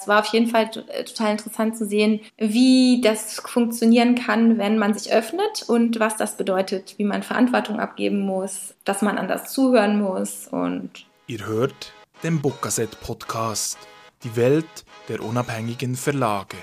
Es 0.00 0.08
war 0.08 0.20
auf 0.20 0.26
jeden 0.32 0.46
Fall 0.46 0.70
äh, 0.88 1.04
total 1.04 1.32
interessant 1.32 1.76
zu 1.76 1.84
sehen, 1.84 2.20
wie 2.38 3.02
das 3.02 3.34
funktionieren 3.34 4.14
kann, 4.14 4.56
wenn 4.56 4.78
man 4.78 4.94
sich 4.94 5.12
öffnet 5.12 5.64
und 5.68 6.00
was 6.00 6.16
das 6.16 6.38
bedeutet, 6.38 6.94
wie 6.96 7.04
man 7.04 7.22
Verantwortung 7.22 7.78
abgeben 7.78 8.20
muss, 8.20 8.74
dass 8.84 9.02
man 9.02 9.18
anders 9.18 9.52
zuhören 9.52 10.00
muss 10.00 10.48
und 10.48 10.90
Ihr 11.26 11.46
hört 11.46 11.92
den 12.22 12.40
Bookasset 12.40 12.98
Podcast, 13.02 13.78
die 14.24 14.34
Welt 14.36 14.84
der 15.08 15.22
unabhängigen 15.22 15.94
Verlage. 15.96 16.56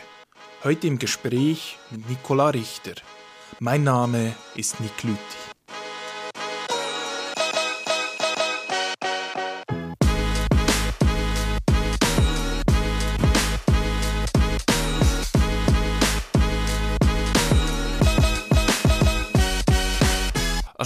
Heute 0.64 0.88
im 0.88 0.98
Gespräch 0.98 1.78
mit 1.92 2.10
Nicola 2.10 2.50
Richter. 2.50 2.94
Mein 3.60 3.84
Name 3.84 4.34
ist 4.56 4.80
Nick 4.80 5.04
Lüthi. 5.04 5.57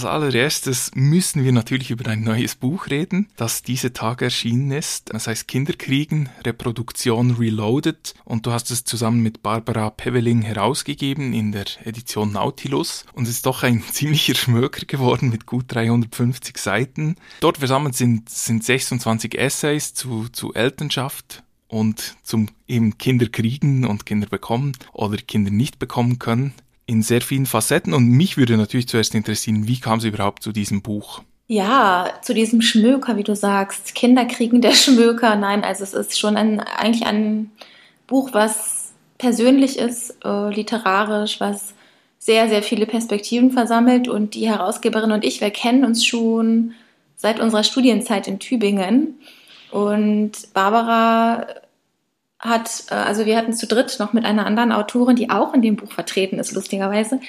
Als 0.02 0.10
allererstes 0.10 0.90
müssen 0.96 1.44
wir 1.44 1.52
natürlich 1.52 1.92
über 1.92 2.10
ein 2.10 2.24
neues 2.24 2.56
Buch 2.56 2.88
reden, 2.88 3.28
das 3.36 3.62
diese 3.62 3.92
Tage 3.92 4.24
erschienen 4.24 4.72
ist. 4.72 5.14
Das 5.14 5.28
heißt 5.28 5.46
Kinderkriegen, 5.46 6.28
Reproduktion 6.44 7.36
Reloaded. 7.36 8.12
Und 8.24 8.44
du 8.44 8.50
hast 8.50 8.72
es 8.72 8.82
zusammen 8.82 9.22
mit 9.22 9.44
Barbara 9.44 9.90
Peveling 9.90 10.42
herausgegeben 10.42 11.32
in 11.32 11.52
der 11.52 11.66
Edition 11.84 12.32
Nautilus. 12.32 13.04
Und 13.12 13.28
es 13.28 13.34
ist 13.34 13.46
doch 13.46 13.62
ein 13.62 13.84
ziemlicher 13.92 14.34
Schmöker 14.34 14.86
geworden 14.86 15.30
mit 15.30 15.46
gut 15.46 15.66
350 15.68 16.58
Seiten. 16.58 17.14
Dort 17.38 17.58
versammelt 17.58 17.94
sind, 17.94 18.28
sind 18.28 18.64
26 18.64 19.38
Essays 19.38 19.94
zu, 19.94 20.28
zu 20.30 20.52
Elternschaft, 20.52 21.44
und 21.68 22.16
zum 22.22 22.50
eben 22.66 22.98
Kinder 22.98 23.28
kriegen 23.28 23.86
und 23.86 24.04
Kinder 24.04 24.26
bekommen 24.26 24.72
oder 24.92 25.16
Kinder 25.16 25.50
nicht 25.50 25.78
bekommen 25.78 26.18
können 26.18 26.52
in 26.92 27.02
sehr 27.02 27.22
vielen 27.22 27.46
Facetten. 27.46 27.94
Und 27.94 28.08
mich 28.08 28.36
würde 28.36 28.56
natürlich 28.56 28.86
zuerst 28.86 29.14
interessieren, 29.14 29.66
wie 29.66 29.80
kam 29.80 29.98
es 29.98 30.04
überhaupt 30.04 30.42
zu 30.42 30.52
diesem 30.52 30.82
Buch? 30.82 31.22
Ja, 31.48 32.10
zu 32.22 32.34
diesem 32.34 32.62
Schmöker, 32.62 33.16
wie 33.16 33.24
du 33.24 33.34
sagst. 33.34 33.94
Kinder 33.94 34.24
kriegen 34.26 34.60
der 34.60 34.72
Schmöker. 34.72 35.34
Nein, 35.36 35.64
also 35.64 35.82
es 35.82 35.94
ist 35.94 36.18
schon 36.18 36.36
ein, 36.36 36.60
eigentlich 36.60 37.06
ein 37.06 37.50
Buch, 38.06 38.30
was 38.32 38.92
persönlich 39.18 39.78
ist, 39.78 40.16
äh, 40.24 40.54
literarisch, 40.54 41.40
was 41.40 41.74
sehr, 42.18 42.48
sehr 42.48 42.62
viele 42.62 42.86
Perspektiven 42.86 43.50
versammelt. 43.50 44.06
Und 44.06 44.34
die 44.34 44.48
Herausgeberin 44.48 45.12
und 45.12 45.24
ich, 45.24 45.40
wir 45.40 45.50
kennen 45.50 45.84
uns 45.84 46.04
schon 46.04 46.74
seit 47.16 47.40
unserer 47.40 47.64
Studienzeit 47.64 48.28
in 48.28 48.38
Tübingen. 48.38 49.18
Und 49.70 50.52
Barbara 50.52 51.46
hat, 52.42 52.84
äh, 52.90 52.94
also 52.94 53.24
wir 53.24 53.36
hatten 53.36 53.54
zu 53.54 53.66
dritt 53.66 53.96
noch 53.98 54.12
mit 54.12 54.24
einer 54.24 54.44
anderen 54.44 54.72
Autorin, 54.72 55.16
die 55.16 55.30
auch 55.30 55.54
in 55.54 55.62
dem 55.62 55.76
Buch 55.76 55.92
vertreten 55.92 56.38
ist, 56.38 56.52
lustigerweise, 56.52 57.20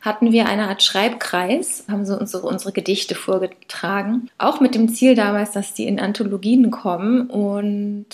hatten 0.00 0.32
wir 0.32 0.46
eine 0.46 0.68
Art 0.68 0.82
Schreibkreis, 0.82 1.84
haben 1.88 2.04
so 2.04 2.18
unsere, 2.18 2.46
unsere 2.46 2.72
Gedichte 2.72 3.14
vorgetragen. 3.14 4.28
Auch 4.36 4.60
mit 4.60 4.74
dem 4.74 4.88
Ziel 4.88 5.14
damals, 5.14 5.52
dass 5.52 5.74
die 5.74 5.86
in 5.86 6.00
Anthologien 6.00 6.72
kommen. 6.72 7.28
Und 7.30 8.06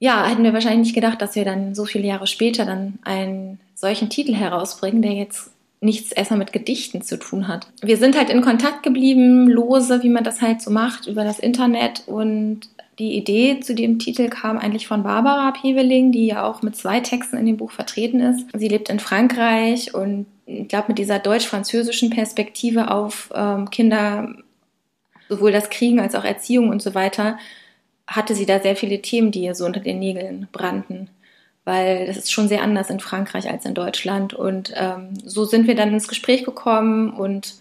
ja, 0.00 0.26
hätten 0.26 0.42
wir 0.42 0.52
wahrscheinlich 0.52 0.88
nicht 0.88 0.94
gedacht, 0.94 1.22
dass 1.22 1.36
wir 1.36 1.44
dann 1.44 1.76
so 1.76 1.84
viele 1.84 2.08
Jahre 2.08 2.26
später 2.26 2.64
dann 2.64 2.98
einen 3.04 3.60
solchen 3.76 4.10
Titel 4.10 4.34
herausbringen, 4.34 5.00
der 5.00 5.12
jetzt 5.12 5.52
nichts 5.80 6.10
erstmal 6.10 6.40
mit 6.40 6.52
Gedichten 6.52 7.02
zu 7.02 7.18
tun 7.18 7.46
hat. 7.46 7.68
Wir 7.80 7.96
sind 7.96 8.16
halt 8.16 8.28
in 8.28 8.42
Kontakt 8.42 8.82
geblieben, 8.82 9.48
lose, 9.48 10.02
wie 10.02 10.10
man 10.10 10.24
das 10.24 10.42
halt 10.42 10.60
so 10.60 10.70
macht, 10.70 11.06
über 11.06 11.22
das 11.22 11.38
Internet 11.38 12.02
und 12.06 12.68
die 12.98 13.16
Idee 13.16 13.60
zu 13.60 13.74
dem 13.74 13.98
Titel 13.98 14.28
kam 14.28 14.58
eigentlich 14.58 14.86
von 14.86 15.02
Barbara 15.02 15.52
Peveling, 15.52 16.12
die 16.12 16.26
ja 16.26 16.44
auch 16.44 16.62
mit 16.62 16.76
zwei 16.76 17.00
Texten 17.00 17.36
in 17.36 17.46
dem 17.46 17.56
Buch 17.56 17.70
vertreten 17.70 18.20
ist. 18.20 18.46
Sie 18.54 18.68
lebt 18.68 18.90
in 18.90 19.00
Frankreich 19.00 19.94
und 19.94 20.26
ich 20.44 20.68
glaube, 20.68 20.88
mit 20.88 20.98
dieser 20.98 21.18
deutsch-französischen 21.18 22.10
Perspektive 22.10 22.90
auf 22.90 23.30
ähm, 23.34 23.70
Kinder, 23.70 24.34
sowohl 25.28 25.52
das 25.52 25.70
Kriegen 25.70 26.00
als 26.00 26.14
auch 26.14 26.24
Erziehung 26.24 26.68
und 26.68 26.82
so 26.82 26.94
weiter, 26.94 27.38
hatte 28.06 28.34
sie 28.34 28.46
da 28.46 28.60
sehr 28.60 28.76
viele 28.76 29.00
Themen, 29.00 29.30
die 29.30 29.42
ihr 29.42 29.54
so 29.54 29.64
unter 29.64 29.80
den 29.80 29.98
Nägeln 29.98 30.48
brannten. 30.52 31.08
Weil 31.64 32.06
das 32.06 32.16
ist 32.16 32.32
schon 32.32 32.48
sehr 32.48 32.62
anders 32.62 32.90
in 32.90 33.00
Frankreich 33.00 33.48
als 33.48 33.64
in 33.64 33.74
Deutschland. 33.74 34.34
Und 34.34 34.72
ähm, 34.76 35.14
so 35.24 35.44
sind 35.44 35.68
wir 35.68 35.76
dann 35.76 35.94
ins 35.94 36.08
Gespräch 36.08 36.44
gekommen 36.44 37.10
und 37.10 37.54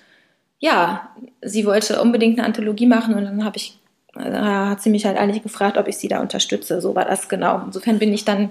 ja, 0.59 1.09
sie 1.41 1.65
wollte 1.65 2.01
unbedingt 2.01 2.37
eine 2.37 2.45
Anthologie 2.45 2.85
machen 2.85 3.13
und 3.13 3.23
dann 3.23 3.45
habe 3.45 3.55
ich 3.55 3.78
hat 4.19 4.81
sie 4.81 4.89
mich 4.89 5.05
halt 5.05 5.17
eigentlich 5.17 5.43
gefragt, 5.43 5.77
ob 5.77 5.87
ich 5.87 5.97
sie 5.97 6.07
da 6.07 6.19
unterstütze. 6.19 6.81
So 6.81 6.95
war 6.95 7.05
das 7.05 7.29
genau. 7.29 7.61
Insofern 7.65 7.99
bin 7.99 8.13
ich 8.13 8.25
dann 8.25 8.49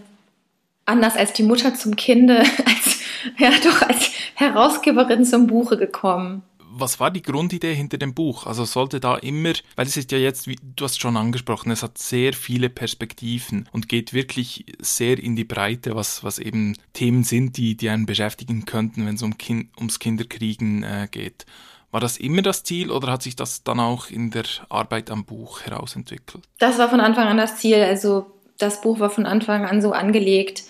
anders 0.88 1.16
als 1.16 1.32
die 1.32 1.42
Mutter 1.42 1.74
zum 1.74 1.96
Kinde, 1.96 2.38
als, 2.64 3.00
ja, 3.38 3.50
doch 3.62 3.82
als 3.82 4.10
Herausgeberin 4.34 5.24
zum 5.24 5.46
Buche 5.46 5.76
gekommen. 5.76 6.42
Was 6.70 7.00
war 7.00 7.10
die 7.10 7.22
Grundidee 7.22 7.74
hinter 7.74 7.98
dem 7.98 8.14
Buch? 8.14 8.46
Also 8.46 8.64
sollte 8.64 9.00
da 9.00 9.16
immer, 9.16 9.52
weil 9.74 9.86
es 9.86 9.96
ist 9.96 10.12
ja 10.12 10.18
jetzt, 10.18 10.46
wie 10.46 10.58
du 10.76 10.84
hast 10.84 11.00
schon 11.00 11.16
angesprochen, 11.16 11.72
es 11.72 11.82
hat 11.82 11.98
sehr 11.98 12.34
viele 12.34 12.68
Perspektiven 12.68 13.68
und 13.72 13.88
geht 13.88 14.12
wirklich 14.12 14.66
sehr 14.78 15.18
in 15.18 15.34
die 15.34 15.44
Breite, 15.44 15.96
was, 15.96 16.22
was 16.24 16.38
eben 16.38 16.76
Themen 16.92 17.24
sind, 17.24 17.56
die, 17.56 17.76
die 17.76 17.88
einen 17.88 18.06
beschäftigen 18.06 18.64
könnten, 18.64 19.06
wenn 19.06 19.14
es 19.14 19.22
um 19.22 19.38
kind, 19.38 19.70
ums 19.78 19.98
Kinderkriegen 19.98 20.82
äh, 20.82 21.08
geht. 21.10 21.46
War 21.90 22.00
das 22.00 22.18
immer 22.18 22.42
das 22.42 22.64
Ziel 22.64 22.90
oder 22.90 23.10
hat 23.12 23.22
sich 23.22 23.34
das 23.34 23.64
dann 23.64 23.80
auch 23.80 24.10
in 24.10 24.30
der 24.30 24.44
Arbeit 24.68 25.10
am 25.10 25.24
Buch 25.24 25.62
herausentwickelt? 25.62 26.44
Das 26.58 26.78
war 26.78 26.90
von 26.90 27.00
Anfang 27.00 27.28
an 27.28 27.38
das 27.38 27.56
Ziel. 27.56 27.82
Also 27.82 28.26
das 28.58 28.80
Buch 28.82 29.00
war 29.00 29.10
von 29.10 29.24
Anfang 29.24 29.64
an 29.64 29.80
so 29.80 29.92
angelegt, 29.92 30.64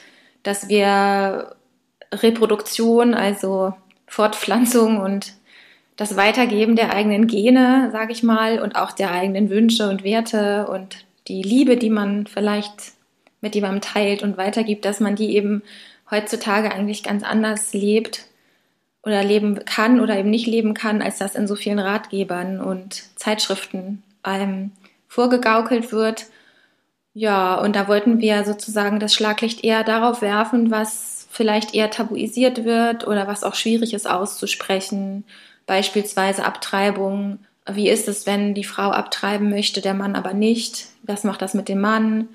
dass 0.45 0.69
wir 0.69 1.56
Reproduktion, 2.12 3.15
also 3.15 3.75
Fortpflanzung 4.06 4.99
und 4.99 5.34
das 5.97 6.17
Weitergeben 6.17 6.77
der 6.77 6.93
eigenen 6.95 7.27
Gene, 7.27 7.91
sage 7.91 8.12
ich 8.12 8.23
mal, 8.23 8.61
und 8.61 8.77
auch 8.77 8.93
der 8.93 9.11
eigenen 9.11 9.50
Wünsche 9.50 9.89
und 9.89 10.05
Werte 10.05 10.69
und 10.69 11.05
die 11.27 11.43
Liebe, 11.43 11.77
die 11.77 11.91
man 11.91 12.29
vielleicht 12.29 12.93
mit 13.41 13.56
jemandem 13.56 13.81
teilt 13.81 14.23
und 14.23 14.37
weitergibt, 14.37 14.85
dass 14.85 15.00
man 15.00 15.17
die 15.17 15.35
eben 15.35 15.62
heutzutage 16.11 16.73
eigentlich 16.73 17.03
ganz 17.03 17.25
anders 17.25 17.73
lebt 17.73 18.27
oder 19.08 19.24
leben 19.24 19.64
kann 19.64 20.00
oder 20.00 20.19
eben 20.19 20.28
nicht 20.30 20.46
leben 20.46 20.74
kann, 20.74 21.00
als 21.00 21.16
das 21.16 21.34
in 21.34 21.48
so 21.48 21.56
vielen 21.56 21.78
Ratgebern 21.78 22.60
und 22.60 23.04
Zeitschriften 23.16 24.02
einem 24.22 24.72
vorgegaukelt 25.08 25.92
wird. 25.92 26.26
Ja, 27.14 27.54
und 27.54 27.74
da 27.74 27.88
wollten 27.88 28.20
wir 28.20 28.44
sozusagen 28.44 29.00
das 29.00 29.14
Schlaglicht 29.14 29.64
eher 29.64 29.82
darauf 29.82 30.20
werfen, 30.20 30.70
was 30.70 31.26
vielleicht 31.30 31.74
eher 31.74 31.91
tabuisiert 31.91 32.64
wird 32.64 33.06
oder 33.06 33.26
was 33.26 33.44
auch 33.44 33.54
schwierig 33.54 33.94
ist 33.94 34.08
auszusprechen. 34.08 35.25
Beispielsweise 35.66 36.44
Abtreibung. 36.44 37.38
Wie 37.70 37.88
ist 37.88 38.08
es, 38.08 38.26
wenn 38.26 38.54
die 38.54 38.64
Frau 38.64 38.90
abtreiben 38.90 39.48
möchte, 39.48 39.80
der 39.80 39.94
Mann 39.94 40.16
aber 40.16 40.34
nicht? 40.34 40.88
Was 41.02 41.25
macht 41.25 41.40
das 41.40 41.54
mit 41.54 41.69
dem 41.69 41.80
Mann? 41.80 42.28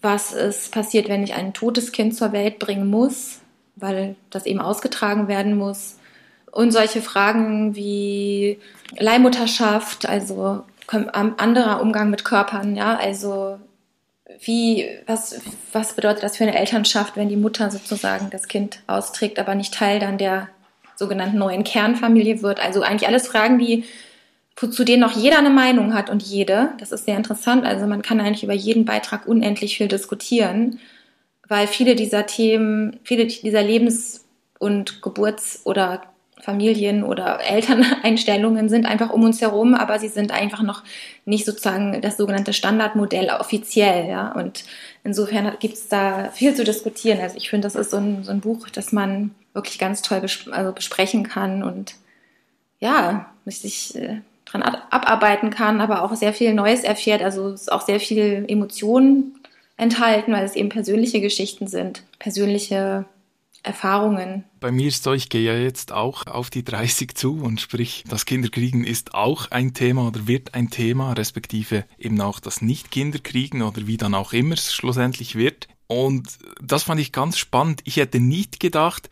Was 0.00 0.32
ist 0.32 0.72
passiert, 0.72 1.08
wenn 1.08 1.24
ich 1.24 1.32
ein 1.34 1.54
totes 1.54 1.90
Kind 1.92 2.14
zur 2.14 2.32
Welt 2.32 2.58
bringen 2.58 2.86
muss, 2.86 3.40
weil 3.76 4.14
das 4.30 4.44
eben 4.44 4.60
ausgetragen 4.60 5.26
werden 5.26 5.56
muss? 5.56 5.97
Und 6.52 6.72
solche 6.72 7.02
Fragen 7.02 7.74
wie 7.74 8.58
Leihmutterschaft, 8.98 10.08
also 10.08 10.64
anderer 10.86 11.82
Umgang 11.82 12.10
mit 12.10 12.24
Körpern, 12.24 12.74
ja, 12.74 12.96
also 12.96 13.58
wie, 14.40 14.88
was, 15.06 15.40
was 15.72 15.94
bedeutet 15.94 16.22
das 16.22 16.36
für 16.36 16.44
eine 16.44 16.58
Elternschaft, 16.58 17.16
wenn 17.16 17.28
die 17.28 17.36
Mutter 17.36 17.70
sozusagen 17.70 18.30
das 18.30 18.48
Kind 18.48 18.80
austrägt, 18.86 19.38
aber 19.38 19.54
nicht 19.54 19.74
Teil 19.74 19.98
dann 19.98 20.18
der 20.18 20.48
sogenannten 20.96 21.38
neuen 21.38 21.64
Kernfamilie 21.64 22.42
wird? 22.42 22.60
Also 22.60 22.82
eigentlich 22.82 23.08
alles 23.08 23.28
Fragen, 23.28 23.58
die 23.58 23.84
zu 24.56 24.84
denen 24.84 25.00
noch 25.00 25.16
jeder 25.16 25.38
eine 25.38 25.50
Meinung 25.50 25.94
hat 25.94 26.10
und 26.10 26.22
jede. 26.22 26.70
Das 26.80 26.90
ist 26.90 27.04
sehr 27.04 27.16
interessant. 27.16 27.64
Also 27.64 27.86
man 27.86 28.02
kann 28.02 28.20
eigentlich 28.20 28.42
über 28.42 28.54
jeden 28.54 28.84
Beitrag 28.84 29.26
unendlich 29.26 29.76
viel 29.76 29.86
diskutieren, 29.86 30.80
weil 31.46 31.68
viele 31.68 31.94
dieser 31.94 32.26
Themen, 32.26 32.98
viele 33.04 33.26
dieser 33.26 33.62
Lebens- 33.62 34.24
und 34.58 35.00
Geburts- 35.00 35.60
oder 35.64 36.02
Familien 36.40 37.02
oder 37.02 37.40
Elterneinstellungen 37.40 38.68
sind 38.70 38.86
einfach 38.86 39.10
um 39.10 39.24
uns 39.24 39.40
herum, 39.40 39.74
aber 39.74 39.98
sie 39.98 40.08
sind 40.08 40.30
einfach 40.32 40.62
noch 40.62 40.82
nicht 41.24 41.44
sozusagen 41.44 42.00
das 42.00 42.16
sogenannte 42.16 42.52
Standardmodell 42.52 43.30
offiziell. 43.30 44.08
Ja? 44.08 44.32
Und 44.32 44.64
insofern 45.04 45.56
gibt 45.58 45.74
es 45.74 45.88
da 45.88 46.30
viel 46.30 46.54
zu 46.54 46.64
diskutieren. 46.64 47.20
Also 47.20 47.36
ich 47.36 47.50
finde, 47.50 47.66
das 47.66 47.74
ist 47.74 47.90
so 47.90 47.98
ein, 47.98 48.24
so 48.24 48.30
ein 48.30 48.40
Buch, 48.40 48.68
das 48.68 48.92
man 48.92 49.34
wirklich 49.52 49.78
ganz 49.78 50.02
toll 50.02 50.20
bes 50.20 50.48
also 50.50 50.72
besprechen 50.72 51.24
kann 51.24 51.62
und 51.62 51.96
ja, 52.80 53.26
sich 53.44 53.96
äh, 53.96 54.20
dran 54.44 54.62
abarbeiten 54.62 55.50
kann, 55.50 55.80
aber 55.80 56.02
auch 56.02 56.14
sehr 56.14 56.32
viel 56.32 56.54
Neues 56.54 56.84
erfährt. 56.84 57.22
Also 57.22 57.48
es 57.48 57.62
ist 57.62 57.72
auch 57.72 57.82
sehr 57.82 58.00
viel 58.00 58.44
Emotionen 58.48 59.34
enthalten, 59.76 60.32
weil 60.32 60.44
es 60.44 60.56
eben 60.56 60.68
persönliche 60.68 61.20
Geschichten 61.20 61.66
sind, 61.66 62.02
persönliche 62.18 63.04
Erfahrungen. 63.68 64.44
Bei 64.58 64.72
mir 64.72 64.88
ist 64.88 65.04
so, 65.04 65.12
ich 65.12 65.28
gehe 65.28 65.42
ja 65.42 65.56
jetzt 65.56 65.92
auch 65.92 66.26
auf 66.26 66.50
die 66.50 66.64
30 66.64 67.14
zu 67.14 67.36
und 67.36 67.60
sprich, 67.60 68.02
das 68.08 68.26
Kinderkriegen 68.26 68.82
ist 68.82 69.14
auch 69.14 69.50
ein 69.50 69.74
Thema 69.74 70.08
oder 70.08 70.26
wird 70.26 70.54
ein 70.54 70.70
Thema, 70.70 71.12
respektive 71.12 71.84
eben 71.98 72.20
auch 72.20 72.40
das 72.40 72.62
Nicht-Kinderkriegen 72.62 73.62
oder 73.62 73.86
wie 73.86 73.96
dann 73.96 74.14
auch 74.14 74.32
immer 74.32 74.54
es 74.54 74.74
schlussendlich 74.74 75.36
wird. 75.36 75.68
Und 75.86 76.38
das 76.60 76.82
fand 76.82 77.00
ich 77.00 77.12
ganz 77.12 77.38
spannend. 77.38 77.82
Ich 77.84 77.96
hätte 77.98 78.20
nicht 78.20 78.58
gedacht, 78.58 79.08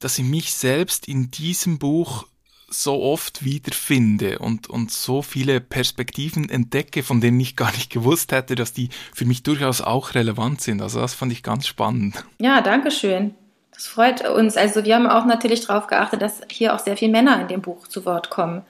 dass 0.00 0.18
ich 0.18 0.24
mich 0.24 0.54
selbst 0.54 1.08
in 1.08 1.30
diesem 1.30 1.78
Buch 1.78 2.26
so 2.70 3.02
oft 3.02 3.44
wiederfinde 3.44 4.38
und, 4.38 4.68
und 4.68 4.90
so 4.90 5.22
viele 5.22 5.60
Perspektiven 5.60 6.48
entdecke, 6.48 7.02
von 7.02 7.20
denen 7.20 7.40
ich 7.40 7.56
gar 7.56 7.72
nicht 7.72 7.90
gewusst 7.90 8.32
hätte, 8.32 8.54
dass 8.54 8.72
die 8.72 8.90
für 9.12 9.24
mich 9.24 9.42
durchaus 9.42 9.80
auch 9.80 10.14
relevant 10.14 10.60
sind. 10.60 10.80
Also 10.80 11.00
das 11.00 11.14
fand 11.14 11.32
ich 11.32 11.42
ganz 11.42 11.66
spannend. 11.66 12.24
Ja, 12.38 12.60
danke 12.60 12.90
schön. 12.90 13.34
Das 13.80 13.86
freut 13.86 14.28
uns. 14.28 14.58
Also 14.58 14.84
wir 14.84 14.94
haben 14.94 15.06
auch 15.06 15.24
natürlich 15.24 15.66
darauf 15.66 15.86
geachtet, 15.86 16.20
dass 16.20 16.42
hier 16.50 16.74
auch 16.74 16.80
sehr 16.80 16.98
viele 16.98 17.12
Männer 17.12 17.40
in 17.40 17.48
dem 17.48 17.62
Buch 17.62 17.88
zu 17.88 18.04
Wort 18.04 18.28
kommen. 18.28 18.60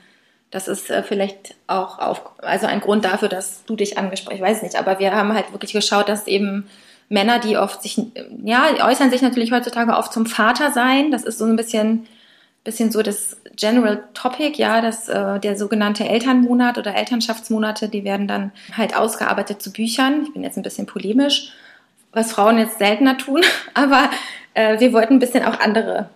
Das 0.53 0.69
ist 0.69 0.89
äh, 0.89 1.03
vielleicht 1.03 1.57
auch 1.67 1.99
auf, 1.99 2.23
also 2.39 2.69
ein 2.69 2.79
Grund 2.79 3.05
dafür, 3.05 3.29
dass 3.29 3.65
du 3.65 3.75
dich 3.75 3.99
angesprochen, 3.99 4.37
ich 4.37 4.41
weiß 4.41 4.62
nicht, 4.62 4.77
aber 4.77 5.01
wir 5.01 5.12
haben 5.12 5.35
halt 5.35 5.51
wirklich 5.51 5.73
geschaut, 5.73 6.09
dass 6.09 6.29
eben 6.29 6.69
Männer, 7.09 7.41
die 7.41 7.59
oft 7.59 7.83
sich, 7.83 8.01
ja, 8.45 8.87
äußern 8.87 9.11
sich 9.11 9.21
natürlich 9.21 9.51
heutzutage 9.51 9.97
oft 9.97 10.12
zum 10.12 10.27
Vater 10.27 10.71
sein. 10.71 11.11
Das 11.11 11.25
ist 11.25 11.39
so 11.39 11.45
ein 11.45 11.56
bisschen, 11.56 12.06
bisschen 12.63 12.93
so 12.93 13.03
das 13.03 13.37
General 13.56 14.05
Topic, 14.15 14.63
ja, 14.63 14.81
das, 14.81 15.09
äh, 15.09 15.41
der 15.41 15.59
sogenannte 15.59 16.09
Elternmonat 16.09 16.79
oder 16.79 16.95
Elternschaftsmonate, 16.95 17.89
die 17.89 18.05
werden 18.05 18.29
dann 18.29 18.53
halt 18.77 18.97
ausgearbeitet 18.97 19.61
zu 19.61 19.73
Büchern. 19.73 20.23
Ich 20.23 20.35
bin 20.35 20.45
jetzt 20.45 20.56
ein 20.56 20.63
bisschen 20.63 20.87
polemisch, 20.87 21.53
was 22.13 22.31
Frauen 22.31 22.59
jetzt 22.59 22.79
seltener 22.79 23.19
tun, 23.19 23.43
aber 23.75 24.09
äh, 24.55 24.79
wir 24.81 24.93
wollten 24.93 25.14
ein 25.14 25.19
bisschen 25.19 25.44
auch 25.44 25.58
andere, 25.61 26.11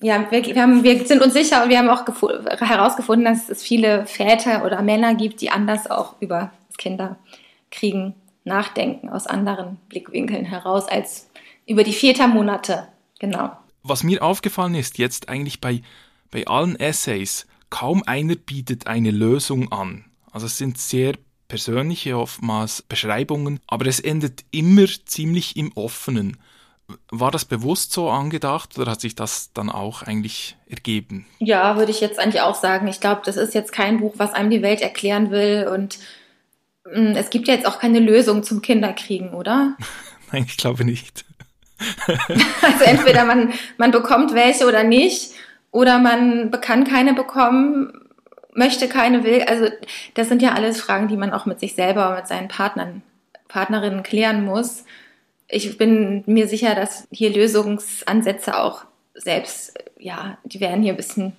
ja, 0.00 0.26
wir, 0.30 0.44
wir, 0.44 0.62
haben, 0.62 0.82
wir 0.82 1.04
sind 1.04 1.22
uns 1.22 1.34
sicher 1.34 1.62
und 1.62 1.70
wir 1.70 1.78
haben 1.78 1.88
auch 1.88 2.04
herausgefunden, 2.60 3.24
dass 3.24 3.48
es 3.48 3.62
viele 3.62 4.06
Väter 4.06 4.64
oder 4.64 4.82
Männer 4.82 5.14
gibt, 5.14 5.40
die 5.40 5.50
anders 5.50 5.90
auch 5.90 6.14
über 6.20 6.52
das 6.68 6.76
Kinderkriegen 6.78 8.14
nachdenken, 8.44 9.08
aus 9.08 9.26
anderen 9.26 9.78
Blickwinkeln 9.88 10.44
heraus 10.44 10.88
als 10.88 11.28
über 11.66 11.84
die 11.84 11.92
Vätermonate. 11.92 12.88
Genau. 13.18 13.50
Was 13.82 14.02
mir 14.02 14.22
aufgefallen 14.22 14.74
ist, 14.74 14.98
jetzt 14.98 15.28
eigentlich 15.28 15.60
bei, 15.60 15.82
bei 16.30 16.46
allen 16.46 16.78
Essays, 16.78 17.46
kaum 17.70 18.02
einer 18.06 18.36
bietet 18.36 18.86
eine 18.86 19.10
Lösung 19.10 19.72
an. 19.72 20.04
Also 20.30 20.46
es 20.46 20.58
sind 20.58 20.78
sehr 20.78 21.14
persönliche 21.48 22.18
oftmals 22.18 22.82
Beschreibungen, 22.82 23.60
aber 23.66 23.86
es 23.86 24.00
endet 24.00 24.44
immer 24.50 24.86
ziemlich 25.04 25.56
im 25.56 25.72
Offenen. 25.74 26.36
War 27.10 27.32
das 27.32 27.44
bewusst 27.44 27.92
so 27.92 28.10
angedacht 28.10 28.78
oder 28.78 28.92
hat 28.92 29.00
sich 29.00 29.16
das 29.16 29.52
dann 29.52 29.70
auch 29.70 30.02
eigentlich 30.02 30.56
ergeben? 30.68 31.26
Ja, 31.40 31.76
würde 31.76 31.90
ich 31.90 32.00
jetzt 32.00 32.20
eigentlich 32.20 32.42
auch 32.42 32.54
sagen. 32.54 32.86
Ich 32.86 33.00
glaube, 33.00 33.22
das 33.24 33.36
ist 33.36 33.54
jetzt 33.54 33.72
kein 33.72 33.98
Buch, 33.98 34.14
was 34.18 34.32
einem 34.32 34.50
die 34.50 34.62
Welt 34.62 34.80
erklären 34.80 35.30
will 35.32 35.68
und 35.72 35.98
mh, 36.84 37.00
mm, 37.00 37.16
es 37.16 37.30
gibt 37.30 37.48
ja 37.48 37.54
jetzt 37.54 37.66
auch 37.66 37.80
keine 37.80 37.98
Lösung 37.98 38.44
zum 38.44 38.62
Kinderkriegen, 38.62 39.30
oder? 39.34 39.76
Nein, 40.32 40.44
ich 40.46 40.56
glaube 40.56 40.84
nicht. 40.84 41.24
also 42.62 42.84
entweder 42.84 43.24
man, 43.24 43.52
man 43.78 43.90
bekommt 43.90 44.32
welche 44.34 44.66
oder 44.66 44.84
nicht 44.84 45.32
oder 45.72 45.98
man 45.98 46.50
kann 46.60 46.84
keine 46.84 47.14
bekommen, 47.14 47.92
möchte 48.54 48.88
keine, 48.88 49.24
will. 49.24 49.42
Also 49.42 49.68
das 50.14 50.28
sind 50.28 50.40
ja 50.40 50.52
alles 50.52 50.80
Fragen, 50.80 51.08
die 51.08 51.16
man 51.16 51.32
auch 51.32 51.46
mit 51.46 51.60
sich 51.60 51.74
selber 51.74 52.10
und 52.10 52.16
mit 52.16 52.28
seinen 52.28 52.48
Partnern, 52.48 53.02
Partnerinnen 53.48 54.02
klären 54.02 54.44
muss 54.44 54.84
ich 55.48 55.78
bin 55.78 56.24
mir 56.26 56.48
sicher, 56.48 56.74
dass 56.74 57.06
hier 57.10 57.30
Lösungsansätze 57.30 58.58
auch 58.58 58.84
selbst, 59.14 59.74
ja, 59.98 60.38
die 60.44 60.60
werden 60.60 60.82
hier 60.82 60.92
ein 60.92 60.96
bisschen, 60.96 61.32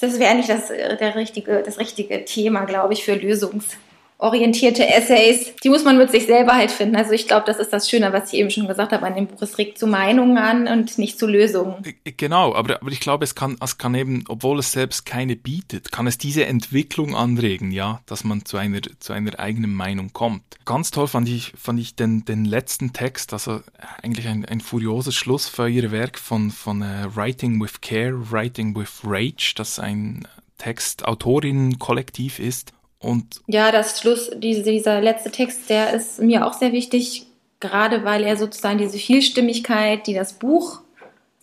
das 0.00 0.18
wäre 0.18 0.34
nicht 0.34 0.48
das, 0.48 0.68
der 0.68 1.14
richtige, 1.14 1.62
das 1.62 1.78
richtige 1.78 2.24
Thema, 2.24 2.64
glaube 2.64 2.94
ich, 2.94 3.04
für 3.04 3.14
Lösungs 3.14 3.76
orientierte 4.18 4.86
Essays, 4.86 5.54
die 5.62 5.68
muss 5.68 5.84
man 5.84 5.98
mit 5.98 6.10
sich 6.10 6.26
selber 6.26 6.52
halt 6.52 6.70
finden. 6.70 6.96
Also 6.96 7.12
ich 7.12 7.26
glaube, 7.26 7.44
das 7.46 7.58
ist 7.58 7.72
das 7.72 7.90
Schöne, 7.90 8.12
was 8.12 8.32
ich 8.32 8.38
eben 8.38 8.50
schon 8.50 8.68
gesagt 8.68 8.92
habe 8.92 9.04
an 9.04 9.14
dem 9.14 9.26
Buch. 9.26 9.42
Es 9.42 9.58
regt 9.58 9.76
zu 9.76 9.86
Meinungen 9.86 10.38
an 10.38 10.68
und 10.68 10.98
nicht 10.98 11.18
zu 11.18 11.26
Lösungen. 11.26 11.82
Genau, 12.16 12.54
aber, 12.54 12.80
aber 12.80 12.90
ich 12.92 13.00
glaube, 13.00 13.24
es 13.24 13.34
kann, 13.34 13.56
es 13.60 13.76
kann 13.76 13.94
eben, 13.94 14.24
obwohl 14.28 14.60
es 14.60 14.72
selbst 14.72 15.04
keine 15.04 15.34
bietet, 15.34 15.90
kann 15.90 16.06
es 16.06 16.16
diese 16.16 16.46
Entwicklung 16.46 17.16
anregen, 17.16 17.72
ja, 17.72 18.00
dass 18.06 18.22
man 18.22 18.44
zu 18.44 18.56
einer, 18.56 18.80
zu 19.00 19.12
einer 19.12 19.38
eigenen 19.40 19.74
Meinung 19.74 20.12
kommt. 20.12 20.42
Ganz 20.64 20.92
toll 20.92 21.08
fand 21.08 21.28
ich, 21.28 21.52
fand 21.56 21.80
ich 21.80 21.96
den, 21.96 22.24
den 22.24 22.44
letzten 22.44 22.92
Text, 22.92 23.32
also 23.32 23.60
eigentlich 24.00 24.28
ein, 24.28 24.44
ein 24.44 24.60
furioses 24.60 25.16
Schlussfeuerwerk 25.16 26.18
von, 26.18 26.50
von 26.50 26.82
uh, 26.82 27.16
Writing 27.16 27.60
with 27.60 27.80
Care, 27.80 28.30
Writing 28.30 28.76
with 28.76 29.00
Rage, 29.02 29.54
das 29.56 29.80
ein 29.80 30.26
Text 30.56 31.04
Autorinnen-Kollektiv 31.04 32.38
ist 32.38 32.73
und 33.04 33.40
ja, 33.46 33.70
das 33.70 34.00
Schluss, 34.00 34.30
diese, 34.36 34.62
dieser 34.62 35.00
letzte 35.00 35.30
Text, 35.30 35.68
der 35.68 35.92
ist 35.92 36.20
mir 36.20 36.46
auch 36.46 36.54
sehr 36.54 36.72
wichtig, 36.72 37.26
gerade 37.60 38.04
weil 38.04 38.24
er 38.24 38.36
sozusagen 38.36 38.78
diese 38.78 38.98
Vielstimmigkeit, 38.98 40.06
die 40.06 40.14
das 40.14 40.34
Buch 40.34 40.80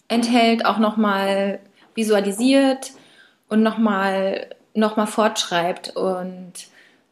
enthält, 0.07 0.65
auch 0.65 0.77
nochmal 0.77 1.59
visualisiert 1.95 2.91
und 3.47 3.63
nochmal 3.63 4.47
noch 4.73 4.97
mal 4.97 5.05
fortschreibt. 5.05 5.95
Und 5.95 6.53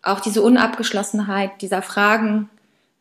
auch 0.01 0.19
diese 0.19 0.41
Unabgeschlossenheit 0.41 1.61
dieser 1.61 1.81
Fragen 1.81 2.49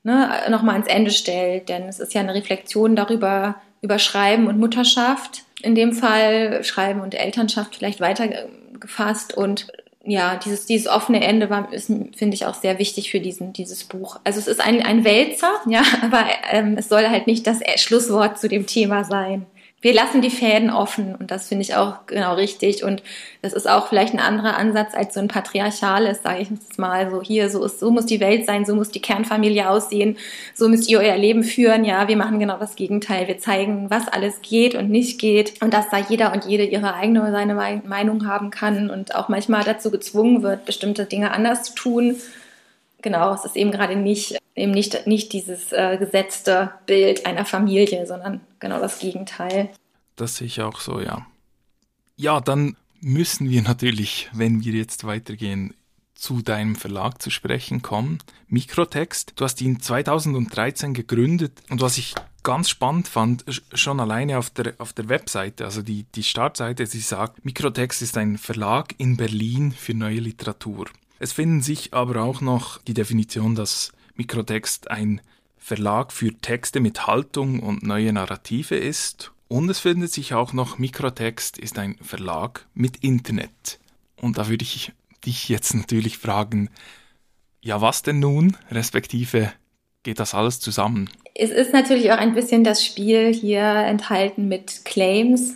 ne, 0.03 0.31
nochmal 0.51 0.75
ans 0.75 0.89
Ende 0.89 1.11
stellt, 1.11 1.69
denn 1.69 1.85
es 1.89 2.01
ist 2.01 2.15
ja 2.15 2.21
eine 2.21 2.35
Reflexion 2.35 2.97
darüber, 2.97 3.57
über 3.81 3.99
Schreiben 3.99 4.49
und 4.49 4.59
Mutterschaft, 4.59 5.45
in 5.63 5.75
dem 5.75 5.93
Fall 5.93 6.65
Schreiben 6.65 7.01
und 7.01 7.15
Elternschaft 7.15 7.77
vielleicht 7.77 8.01
weitergefasst. 8.01 9.37
Und 9.37 9.69
ja, 10.05 10.37
dieses, 10.37 10.67
dieses 10.67 10.87
offene 10.87 11.25
Ende 11.25 11.51
war, 11.51 11.69
finde 11.71 12.35
ich, 12.35 12.47
auch 12.47 12.55
sehr 12.55 12.79
wichtig 12.79 13.11
für 13.11 13.21
diesen, 13.21 13.53
dieses 13.53 13.85
Buch. 13.85 14.21
Also 14.25 14.39
es 14.39 14.47
ist 14.47 14.61
ein, 14.61 14.83
ein 14.83 15.05
Wälzer, 15.05 15.53
ja, 15.67 15.83
aber 16.03 16.25
ähm, 16.51 16.77
es 16.79 16.89
soll 16.89 17.09
halt 17.09 17.27
nicht 17.27 17.47
das 17.47 17.61
Schlusswort 17.77 18.39
zu 18.39 18.49
dem 18.49 18.67
Thema 18.67 19.05
sein 19.05 19.47
wir 19.81 19.95
lassen 19.95 20.23
die 20.23 20.31
Fäden 20.31 20.71
offen 20.71 21.15
und 21.15 21.31
das 21.31 21.49
finde 21.49 21.63
ich 21.63 21.77
auch 21.77 22.07
genau 22.07 22.35
richtig 22.35 22.83
und 22.83 23.01
das 23.43 23.53
ist 23.53 23.69
auch 23.69 23.87
vielleicht 23.89 24.13
ein 24.13 24.19
anderer 24.19 24.57
Ansatz 24.57 24.93
als 24.93 25.15
so 25.15 25.21
ein 25.21 25.29
patriarchales, 25.29 26.23
sage 26.23 26.43
ich 26.43 26.51
jetzt 26.51 26.81
mal, 26.81 27.11
so 27.13 27.23
hier, 27.23 27.49
so 27.49 27.65
ist, 27.65 27.79
so 27.79 27.93
muss 27.93 28.07
die 28.07 28.19
Welt 28.19 28.45
sein, 28.45 28.65
so 28.65 28.75
muss 28.75 28.91
die 28.91 29.01
Kernfamilie 29.01 29.71
aussehen, 29.71 30.17
so 30.53 30.69
müsst 30.69 30.89
ihr 30.89 30.99
euer 30.99 31.17
Leben 31.17 31.45
führen. 31.45 31.85
Ja, 31.85 32.09
wir 32.09 32.17
machen 32.17 32.41
genau 32.41 32.59
das 32.59 32.75
Gegenteil. 32.75 33.29
Wir 33.29 33.39
zeigen, 33.39 33.89
was 33.89 34.09
alles 34.09 34.43
geht 34.43 34.75
und 34.75 34.91
nicht 34.91 35.21
geht 35.21 35.63
und 35.63 35.73
dass 35.73 35.89
da 35.91 35.99
jeder 35.99 36.33
und 36.33 36.45
jede 36.45 36.65
ihre 36.65 36.95
eigene 36.95 37.23
oder 37.23 37.31
seine 37.31 37.55
Meinung 37.55 38.27
haben 38.27 38.51
kann 38.51 38.91
und 38.91 39.15
auch 39.15 39.29
manchmal 39.29 39.63
dazu 39.63 39.93
gezwungen 39.93 40.43
wird, 40.43 40.65
bestimmte 40.65 41.05
Dinge 41.05 41.31
anders 41.31 41.63
zu 41.63 41.75
tun. 41.75 42.17
Genau, 43.01 43.33
es 43.33 43.45
ist 43.45 43.55
eben 43.55 43.71
gerade 43.71 43.95
nicht 43.95 44.39
eben 44.59 44.73
nicht, 44.73 45.07
nicht 45.07 45.33
dieses 45.33 45.73
äh, 45.73 45.97
gesetzte 45.99 46.73
Bild 46.87 47.27
einer 47.27 47.45
Familie, 47.45 48.07
sondern 48.07 48.41
genau 48.59 48.81
das 48.81 48.99
Gegenteil. 48.99 49.71
Das 50.17 50.37
sehe 50.37 50.47
ich 50.47 50.61
auch 50.61 50.81
so, 50.81 51.01
ja. 51.01 51.27
Ja, 52.17 52.41
dann 52.41 52.77
müssen 53.01 53.49
wir 53.49 53.63
natürlich, 53.63 54.29
wenn 54.33 54.65
wir 54.65 54.73
jetzt 54.73 55.05
weitergehen, 55.05 55.75
zu 56.15 56.43
deinem 56.43 56.75
Verlag 56.75 57.23
zu 57.23 57.31
sprechen 57.31 57.81
kommen. 57.81 58.19
Mikrotext. 58.49 59.35
Du 59.37 59.45
hast 59.45 59.61
ihn 59.61 59.81
2013 59.81 60.93
gegründet 60.93 61.53
und 61.71 61.81
was 61.81 61.97
ich 61.97 62.15
ganz 62.43 62.69
spannend 62.71 63.07
fand, 63.07 63.45
schon 63.73 64.01
alleine 64.01 64.39
auf 64.39 64.51
der, 64.51 64.75
auf 64.79 64.93
der 64.93 65.09
Webseite, 65.09 65.65
also 65.65 65.83
die, 65.83 66.07
die 66.15 66.25
Startseite, 66.25 66.87
sie 66.87 67.01
sagt, 67.01 67.45
Mikrotext 67.45 68.03
ist 68.03 68.17
ein 68.17 68.37
Verlag 68.37 68.95
in 68.99 69.17
Berlin 69.17 69.71
für 69.71 69.95
neue 69.95 70.19
Literatur. 70.19 70.87
Es 71.21 71.33
finden 71.33 71.63
sich 71.63 71.95
aber 71.95 72.23
auch 72.23 72.41
noch 72.41 72.83
die 72.83 72.95
Definition, 72.95 73.55
dass 73.55 73.93
Mikrotext 74.19 74.91
ein 74.91 75.21
Verlag 75.57 76.13
für 76.13 76.33
Texte 76.35 76.81
mit 76.81 77.07
Haltung 77.07 77.61
und 77.61 77.83
neue 77.83 78.13
Narrative 78.13 78.77
ist. 78.77 79.33
Und 79.47 79.71
es 79.71 79.79
findet 79.79 80.13
sich 80.13 80.35
auch 80.35 80.53
noch, 80.53 80.79
Mikrotext 80.79 81.57
ist 81.57 81.79
ein 81.79 81.97
Verlag 82.03 82.67
mit 82.75 82.99
Internet. 82.99 83.79
Und 84.17 84.37
da 84.37 84.49
würde 84.49 84.65
ich 84.65 84.93
dich 85.25 85.49
jetzt 85.49 85.75
natürlich 85.75 86.19
fragen, 86.19 86.69
ja, 87.61 87.81
was 87.81 88.03
denn 88.03 88.19
nun? 88.19 88.57
Respektive 88.71 89.53
geht 90.03 90.21
das 90.21 90.35
alles 90.35 90.61
zusammen? 90.61 91.09
Es 91.35 91.51
ist 91.51 91.73
natürlich 91.73 92.13
auch 92.13 92.19
ein 92.19 92.35
bisschen 92.35 92.65
das 92.65 92.85
Spiel 92.85 93.33
hier 93.33 93.63
enthalten 93.63 94.49
mit 94.49 94.85
Claims. 94.85 95.55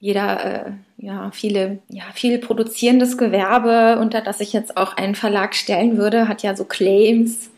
Jeder, 0.00 0.66
äh, 0.66 0.72
ja, 0.96 1.30
viele, 1.32 1.80
ja, 1.88 2.04
viel 2.14 2.38
produzierendes 2.38 3.18
Gewerbe, 3.18 4.00
unter 4.00 4.20
das 4.20 4.40
ich 4.40 4.52
jetzt 4.52 4.76
auch 4.76 4.96
einen 4.96 5.14
Verlag 5.14 5.54
stellen 5.54 5.96
würde, 5.96 6.26
hat 6.26 6.42
ja 6.42 6.56
so 6.56 6.64
Claims 6.64 7.51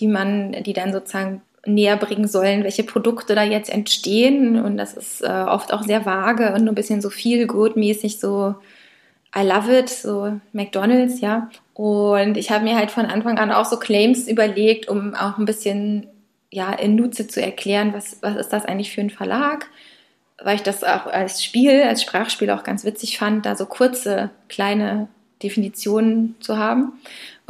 die 0.00 0.08
man, 0.08 0.52
die 0.64 0.72
dann 0.72 0.92
sozusagen 0.92 1.42
näher 1.66 1.96
bringen 1.96 2.26
sollen, 2.26 2.64
welche 2.64 2.84
Produkte 2.84 3.34
da 3.34 3.42
jetzt 3.42 3.70
entstehen. 3.70 4.60
Und 4.60 4.76
das 4.76 4.94
ist 4.94 5.22
äh, 5.22 5.44
oft 5.46 5.72
auch 5.72 5.82
sehr 5.82 6.06
vage 6.06 6.52
und 6.52 6.64
nur 6.64 6.72
ein 6.72 6.76
bisschen 6.76 7.02
so 7.02 7.10
viel 7.10 7.46
mäßig 7.74 8.18
so 8.18 8.54
I 9.36 9.42
love 9.42 9.78
it, 9.78 9.88
so 9.88 10.40
McDonalds, 10.52 11.20
ja. 11.20 11.50
Und 11.74 12.36
ich 12.36 12.50
habe 12.50 12.64
mir 12.64 12.76
halt 12.76 12.90
von 12.90 13.06
Anfang 13.06 13.38
an 13.38 13.52
auch 13.52 13.64
so 13.64 13.78
Claims 13.78 14.26
überlegt, 14.26 14.88
um 14.88 15.14
auch 15.14 15.38
ein 15.38 15.44
bisschen 15.44 16.08
ja 16.50 16.72
in 16.72 16.96
Nutze 16.96 17.28
zu 17.28 17.40
erklären, 17.40 17.92
was, 17.94 18.18
was 18.22 18.36
ist 18.36 18.52
das 18.52 18.64
eigentlich 18.64 18.92
für 18.92 19.02
ein 19.02 19.10
Verlag, 19.10 19.68
weil 20.42 20.56
ich 20.56 20.62
das 20.62 20.82
auch 20.82 21.06
als 21.06 21.44
Spiel, 21.44 21.82
als 21.82 22.02
Sprachspiel 22.02 22.50
auch 22.50 22.64
ganz 22.64 22.84
witzig 22.84 23.18
fand, 23.18 23.46
da 23.46 23.54
so 23.54 23.66
kurze, 23.66 24.30
kleine 24.48 25.08
Definitionen 25.42 26.34
zu 26.40 26.58
haben. 26.58 26.94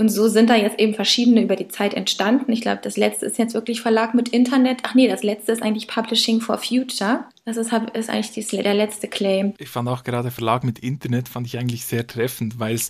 Und 0.00 0.08
so 0.08 0.28
sind 0.28 0.48
da 0.48 0.56
jetzt 0.56 0.80
eben 0.80 0.94
verschiedene 0.94 1.42
über 1.42 1.56
die 1.56 1.68
Zeit 1.68 1.92
entstanden. 1.92 2.50
Ich 2.52 2.62
glaube, 2.62 2.80
das 2.82 2.96
letzte 2.96 3.26
ist 3.26 3.36
jetzt 3.36 3.52
wirklich 3.52 3.82
Verlag 3.82 4.14
mit 4.14 4.30
Internet. 4.30 4.78
Ach 4.84 4.94
nee, 4.94 5.06
das 5.06 5.22
letzte 5.22 5.52
ist 5.52 5.62
eigentlich 5.62 5.88
Publishing 5.88 6.40
for 6.40 6.56
Future. 6.56 7.24
Das 7.44 7.58
ist, 7.58 7.70
ist 7.92 8.08
eigentlich 8.08 8.30
dies, 8.30 8.48
der 8.48 8.72
letzte 8.72 9.08
Claim. 9.08 9.52
Ich 9.58 9.68
fand 9.68 9.90
auch 9.90 10.02
gerade 10.02 10.30
Verlag 10.30 10.64
mit 10.64 10.78
Internet 10.78 11.28
fand 11.28 11.46
ich 11.46 11.58
eigentlich 11.58 11.84
sehr 11.84 12.06
treffend, 12.06 12.58
weil 12.58 12.76
es 12.76 12.88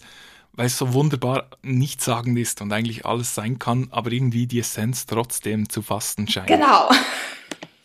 weil 0.53 0.67
es 0.67 0.79
so 0.79 0.95
wunderbar 0.95 1.51
nichtssagend 1.63 2.39
ist 2.39 2.63
und 2.63 2.73
eigentlich 2.73 3.05
alles 3.05 3.35
sein 3.35 3.59
kann, 3.59 3.89
aber 3.91 4.13
irgendwie 4.13 4.47
die 4.47 4.61
Essenz 4.61 5.05
trotzdem 5.05 5.69
zu 5.69 5.83
fassen 5.83 6.29
scheint. 6.29 6.47
Genau. 6.47 6.91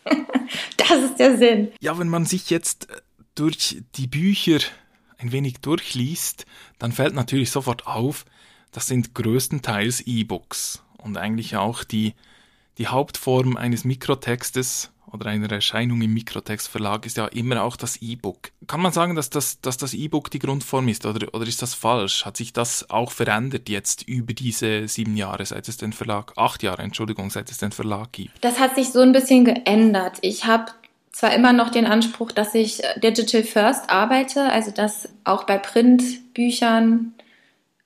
das 0.78 1.02
ist 1.02 1.16
der 1.18 1.36
Sinn. 1.36 1.72
Ja, 1.82 1.98
wenn 1.98 2.10
man 2.10 2.26
sich 2.26 2.52
jetzt 2.52 2.88
durch 3.34 3.82
die 3.96 4.06
Bücher 4.06 4.60
ein 5.18 5.32
wenig 5.32 5.62
durchliest, 5.62 6.46
dann 6.78 6.92
fällt 6.92 7.16
natürlich 7.16 7.50
sofort 7.50 7.88
auf, 7.88 8.26
das 8.76 8.88
sind 8.88 9.16
größtenteils 9.16 10.02
E-Books 10.02 10.84
und 10.98 11.18
eigentlich 11.18 11.56
auch 11.56 11.86
die, 11.86 12.14
die 12.78 12.88
Hauptform 12.88 13.56
eines 13.56 13.86
Mikrotextes 13.86 14.92
oder 15.14 15.28
einer 15.28 15.50
Erscheinung 15.50 16.02
im 16.02 16.14
Mikrotextverlag 16.14 17.06
ist 17.06 17.16
ja 17.16 17.28
immer 17.28 17.64
auch 17.64 17.78
das 17.78 18.02
E-Book. 18.02 18.52
Kann 18.68 18.82
man 18.82 18.92
sagen, 18.92 19.16
dass 19.16 19.30
das, 19.30 19.62
dass 19.62 19.78
das 19.78 19.94
E-Book 19.94 20.30
die 20.30 20.40
Grundform 20.40 20.90
ist 20.90 21.06
oder, 21.06 21.34
oder 21.34 21.48
ist 21.48 21.62
das 21.62 21.74
falsch? 21.74 22.26
Hat 22.26 22.36
sich 22.36 22.52
das 22.52 22.90
auch 22.90 23.12
verändert 23.12 23.70
jetzt 23.70 24.04
über 24.10 24.34
diese 24.34 24.90
sieben 24.90 25.16
Jahre, 25.16 25.46
seit 25.46 25.70
es 25.70 25.78
den 25.78 25.94
Verlag, 25.94 26.34
acht 26.36 26.62
Jahre, 26.62 26.82
Entschuldigung, 26.82 27.30
seit 27.30 27.50
es 27.50 27.60
den 27.60 27.72
Verlag 27.72 28.12
gibt? 28.12 28.44
Das 28.44 28.60
hat 28.60 28.76
sich 28.76 28.90
so 28.90 29.00
ein 29.00 29.14
bisschen 29.14 29.46
geändert. 29.46 30.18
Ich 30.20 30.44
habe 30.44 30.66
zwar 31.14 31.34
immer 31.34 31.54
noch 31.54 31.70
den 31.70 31.86
Anspruch, 31.86 32.34
dass 32.34 32.54
ich 32.54 32.82
Digital 33.02 33.44
First 33.44 33.90
arbeite, 33.90 34.52
also 34.52 34.72
dass 34.72 35.08
auch 35.24 35.46
bei 35.46 35.58
Printbüchern 35.58 37.14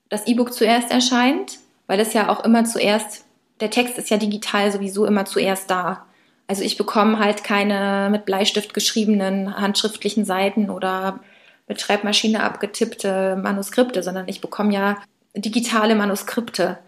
das 0.09 0.27
E-Book 0.27 0.53
zuerst 0.53 0.91
erscheint, 0.91 1.59
weil 1.87 1.99
es 1.99 2.13
ja 2.13 2.29
auch 2.29 2.43
immer 2.43 2.65
zuerst, 2.65 3.25
der 3.59 3.69
Text 3.69 3.97
ist 3.97 4.09
ja 4.09 4.17
digital 4.17 4.71
sowieso 4.71 5.05
immer 5.05 5.25
zuerst 5.25 5.69
da. 5.69 6.05
Also 6.47 6.63
ich 6.63 6.77
bekomme 6.77 7.19
halt 7.19 7.43
keine 7.43 8.09
mit 8.11 8.25
Bleistift 8.25 8.73
geschriebenen 8.73 9.55
handschriftlichen 9.59 10.25
Seiten 10.25 10.69
oder 10.69 11.19
mit 11.67 11.79
Schreibmaschine 11.79 12.43
abgetippte 12.43 13.35
Manuskripte, 13.35 14.01
sondern 14.01 14.27
ich 14.27 14.41
bekomme 14.41 14.73
ja 14.73 14.97
digitale 15.35 15.93
Manuskripte. 15.93 16.79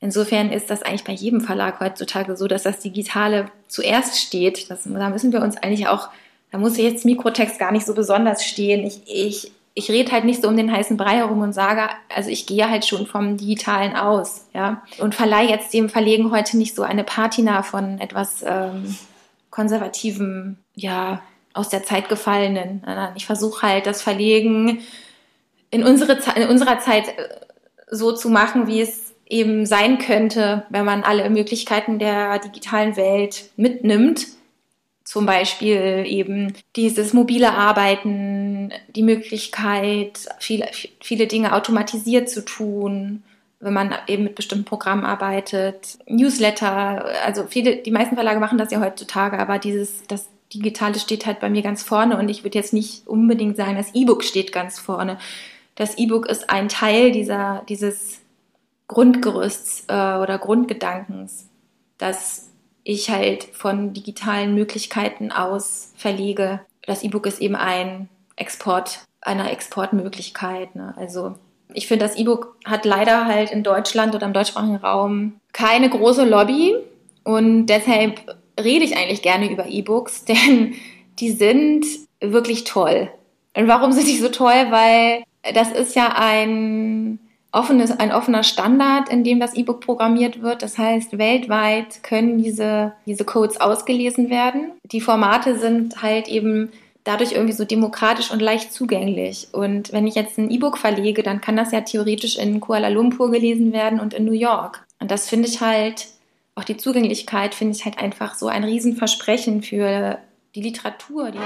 Insofern 0.00 0.50
ist 0.50 0.68
das 0.68 0.82
eigentlich 0.82 1.04
bei 1.04 1.12
jedem 1.12 1.40
Verlag 1.40 1.80
heutzutage 1.80 2.36
so, 2.36 2.48
dass 2.48 2.64
das 2.64 2.80
Digitale 2.80 3.46
zuerst 3.68 4.18
steht. 4.18 4.68
Das, 4.70 4.82
da 4.84 5.08
müssen 5.08 5.32
wir 5.32 5.40
uns 5.40 5.56
eigentlich 5.56 5.86
auch, 5.86 6.08
da 6.50 6.58
muss 6.58 6.76
jetzt 6.76 7.04
Mikrotext 7.04 7.58
gar 7.58 7.72
nicht 7.72 7.86
so 7.86 7.94
besonders 7.94 8.44
stehen. 8.44 8.84
Ich, 8.84 9.02
ich, 9.06 9.52
ich 9.74 9.90
rede 9.90 10.12
halt 10.12 10.24
nicht 10.24 10.40
so 10.40 10.48
um 10.48 10.56
den 10.56 10.70
heißen 10.70 10.96
Brei 10.96 11.16
herum 11.16 11.40
und 11.40 11.52
sage, 11.52 11.88
also 12.14 12.30
ich 12.30 12.46
gehe 12.46 12.70
halt 12.70 12.86
schon 12.86 13.06
vom 13.06 13.36
Digitalen 13.36 13.96
aus, 13.96 14.46
ja. 14.54 14.82
Und 14.98 15.14
verleihe 15.14 15.48
jetzt 15.48 15.74
dem 15.74 15.88
Verlegen 15.88 16.30
heute 16.30 16.56
nicht 16.56 16.76
so 16.76 16.82
eine 16.82 17.02
Patina 17.02 17.62
von 17.62 17.98
etwas 17.98 18.44
ähm, 18.46 18.96
konservativem, 19.50 20.58
ja, 20.74 21.22
aus 21.54 21.68
der 21.68 21.84
Zeit 21.84 22.08
gefallenen. 22.08 22.84
Ich 23.14 23.26
versuche 23.26 23.66
halt 23.66 23.86
das 23.86 24.02
Verlegen 24.02 24.80
in, 25.70 25.84
unsere, 25.84 26.18
in 26.36 26.48
unserer 26.48 26.78
Zeit 26.80 27.08
äh, 27.08 27.28
so 27.90 28.12
zu 28.12 28.28
machen, 28.28 28.66
wie 28.66 28.80
es 28.80 29.14
eben 29.26 29.66
sein 29.66 29.98
könnte, 29.98 30.64
wenn 30.68 30.84
man 30.84 31.02
alle 31.02 31.28
Möglichkeiten 31.30 31.98
der 31.98 32.38
digitalen 32.38 32.96
Welt 32.96 33.50
mitnimmt. 33.56 34.26
Zum 35.04 35.26
Beispiel 35.26 36.04
eben 36.06 36.54
dieses 36.76 37.12
mobile 37.12 37.52
Arbeiten, 37.52 38.72
die 38.88 39.02
Möglichkeit, 39.02 40.26
viele, 40.38 40.66
viele 41.00 41.26
Dinge 41.26 41.52
automatisiert 41.52 42.30
zu 42.30 42.42
tun, 42.42 43.22
wenn 43.60 43.74
man 43.74 43.94
eben 44.06 44.24
mit 44.24 44.34
bestimmten 44.34 44.64
Programmen 44.64 45.04
arbeitet. 45.04 45.98
Newsletter, 46.06 47.04
also 47.24 47.44
viele, 47.46 47.76
die 47.76 47.90
meisten 47.90 48.14
Verlage 48.14 48.40
machen 48.40 48.56
das 48.56 48.70
ja 48.70 48.80
heutzutage, 48.80 49.38
aber 49.38 49.58
dieses, 49.58 50.06
das 50.06 50.28
Digitale 50.54 50.98
steht 50.98 51.26
halt 51.26 51.40
bei 51.40 51.50
mir 51.50 51.62
ganz 51.62 51.82
vorne 51.82 52.16
und 52.16 52.28
ich 52.30 52.44
würde 52.44 52.58
jetzt 52.58 52.72
nicht 52.72 53.06
unbedingt 53.06 53.56
sagen, 53.56 53.76
das 53.76 53.94
E-Book 53.94 54.24
steht 54.24 54.52
ganz 54.52 54.78
vorne. 54.78 55.18
Das 55.74 55.98
E-Book 55.98 56.26
ist 56.26 56.48
ein 56.48 56.68
Teil 56.68 57.12
dieser, 57.12 57.62
dieses 57.68 58.20
Grundgerüsts 58.88 59.84
äh, 59.88 59.92
oder 59.92 60.38
Grundgedankens, 60.38 61.48
dass 61.98 62.50
ich 62.84 63.10
halt 63.10 63.44
von 63.44 63.92
digitalen 63.94 64.54
Möglichkeiten 64.54 65.32
aus 65.32 65.92
verlege. 65.96 66.60
Das 66.86 67.02
E-Book 67.02 67.26
ist 67.26 67.40
eben 67.40 67.56
ein 67.56 68.08
Export, 68.36 69.00
eine 69.22 69.50
Exportmöglichkeit. 69.50 70.76
Ne? 70.76 70.94
Also 70.96 71.34
ich 71.72 71.86
finde, 71.86 72.04
das 72.04 72.16
E-Book 72.16 72.56
hat 72.64 72.84
leider 72.84 73.24
halt 73.24 73.50
in 73.50 73.62
Deutschland 73.62 74.14
oder 74.14 74.26
im 74.26 74.34
deutschsprachigen 74.34 74.76
Raum 74.76 75.40
keine 75.52 75.88
große 75.88 76.24
Lobby 76.24 76.76
und 77.24 77.66
deshalb 77.66 78.36
rede 78.60 78.84
ich 78.84 78.96
eigentlich 78.96 79.22
gerne 79.22 79.50
über 79.50 79.66
E-Books, 79.66 80.24
denn 80.26 80.74
die 81.18 81.30
sind 81.30 81.86
wirklich 82.20 82.64
toll. 82.64 83.10
Und 83.56 83.68
warum 83.68 83.92
sind 83.92 84.06
die 84.06 84.18
so 84.18 84.28
toll? 84.28 84.66
Weil 84.70 85.22
das 85.54 85.70
ist 85.72 85.94
ja 85.94 86.14
ein 86.16 87.18
offenes, 87.54 87.92
ein 87.92 88.12
offener 88.12 88.42
Standard, 88.42 89.08
in 89.08 89.24
dem 89.24 89.40
das 89.40 89.54
E-Book 89.54 89.80
programmiert 89.80 90.42
wird. 90.42 90.62
Das 90.62 90.76
heißt, 90.76 91.18
weltweit 91.18 92.02
können 92.02 92.42
diese, 92.42 92.92
diese 93.06 93.24
Codes 93.24 93.60
ausgelesen 93.60 94.28
werden. 94.28 94.72
Die 94.90 95.00
Formate 95.00 95.58
sind 95.58 96.02
halt 96.02 96.28
eben 96.28 96.70
dadurch 97.04 97.32
irgendwie 97.32 97.52
so 97.52 97.64
demokratisch 97.64 98.30
und 98.30 98.40
leicht 98.40 98.72
zugänglich. 98.72 99.48
Und 99.52 99.92
wenn 99.92 100.06
ich 100.06 100.14
jetzt 100.14 100.38
ein 100.38 100.50
E-Book 100.50 100.78
verlege, 100.78 101.22
dann 101.22 101.40
kann 101.40 101.56
das 101.56 101.70
ja 101.70 101.82
theoretisch 101.82 102.36
in 102.36 102.60
Kuala 102.60 102.88
Lumpur 102.88 103.30
gelesen 103.30 103.72
werden 103.72 104.00
und 104.00 104.14
in 104.14 104.24
New 104.24 104.32
York. 104.32 104.84
Und 104.98 105.10
das 105.10 105.28
finde 105.28 105.48
ich 105.48 105.60
halt, 105.60 106.08
auch 106.56 106.64
die 106.64 106.76
Zugänglichkeit 106.76 107.54
finde 107.54 107.76
ich 107.76 107.84
halt 107.84 107.98
einfach 107.98 108.34
so 108.34 108.48
ein 108.48 108.64
Riesenversprechen 108.64 109.62
für 109.62 110.18
die 110.54 110.62
Literatur. 110.62 111.30
Die 111.30 111.38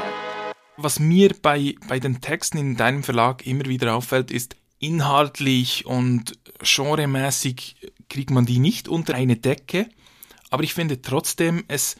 Was 0.76 1.00
mir 1.00 1.34
bei, 1.42 1.74
bei 1.88 1.98
den 1.98 2.20
Texten 2.20 2.58
in 2.58 2.76
deinem 2.76 3.02
Verlag 3.02 3.46
immer 3.46 3.66
wieder 3.66 3.94
auffällt, 3.94 4.30
ist, 4.30 4.54
inhaltlich 4.78 5.86
und 5.86 6.38
genremäßig 6.62 7.76
kriegt 8.08 8.30
man 8.30 8.46
die 8.46 8.58
nicht 8.58 8.88
unter 8.88 9.14
eine 9.14 9.36
Decke, 9.36 9.88
aber 10.50 10.62
ich 10.62 10.74
finde 10.74 11.02
trotzdem, 11.02 11.64
es, 11.68 11.96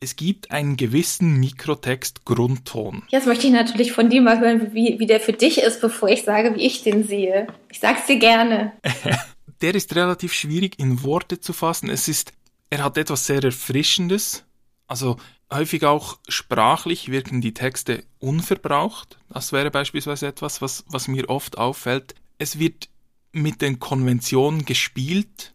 es 0.00 0.16
gibt 0.16 0.50
einen 0.50 0.76
gewissen 0.76 1.38
Mikrotext-Grundton. 1.40 3.04
Jetzt 3.08 3.26
möchte 3.26 3.46
ich 3.46 3.52
natürlich 3.52 3.92
von 3.92 4.10
dir 4.10 4.20
mal 4.20 4.40
hören, 4.40 4.74
wie, 4.74 4.98
wie 4.98 5.06
der 5.06 5.20
für 5.20 5.32
dich 5.32 5.58
ist, 5.58 5.80
bevor 5.80 6.08
ich 6.08 6.22
sage, 6.22 6.54
wie 6.54 6.62
ich 6.62 6.82
den 6.82 7.04
sehe. 7.04 7.46
Ich 7.70 7.80
sag's 7.80 8.06
dir 8.06 8.18
gerne. 8.18 8.72
der 9.60 9.74
ist 9.74 9.94
relativ 9.94 10.32
schwierig 10.32 10.78
in 10.78 11.02
Worte 11.02 11.40
zu 11.40 11.52
fassen. 11.52 11.88
Es 11.88 12.08
ist, 12.08 12.32
er 12.70 12.84
hat 12.84 12.98
etwas 12.98 13.26
sehr 13.26 13.42
Erfrischendes. 13.42 14.44
Also 14.86 15.16
häufig 15.50 15.84
auch 15.84 16.18
sprachlich 16.28 17.10
wirken 17.10 17.40
die 17.40 17.54
Texte 17.54 18.04
unverbraucht. 18.18 19.18
Das 19.28 19.52
wäre 19.52 19.70
beispielsweise 19.70 20.26
etwas, 20.26 20.60
was, 20.60 20.84
was 20.88 21.08
mir 21.08 21.28
oft 21.28 21.58
auffällt. 21.58 22.14
Es 22.38 22.58
wird 22.58 22.88
mit 23.32 23.62
den 23.62 23.78
Konventionen 23.78 24.64
gespielt. 24.64 25.54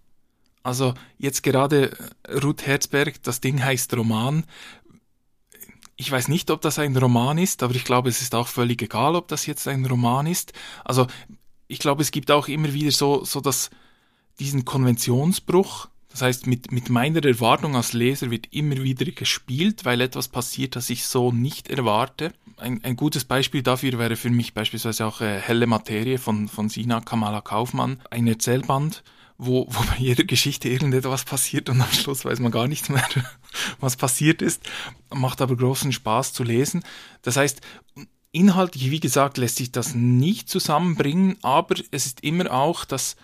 Also 0.63 0.93
jetzt 1.17 1.43
gerade 1.43 1.97
Ruth 2.43 2.65
Herzberg, 2.65 3.21
das 3.23 3.41
Ding 3.41 3.63
heißt 3.63 3.95
Roman. 3.95 4.45
Ich 5.95 6.11
weiß 6.11 6.27
nicht, 6.27 6.49
ob 6.51 6.61
das 6.61 6.79
ein 6.79 6.95
Roman 6.95 7.37
ist, 7.37 7.63
aber 7.63 7.75
ich 7.75 7.83
glaube, 7.83 8.09
es 8.09 8.21
ist 8.21 8.33
auch 8.33 8.47
völlig 8.47 8.81
egal, 8.81 9.15
ob 9.15 9.27
das 9.27 9.45
jetzt 9.45 9.67
ein 9.67 9.85
Roman 9.85 10.25
ist. 10.27 10.53
Also 10.83 11.07
ich 11.67 11.79
glaube, 11.79 12.01
es 12.01 12.11
gibt 12.11 12.31
auch 12.31 12.47
immer 12.47 12.73
wieder 12.73 12.91
so, 12.91 13.23
so 13.23 13.39
dass 13.39 13.69
diesen 14.39 14.65
Konventionsbruch, 14.65 15.89
das 16.11 16.21
heißt, 16.21 16.47
mit, 16.47 16.71
mit 16.71 16.89
meiner 16.89 17.23
Erwartung 17.23 17.75
als 17.75 17.93
Leser 17.93 18.31
wird 18.31 18.47
immer 18.51 18.77
wieder 18.83 19.05
gespielt, 19.05 19.85
weil 19.85 20.01
etwas 20.01 20.27
passiert, 20.27 20.75
das 20.75 20.89
ich 20.89 21.05
so 21.05 21.31
nicht 21.31 21.69
erwarte. 21.69 22.33
Ein, 22.57 22.83
ein 22.83 22.97
gutes 22.97 23.23
Beispiel 23.23 23.63
dafür 23.63 23.97
wäre 23.97 24.17
für 24.17 24.29
mich 24.29 24.53
beispielsweise 24.53 25.05
auch 25.05 25.21
äh, 25.21 25.39
Helle 25.39 25.67
Materie 25.67 26.17
von, 26.17 26.49
von 26.49 26.67
Sina 26.69 26.99
Kamala 26.99 27.41
Kaufmann, 27.41 28.01
ein 28.09 28.27
Erzählband, 28.27 29.03
wo, 29.37 29.67
wo 29.69 29.83
bei 29.85 29.97
jeder 29.97 30.25
Geschichte 30.25 30.67
irgendetwas 30.67 31.23
passiert 31.23 31.69
und 31.69 31.81
am 31.81 31.91
Schluss 31.91 32.25
weiß 32.25 32.39
man 32.39 32.51
gar 32.51 32.67
nichts 32.67 32.89
mehr, 32.89 33.07
was 33.79 33.95
passiert 33.95 34.41
ist, 34.41 34.63
macht 35.13 35.41
aber 35.41 35.55
großen 35.55 35.93
Spaß 35.93 36.33
zu 36.33 36.43
lesen. 36.43 36.83
Das 37.21 37.37
heißt, 37.37 37.61
inhaltlich, 38.33 38.91
wie 38.91 38.99
gesagt, 38.99 39.37
lässt 39.37 39.55
sich 39.55 39.71
das 39.71 39.95
nicht 39.95 40.49
zusammenbringen, 40.49 41.37
aber 41.41 41.75
es 41.91 42.05
ist 42.05 42.21
immer 42.21 42.51
auch 42.51 42.83
das 42.83 43.15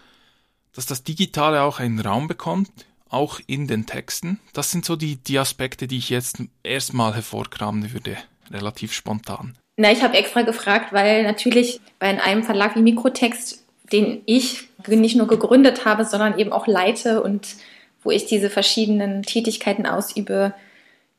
dass 0.75 0.85
das 0.85 1.03
Digitale 1.03 1.61
auch 1.61 1.79
einen 1.79 1.99
Raum 1.99 2.27
bekommt, 2.27 2.69
auch 3.09 3.39
in 3.47 3.67
den 3.67 3.85
Texten. 3.85 4.39
Das 4.53 4.71
sind 4.71 4.85
so 4.85 4.95
die, 4.95 5.17
die 5.17 5.39
Aspekte, 5.39 5.87
die 5.87 5.97
ich 5.97 6.09
jetzt 6.09 6.43
erstmal 6.63 7.15
hervorkramen 7.15 7.93
würde, 7.93 8.17
relativ 8.51 8.93
spontan. 8.93 9.55
Na, 9.77 9.91
ich 9.91 10.01
habe 10.01 10.17
extra 10.17 10.41
gefragt, 10.41 10.91
weil 10.91 11.23
natürlich 11.23 11.79
bei 11.99 12.21
einem 12.21 12.43
Verlag 12.43 12.75
wie 12.75 12.81
Mikrotext, 12.81 13.63
den 13.91 14.21
ich 14.25 14.67
nicht 14.87 15.15
nur 15.15 15.27
gegründet 15.27 15.85
habe, 15.85 16.03
sondern 16.05 16.37
eben 16.39 16.51
auch 16.51 16.67
leite 16.67 17.21
und 17.21 17.55
wo 18.03 18.11
ich 18.11 18.25
diese 18.25 18.49
verschiedenen 18.49 19.23
Tätigkeiten 19.23 19.85
ausübe, 19.85 20.53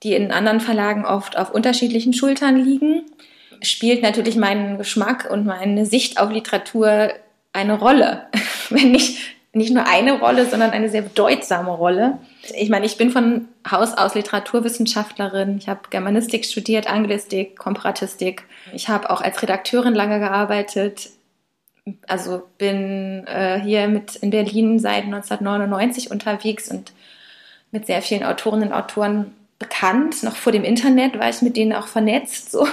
die 0.02 0.14
in 0.14 0.30
anderen 0.30 0.60
Verlagen 0.60 1.04
oft 1.04 1.36
auf 1.36 1.52
unterschiedlichen 1.52 2.12
Schultern 2.12 2.56
liegen, 2.56 3.04
spielt 3.62 4.02
natürlich 4.02 4.36
mein 4.36 4.78
Geschmack 4.78 5.28
und 5.30 5.44
meine 5.44 5.86
Sicht 5.86 6.20
auf 6.20 6.30
Literatur 6.30 7.12
eine 7.52 7.78
Rolle. 7.78 8.26
Wenn 8.70 8.94
ich 8.94 9.37
nicht 9.58 9.74
nur 9.74 9.86
eine 9.86 10.18
Rolle, 10.18 10.46
sondern 10.46 10.70
eine 10.70 10.88
sehr 10.88 11.02
bedeutsame 11.02 11.70
Rolle. 11.70 12.18
Ich 12.54 12.70
meine, 12.70 12.86
ich 12.86 12.96
bin 12.96 13.10
von 13.10 13.48
Haus 13.70 13.92
aus 13.92 14.14
Literaturwissenschaftlerin. 14.14 15.58
Ich 15.58 15.68
habe 15.68 15.80
Germanistik 15.90 16.46
studiert, 16.46 16.88
Anglistik, 16.88 17.58
Komparatistik. 17.58 18.44
Ich 18.72 18.88
habe 18.88 19.10
auch 19.10 19.20
als 19.20 19.42
Redakteurin 19.42 19.94
lange 19.94 20.18
gearbeitet. 20.18 21.10
Also 22.06 22.42
bin 22.56 23.26
äh, 23.26 23.60
hier 23.60 23.88
mit 23.88 24.16
in 24.16 24.30
Berlin 24.30 24.78
seit 24.78 25.04
1999 25.04 26.10
unterwegs 26.10 26.70
und 26.70 26.92
mit 27.70 27.86
sehr 27.86 28.00
vielen 28.00 28.24
Autorinnen 28.24 28.68
und 28.68 28.74
Autoren 28.74 29.34
bekannt. 29.58 30.22
Noch 30.22 30.36
vor 30.36 30.52
dem 30.52 30.64
Internet 30.64 31.18
war 31.18 31.28
ich 31.28 31.42
mit 31.42 31.56
denen 31.56 31.72
auch 31.72 31.86
vernetzt. 31.86 32.50
So 32.52 32.66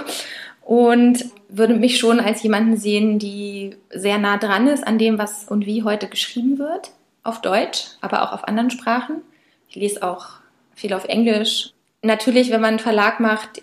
und 0.66 1.24
würde 1.48 1.76
mich 1.76 2.00
schon 2.00 2.20
als 2.20 2.42
jemanden 2.42 2.76
sehen, 2.76 3.20
die 3.20 3.78
sehr 3.92 4.18
nah 4.18 4.38
dran 4.38 4.68
ist 4.68 4.86
an 4.86 4.98
dem, 4.98 5.20
was 5.20 5.46
und 5.46 5.68
wie 5.68 5.84
heute 5.84 6.08
geschrieben 6.08 6.58
wird, 6.58 6.92
auf 7.24 7.40
Deutsch, 7.40 7.86
aber 8.02 8.24
auch 8.24 8.34
auf 8.34 8.48
anderen 8.48 8.72
Sprachen. 8.72 9.22
Ich 9.70 9.76
lese 9.76 10.02
auch 10.02 10.26
viel 10.74 10.94
auf 10.94 11.06
Englisch. 11.06 11.70
Natürlich, 12.02 12.50
wenn 12.50 12.62
man 12.62 12.72
einen 12.72 12.80
Verlag 12.80 13.20
macht 13.20 13.62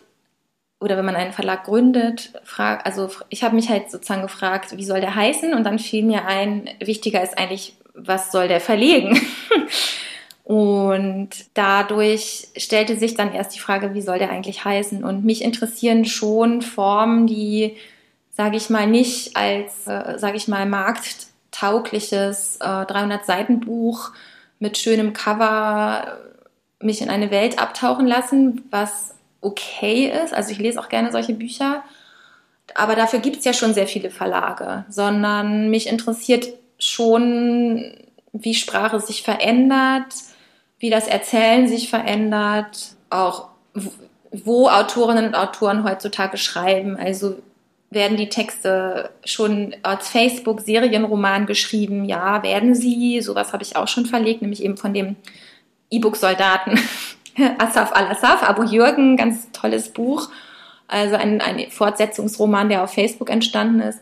oder 0.78 0.97
wenn 0.97 1.04
man 1.04 1.16
einen 1.16 1.32
Verlag 1.32 1.64
gründet, 1.64 2.40
frag, 2.44 2.87
also 2.87 3.11
ich 3.30 3.42
habe 3.42 3.56
mich 3.56 3.68
halt 3.68 3.90
sozusagen 3.90 4.23
gefragt, 4.23 4.76
wie 4.76 4.85
soll 4.85 5.00
der 5.00 5.16
heißen? 5.16 5.54
Und 5.54 5.64
dann 5.64 5.80
fiel 5.80 6.04
mir 6.04 6.26
ein, 6.26 6.71
wichtiger 6.78 7.23
ist 7.23 7.37
eigentlich, 7.37 7.75
was 7.94 8.30
soll 8.30 8.47
der 8.47 8.61
verlegen? 8.61 9.21
Und 10.52 11.30
dadurch 11.54 12.49
stellte 12.59 12.99
sich 12.99 13.14
dann 13.14 13.32
erst 13.32 13.54
die 13.54 13.59
Frage, 13.59 13.94
wie 13.94 14.02
soll 14.02 14.18
der 14.18 14.28
eigentlich 14.30 14.66
heißen? 14.66 15.02
Und 15.02 15.25
mich 15.25 15.40
interessieren 15.40 16.04
schon 16.04 16.61
Formen, 16.61 17.26
die, 17.26 17.78
sage 18.28 18.59
ich 18.59 18.68
mal, 18.68 18.87
nicht 18.87 19.35
als, 19.35 19.87
äh, 19.87 20.18
sage 20.18 20.37
ich 20.37 20.49
mal, 20.49 20.66
markttaugliches 20.66 22.59
äh, 22.61 22.64
300-Seiten-Buch 22.64 24.11
mit 24.59 24.76
schönem 24.76 25.14
Cover 25.14 26.18
mich 26.80 27.00
in 27.00 27.09
eine 27.09 27.30
Welt 27.30 27.59
abtauchen 27.59 28.06
lassen, 28.06 28.61
was 28.68 29.14
okay 29.40 30.12
ist. 30.23 30.35
Also 30.35 30.50
ich 30.52 30.59
lese 30.59 30.78
auch 30.78 30.90
gerne 30.90 31.12
solche 31.12 31.32
Bücher. 31.32 31.82
Aber 32.75 32.94
dafür 32.94 33.21
gibt 33.21 33.38
es 33.38 33.47
ja 33.47 33.54
schon 33.54 33.73
sehr 33.73 33.87
viele 33.87 34.11
Verlage, 34.11 34.85
sondern 34.90 35.71
mich 35.71 35.87
interessiert 35.87 36.47
schon, 36.78 37.94
wie 38.35 38.54
Sprache 38.54 39.00
sich 39.00 39.23
verändert, 39.23 40.12
wie 40.82 40.90
das 40.90 41.06
Erzählen 41.06 41.68
sich 41.68 41.88
verändert, 41.88 42.96
auch 43.08 43.46
wo 44.32 44.68
Autorinnen 44.68 45.26
und 45.26 45.36
Autoren 45.36 45.84
heutzutage 45.84 46.36
schreiben. 46.38 46.96
Also 46.96 47.36
werden 47.90 48.16
die 48.16 48.28
Texte 48.28 49.10
schon 49.24 49.76
als 49.84 50.08
Facebook-Serienroman 50.08 51.46
geschrieben? 51.46 52.04
Ja, 52.04 52.42
werden 52.42 52.74
sie. 52.74 53.20
Sowas 53.20 53.52
habe 53.52 53.62
ich 53.62 53.76
auch 53.76 53.86
schon 53.86 54.06
verlegt, 54.06 54.42
nämlich 54.42 54.64
eben 54.64 54.76
von 54.76 54.92
dem 54.92 55.14
E-Book-Soldaten 55.90 56.80
Asaf 57.58 57.92
al-Asaf, 57.92 58.42
Abu 58.42 58.64
Jürgen, 58.64 59.16
ganz 59.16 59.52
tolles 59.52 59.90
Buch. 59.90 60.30
Also 60.88 61.14
ein, 61.14 61.40
ein 61.40 61.70
Fortsetzungsroman, 61.70 62.68
der 62.70 62.82
auf 62.82 62.92
Facebook 62.92 63.30
entstanden 63.30 63.78
ist. 63.78 64.00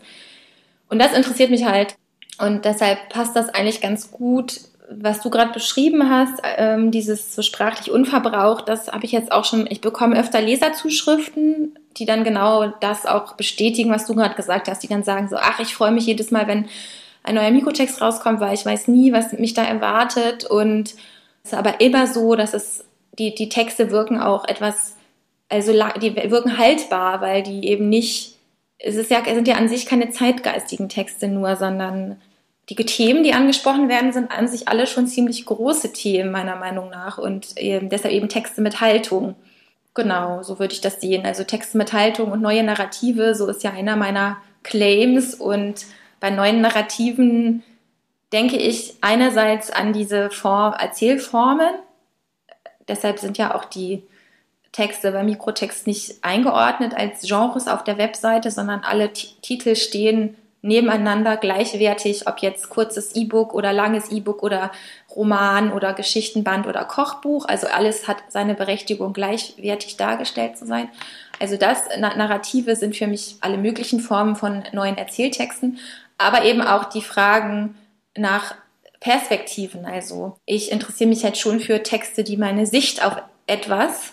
Und 0.88 0.98
das 0.98 1.12
interessiert 1.12 1.50
mich 1.50 1.66
halt. 1.66 1.96
Und 2.38 2.64
deshalb 2.64 3.10
passt 3.10 3.36
das 3.36 3.50
eigentlich 3.50 3.82
ganz 3.82 4.10
gut 4.10 4.60
was 4.92 5.20
du 5.22 5.30
gerade 5.30 5.52
beschrieben 5.52 6.10
hast, 6.10 6.42
ähm, 6.56 6.90
dieses 6.90 7.34
so 7.34 7.42
sprachlich 7.42 7.92
unverbraucht, 7.92 8.68
das 8.68 8.88
habe 8.88 9.04
ich 9.04 9.12
jetzt 9.12 9.30
auch 9.30 9.44
schon, 9.44 9.66
ich 9.70 9.80
bekomme 9.80 10.18
öfter 10.18 10.40
Leserzuschriften, 10.40 11.78
die 11.96 12.06
dann 12.06 12.24
genau 12.24 12.66
das 12.80 13.06
auch 13.06 13.34
bestätigen, 13.34 13.90
was 13.90 14.06
du 14.06 14.14
gerade 14.14 14.34
gesagt 14.34 14.68
hast, 14.68 14.82
die 14.82 14.88
dann 14.88 15.04
sagen 15.04 15.28
so, 15.28 15.36
ach, 15.36 15.60
ich 15.60 15.74
freue 15.74 15.92
mich 15.92 16.06
jedes 16.06 16.32
Mal, 16.32 16.48
wenn 16.48 16.68
ein 17.22 17.36
neuer 17.36 17.50
Mikrotext 17.50 18.00
rauskommt, 18.00 18.40
weil 18.40 18.54
ich 18.54 18.66
weiß 18.66 18.88
nie, 18.88 19.12
was 19.12 19.32
mich 19.32 19.54
da 19.54 19.62
erwartet. 19.62 20.44
Und 20.44 20.94
es 21.44 21.52
ist 21.52 21.54
aber 21.54 21.80
immer 21.80 22.06
so, 22.06 22.34
dass 22.34 22.54
es, 22.54 22.84
die, 23.18 23.34
die 23.34 23.48
Texte 23.48 23.90
wirken 23.90 24.20
auch 24.20 24.44
etwas, 24.44 24.96
also 25.48 25.72
die 26.00 26.16
wirken 26.30 26.58
haltbar, 26.58 27.20
weil 27.20 27.42
die 27.42 27.66
eben 27.68 27.88
nicht, 27.88 28.36
es 28.78 28.96
ist 28.96 29.10
ja, 29.10 29.22
es 29.24 29.34
sind 29.34 29.46
ja 29.46 29.56
an 29.56 29.68
sich 29.68 29.86
keine 29.86 30.10
zeitgeistigen 30.10 30.88
Texte 30.88 31.28
nur, 31.28 31.56
sondern 31.56 32.16
die 32.76 32.86
Themen, 32.86 33.22
die 33.22 33.32
angesprochen 33.32 33.88
werden, 33.88 34.12
sind 34.12 34.30
an 34.30 34.48
sich 34.48 34.68
alle 34.68 34.86
schon 34.86 35.06
ziemlich 35.06 35.44
große 35.44 35.92
Themen, 35.92 36.30
meiner 36.30 36.56
Meinung 36.56 36.90
nach. 36.90 37.18
Und 37.18 37.56
eben, 37.58 37.88
deshalb 37.88 38.14
eben 38.14 38.28
Texte 38.28 38.60
mit 38.60 38.80
Haltung. 38.80 39.34
Genau, 39.94 40.42
so 40.42 40.58
würde 40.58 40.72
ich 40.72 40.80
das 40.80 41.00
sehen. 41.00 41.26
Also 41.26 41.44
Texte 41.44 41.76
mit 41.76 41.92
Haltung 41.92 42.30
und 42.30 42.40
neue 42.40 42.62
Narrative, 42.62 43.34
so 43.34 43.48
ist 43.48 43.64
ja 43.64 43.72
einer 43.72 43.96
meiner 43.96 44.36
Claims. 44.62 45.34
Und 45.34 45.84
bei 46.20 46.30
neuen 46.30 46.60
Narrativen 46.60 47.64
denke 48.32 48.56
ich 48.56 48.94
einerseits 49.00 49.70
an 49.70 49.92
diese 49.92 50.30
Form, 50.30 50.74
Erzählformen. 50.74 51.74
Deshalb 52.86 53.18
sind 53.18 53.36
ja 53.36 53.54
auch 53.54 53.64
die 53.64 54.04
Texte 54.72 55.10
bei 55.10 55.24
Mikrotext 55.24 55.86
nicht 55.88 56.22
eingeordnet 56.22 56.94
als 56.94 57.22
Genres 57.22 57.66
auf 57.66 57.82
der 57.82 57.98
Webseite, 57.98 58.52
sondern 58.52 58.80
alle 58.80 59.12
T 59.12 59.28
Titel 59.42 59.74
stehen 59.74 60.36
nebeneinander 60.62 61.36
gleichwertig, 61.36 62.26
ob 62.26 62.38
jetzt 62.38 62.68
kurzes 62.68 63.14
E-Book 63.14 63.54
oder 63.54 63.72
langes 63.72 64.10
E-Book 64.10 64.42
oder 64.42 64.70
Roman 65.14 65.72
oder 65.72 65.94
Geschichtenband 65.94 66.66
oder 66.66 66.84
Kochbuch. 66.84 67.46
Also 67.46 67.66
alles 67.66 68.06
hat 68.06 68.18
seine 68.28 68.54
Berechtigung, 68.54 69.12
gleichwertig 69.12 69.96
dargestellt 69.96 70.58
zu 70.58 70.66
sein. 70.66 70.88
Also 71.38 71.56
das, 71.56 71.84
Narrative 71.98 72.76
sind 72.76 72.96
für 72.96 73.06
mich 73.06 73.36
alle 73.40 73.56
möglichen 73.56 74.00
Formen 74.00 74.36
von 74.36 74.62
neuen 74.72 74.98
Erzähltexten, 74.98 75.78
aber 76.18 76.44
eben 76.44 76.60
auch 76.60 76.84
die 76.84 77.02
Fragen 77.02 77.76
nach 78.14 78.54
Perspektiven. 79.00 79.86
Also 79.86 80.36
ich 80.44 80.70
interessiere 80.70 81.08
mich 81.08 81.24
halt 81.24 81.38
schon 81.38 81.60
für 81.60 81.82
Texte, 81.82 82.22
die 82.22 82.36
meine 82.36 82.66
Sicht 82.66 83.02
auf 83.02 83.16
etwas 83.46 84.12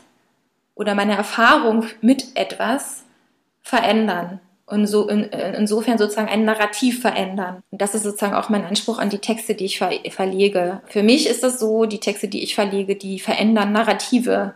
oder 0.76 0.96
meine 0.96 1.18
Erfahrung 1.18 1.88
mit 2.00 2.38
etwas 2.38 3.04
verändern 3.62 4.40
und 4.68 4.86
so 4.86 5.08
in, 5.08 5.24
insofern 5.24 5.98
sozusagen 5.98 6.28
ein 6.28 6.44
Narrativ 6.44 7.02
verändern. 7.02 7.64
Und 7.72 7.82
das 7.82 7.96
ist 7.96 8.04
sozusagen 8.04 8.36
auch 8.36 8.50
mein 8.50 8.66
Anspruch 8.66 9.00
an 9.00 9.10
die 9.10 9.20
Texte, 9.20 9.56
die 9.56 9.66
ich 9.66 9.78
ver 9.78 9.92
verlege. 10.10 10.82
Für 10.88 11.04
mich 11.04 11.28
ist 11.28 11.42
das 11.42 11.60
so, 11.60 11.86
die 11.86 12.00
Texte, 12.00 12.28
die 12.28 12.44
ich 12.44 12.54
verlege, 12.54 12.96
die 12.96 13.20
verändern 13.20 13.72
Narrative 13.72 14.54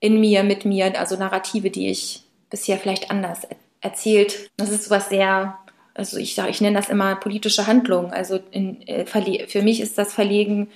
in 0.00 0.18
mir, 0.18 0.42
mit 0.44 0.64
mir, 0.64 0.98
also 0.98 1.16
Narrative, 1.16 1.70
die 1.70 1.90
ich 1.90 2.22
bisher 2.48 2.78
vielleicht 2.78 3.10
anders 3.10 3.46
erzählt. 3.82 4.50
Das 4.56 4.70
ist 4.70 4.90
was 4.90 5.10
sehr, 5.10 5.58
also 5.92 6.16
ich 6.16 6.34
sage, 6.34 6.50
ich 6.50 6.62
nenne 6.62 6.76
das 6.76 6.88
immer 6.88 7.14
politische 7.16 7.66
Handlung. 7.66 8.12
Also 8.12 8.40
in, 8.50 8.80
äh, 8.88 9.04
für 9.04 9.62
mich 9.62 9.80
ist 9.80 9.98
das 9.98 10.14
Verlegen 10.14 10.70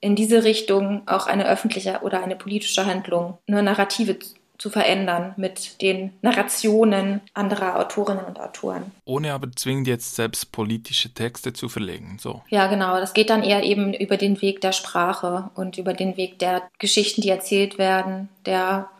in 0.00 0.16
diese 0.16 0.42
Richtung 0.42 1.02
auch 1.06 1.28
eine 1.28 1.48
öffentliche 1.48 2.00
oder 2.02 2.22
eine 2.22 2.36
politische 2.36 2.86
Handlung, 2.86 3.38
nur 3.46 3.62
Narrative 3.62 4.16
zu 4.58 4.70
verändern 4.70 5.34
mit 5.36 5.80
den 5.80 6.12
Narrationen 6.20 7.20
anderer 7.32 7.78
Autorinnen 7.78 8.24
und 8.24 8.40
Autoren. 8.40 8.90
Ohne 9.04 9.32
aber 9.32 9.50
zwingend 9.52 9.86
jetzt 9.86 10.16
selbst 10.16 10.52
politische 10.52 11.14
Texte 11.14 11.52
zu 11.52 11.68
verlegen, 11.68 12.18
so. 12.20 12.42
Ja, 12.48 12.66
genau. 12.66 12.98
Das 12.98 13.14
geht 13.14 13.30
dann 13.30 13.44
eher 13.44 13.62
eben 13.62 13.94
über 13.94 14.16
den 14.16 14.42
Weg 14.42 14.60
der 14.60 14.72
Sprache 14.72 15.50
und 15.54 15.78
über 15.78 15.94
den 15.94 16.16
Weg 16.16 16.38
der 16.40 16.62
Geschichten, 16.78 17.20
die 17.20 17.30
erzählt 17.30 17.78
werden, 17.78 18.28
der 18.46 18.90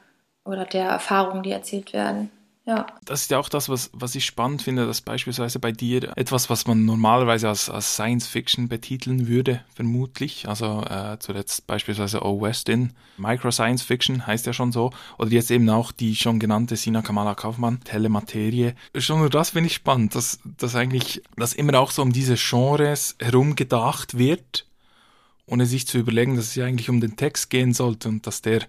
oder 0.44 0.64
der 0.64 0.86
Erfahrungen, 0.86 1.42
die 1.42 1.50
erzählt 1.50 1.92
werden. 1.92 2.30
Ja. 2.68 2.84
Das 3.06 3.22
ist 3.22 3.30
ja 3.30 3.38
auch 3.38 3.48
das, 3.48 3.70
was, 3.70 3.88
was 3.94 4.14
ich 4.14 4.26
spannend 4.26 4.60
finde, 4.60 4.84
dass 4.84 5.00
beispielsweise 5.00 5.58
bei 5.58 5.72
dir 5.72 6.12
etwas, 6.18 6.50
was 6.50 6.66
man 6.66 6.84
normalerweise 6.84 7.48
als, 7.48 7.70
als 7.70 7.94
Science 7.94 8.26
Fiction 8.26 8.68
betiteln 8.68 9.26
würde, 9.26 9.64
vermutlich, 9.74 10.46
also 10.46 10.82
äh, 10.82 11.18
zuletzt 11.18 11.66
beispielsweise 11.66 12.22
O. 12.22 12.42
Westin, 12.42 12.92
Micro 13.16 13.50
Science 13.50 13.80
Fiction 13.80 14.26
heißt 14.26 14.44
ja 14.44 14.52
schon 14.52 14.70
so, 14.70 14.90
oder 15.16 15.30
jetzt 15.30 15.50
eben 15.50 15.70
auch 15.70 15.92
die 15.92 16.14
schon 16.14 16.38
genannte 16.38 16.76
Sina 16.76 17.00
Kamala 17.00 17.34
Kaufmann, 17.34 17.82
Telematerie. 17.84 18.74
Schon 18.94 19.20
nur 19.20 19.30
das 19.30 19.50
finde 19.50 19.68
ich 19.68 19.74
spannend, 19.74 20.14
dass, 20.14 20.38
dass 20.44 20.76
eigentlich, 20.76 21.22
dass 21.38 21.54
immer 21.54 21.80
auch 21.80 21.90
so 21.90 22.02
um 22.02 22.12
diese 22.12 22.34
Genres 22.34 23.16
herumgedacht 23.18 24.18
wird, 24.18 24.66
ohne 25.46 25.64
sich 25.64 25.86
zu 25.86 25.96
überlegen, 25.96 26.36
dass 26.36 26.48
es 26.48 26.54
ja 26.54 26.66
eigentlich 26.66 26.90
um 26.90 27.00
den 27.00 27.16
Text 27.16 27.48
gehen 27.48 27.72
sollte 27.72 28.10
und 28.10 28.26
dass 28.26 28.42
der 28.42 28.60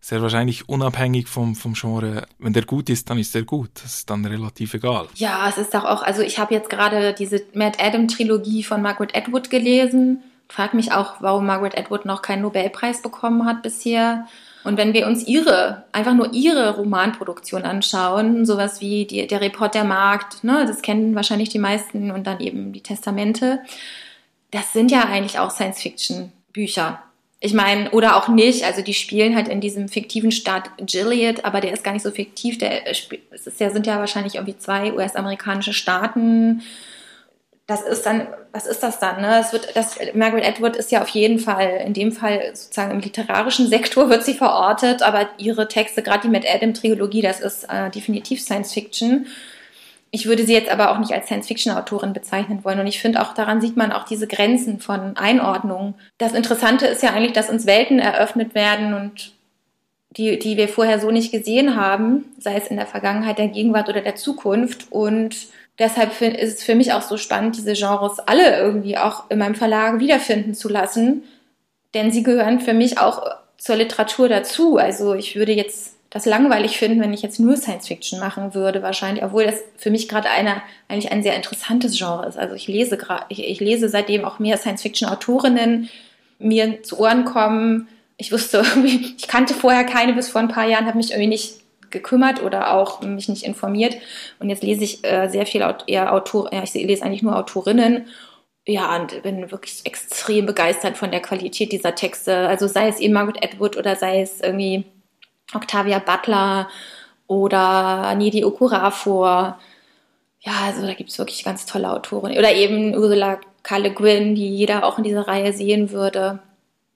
sehr 0.00 0.22
wahrscheinlich 0.22 0.68
unabhängig 0.68 1.28
vom, 1.28 1.54
vom 1.54 1.74
Genre. 1.74 2.26
Wenn 2.38 2.54
der 2.54 2.64
gut 2.64 2.88
ist, 2.88 3.10
dann 3.10 3.18
ist 3.18 3.34
der 3.34 3.42
gut. 3.42 3.70
Das 3.74 3.96
ist 3.96 4.10
dann 4.10 4.24
relativ 4.24 4.74
egal. 4.74 5.08
Ja, 5.14 5.46
es 5.48 5.58
ist 5.58 5.74
doch 5.74 5.84
auch, 5.84 6.02
also 6.02 6.22
ich 6.22 6.38
habe 6.38 6.54
jetzt 6.54 6.70
gerade 6.70 7.12
diese 7.12 7.42
Matt 7.52 7.82
Adam 7.82 8.08
Trilogie 8.08 8.62
von 8.62 8.80
Margaret 8.80 9.14
Atwood 9.16 9.50
gelesen. 9.50 10.22
Frag 10.48 10.74
mich 10.74 10.92
auch, 10.92 11.20
warum 11.20 11.46
Margaret 11.46 11.78
Atwood 11.78 12.06
noch 12.06 12.22
keinen 12.22 12.42
Nobelpreis 12.42 13.02
bekommen 13.02 13.44
hat 13.44 13.62
bisher. 13.62 14.26
Und 14.64 14.76
wenn 14.76 14.92
wir 14.94 15.06
uns 15.06 15.26
ihre, 15.26 15.84
einfach 15.92 16.14
nur 16.14 16.32
ihre 16.32 16.76
Romanproduktion 16.76 17.62
anschauen, 17.62 18.44
sowas 18.44 18.80
wie 18.80 19.06
die, 19.06 19.26
der 19.26 19.40
Report 19.40 19.74
der 19.74 19.84
Markt, 19.84 20.44
ne, 20.44 20.64
das 20.66 20.82
kennen 20.82 21.14
wahrscheinlich 21.14 21.50
die 21.50 21.58
meisten 21.58 22.10
und 22.10 22.26
dann 22.26 22.40
eben 22.40 22.72
die 22.72 22.82
Testamente, 22.82 23.60
das 24.50 24.72
sind 24.72 24.90
ja 24.90 25.04
eigentlich 25.04 25.38
auch 25.38 25.50
Science-Fiction-Bücher 25.50 27.02
ich 27.42 27.54
meine, 27.54 27.90
oder 27.92 28.16
auch 28.16 28.28
nicht, 28.28 28.64
also 28.64 28.82
die 28.82 28.92
spielen 28.92 29.34
halt 29.34 29.48
in 29.48 29.62
diesem 29.62 29.88
fiktiven 29.88 30.30
Staat 30.30 30.70
Gilead, 30.76 31.46
aber 31.46 31.62
der 31.62 31.72
ist 31.72 31.82
gar 31.82 31.92
nicht 31.92 32.02
so 32.02 32.10
fiktiv, 32.10 32.58
der 32.58 32.86
es 32.86 33.08
ist 33.46 33.60
ja, 33.60 33.70
sind 33.70 33.86
ja 33.86 33.98
wahrscheinlich 33.98 34.34
irgendwie 34.34 34.58
zwei 34.58 34.92
US-amerikanische 34.92 35.72
Staaten. 35.72 36.62
das 37.66 37.82
ist 37.82 38.04
dann, 38.04 38.26
was 38.52 38.66
ist 38.66 38.82
das 38.82 38.98
dann? 38.98 39.22
Ne? 39.22 39.40
Es 39.40 39.52
wird, 39.54 39.74
das, 39.74 39.98
Margaret 40.12 40.46
Atwood 40.46 40.76
ist 40.76 40.92
ja 40.92 41.00
auf 41.00 41.08
jeden 41.08 41.38
Fall, 41.38 41.82
in 41.86 41.94
dem 41.94 42.12
Fall 42.12 42.50
sozusagen 42.52 42.90
im 42.90 43.00
literarischen 43.00 43.68
Sektor 43.68 44.10
wird 44.10 44.24
sie 44.24 44.34
verortet, 44.34 45.02
aber 45.02 45.30
ihre 45.38 45.66
Texte, 45.66 46.02
gerade 46.02 46.22
die 46.22 46.28
Matt 46.28 46.44
Adam 46.46 46.74
Trilogie, 46.74 47.22
das 47.22 47.40
ist 47.40 47.64
äh, 47.70 47.90
definitiv 47.90 48.42
Science 48.42 48.74
Fiction. 48.74 49.26
Ich 50.12 50.26
würde 50.26 50.44
sie 50.44 50.52
jetzt 50.52 50.70
aber 50.70 50.90
auch 50.90 50.98
nicht 50.98 51.12
als 51.12 51.26
Science-Fiction-Autorin 51.26 52.12
bezeichnen 52.12 52.64
wollen. 52.64 52.80
Und 52.80 52.88
ich 52.88 53.00
finde 53.00 53.22
auch, 53.22 53.32
daran 53.32 53.60
sieht 53.60 53.76
man 53.76 53.92
auch 53.92 54.04
diese 54.04 54.26
Grenzen 54.26 54.80
von 54.80 55.16
Einordnung. 55.16 55.94
Das 56.18 56.32
Interessante 56.32 56.86
ist 56.86 57.02
ja 57.02 57.10
eigentlich, 57.10 57.32
dass 57.32 57.48
uns 57.48 57.66
Welten 57.66 58.00
eröffnet 58.00 58.54
werden 58.54 58.94
und 58.94 59.32
die, 60.16 60.38
die 60.38 60.56
wir 60.56 60.68
vorher 60.68 60.98
so 60.98 61.12
nicht 61.12 61.30
gesehen 61.30 61.76
haben, 61.76 62.24
sei 62.38 62.56
es 62.56 62.66
in 62.66 62.76
der 62.76 62.86
Vergangenheit, 62.86 63.38
der 63.38 63.48
Gegenwart 63.48 63.88
oder 63.88 64.00
der 64.00 64.16
Zukunft. 64.16 64.90
Und 64.90 65.36
deshalb 65.78 66.20
ist 66.20 66.58
es 66.58 66.64
für 66.64 66.74
mich 66.74 66.92
auch 66.92 67.02
so 67.02 67.16
spannend, 67.16 67.56
diese 67.56 67.74
Genres 67.74 68.18
alle 68.18 68.58
irgendwie 68.58 68.98
auch 68.98 69.30
in 69.30 69.38
meinem 69.38 69.54
Verlag 69.54 70.00
wiederfinden 70.00 70.54
zu 70.54 70.68
lassen. 70.68 71.22
Denn 71.94 72.10
sie 72.10 72.24
gehören 72.24 72.60
für 72.60 72.74
mich 72.74 72.98
auch 72.98 73.22
zur 73.58 73.76
Literatur 73.76 74.28
dazu. 74.28 74.76
Also 74.78 75.14
ich 75.14 75.36
würde 75.36 75.52
jetzt 75.52 75.94
das 76.10 76.26
langweilig 76.26 76.76
finden, 76.76 77.00
wenn 77.00 77.12
ich 77.12 77.22
jetzt 77.22 77.38
nur 77.38 77.56
Science 77.56 77.86
Fiction 77.86 78.18
machen 78.18 78.52
würde, 78.52 78.82
wahrscheinlich, 78.82 79.24
obwohl 79.24 79.44
das 79.44 79.62
für 79.76 79.90
mich 79.90 80.08
gerade 80.08 80.28
eine, 80.28 80.60
eigentlich 80.88 81.12
ein 81.12 81.22
sehr 81.22 81.36
interessantes 81.36 81.96
Genre 81.96 82.26
ist. 82.26 82.36
Also 82.36 82.56
ich 82.56 82.66
lese 82.66 82.96
gerade, 82.96 83.24
ich, 83.28 83.44
ich 83.44 83.60
lese 83.60 83.88
seitdem 83.88 84.24
auch 84.24 84.40
mehr 84.40 84.56
Science 84.56 84.82
Fiction 84.82 85.08
Autorinnen 85.08 85.88
mir 86.40 86.82
zu 86.82 86.98
Ohren 86.98 87.24
kommen. 87.24 87.88
Ich 88.16 88.32
wusste 88.32 88.58
irgendwie, 88.74 89.14
ich 89.16 89.28
kannte 89.28 89.54
vorher 89.54 89.84
keine 89.84 90.12
bis 90.12 90.28
vor 90.28 90.40
ein 90.40 90.48
paar 90.48 90.66
Jahren, 90.66 90.86
habe 90.86 90.96
mich 90.96 91.12
irgendwie 91.12 91.28
nicht 91.28 91.60
gekümmert 91.90 92.42
oder 92.42 92.74
auch 92.74 93.02
mich 93.02 93.28
nicht 93.28 93.44
informiert. 93.44 93.96
Und 94.40 94.50
jetzt 94.50 94.64
lese 94.64 94.82
ich 94.82 95.04
äh, 95.04 95.28
sehr 95.28 95.46
viel 95.46 95.64
eher 95.86 96.12
Autor, 96.12 96.52
ja, 96.52 96.62
ich 96.62 96.74
lese 96.74 97.04
eigentlich 97.04 97.22
nur 97.22 97.36
Autorinnen. 97.36 98.06
Ja, 98.66 98.96
und 98.96 99.22
bin 99.22 99.50
wirklich 99.50 99.80
extrem 99.84 100.44
begeistert 100.44 100.96
von 100.96 101.10
der 101.10 101.20
Qualität 101.20 101.72
dieser 101.72 101.94
Texte. 101.94 102.48
Also 102.48 102.66
sei 102.66 102.88
es 102.88 103.00
eben 103.00 103.14
Margaret 103.14 103.44
Atwood 103.44 103.76
oder 103.76 103.96
sei 103.96 104.20
es 104.20 104.40
irgendwie 104.40 104.84
Octavia 105.54 105.98
Butler 105.98 106.68
oder 107.26 108.14
Nidi 108.14 108.44
Okorafor. 108.44 109.58
Ja, 110.40 110.52
also 110.64 110.86
da 110.86 110.94
gibt 110.94 111.10
es 111.10 111.18
wirklich 111.18 111.44
ganz 111.44 111.66
tolle 111.66 111.92
Autoren. 111.92 112.36
Oder 112.36 112.54
eben 112.54 112.94
Ursula 112.94 113.40
K. 113.62 113.76
Le 113.76 113.92
Guin, 113.92 114.34
die 114.34 114.48
jeder 114.48 114.84
auch 114.84 114.98
in 114.98 115.04
dieser 115.04 115.28
Reihe 115.28 115.52
sehen 115.52 115.90
würde. 115.90 116.40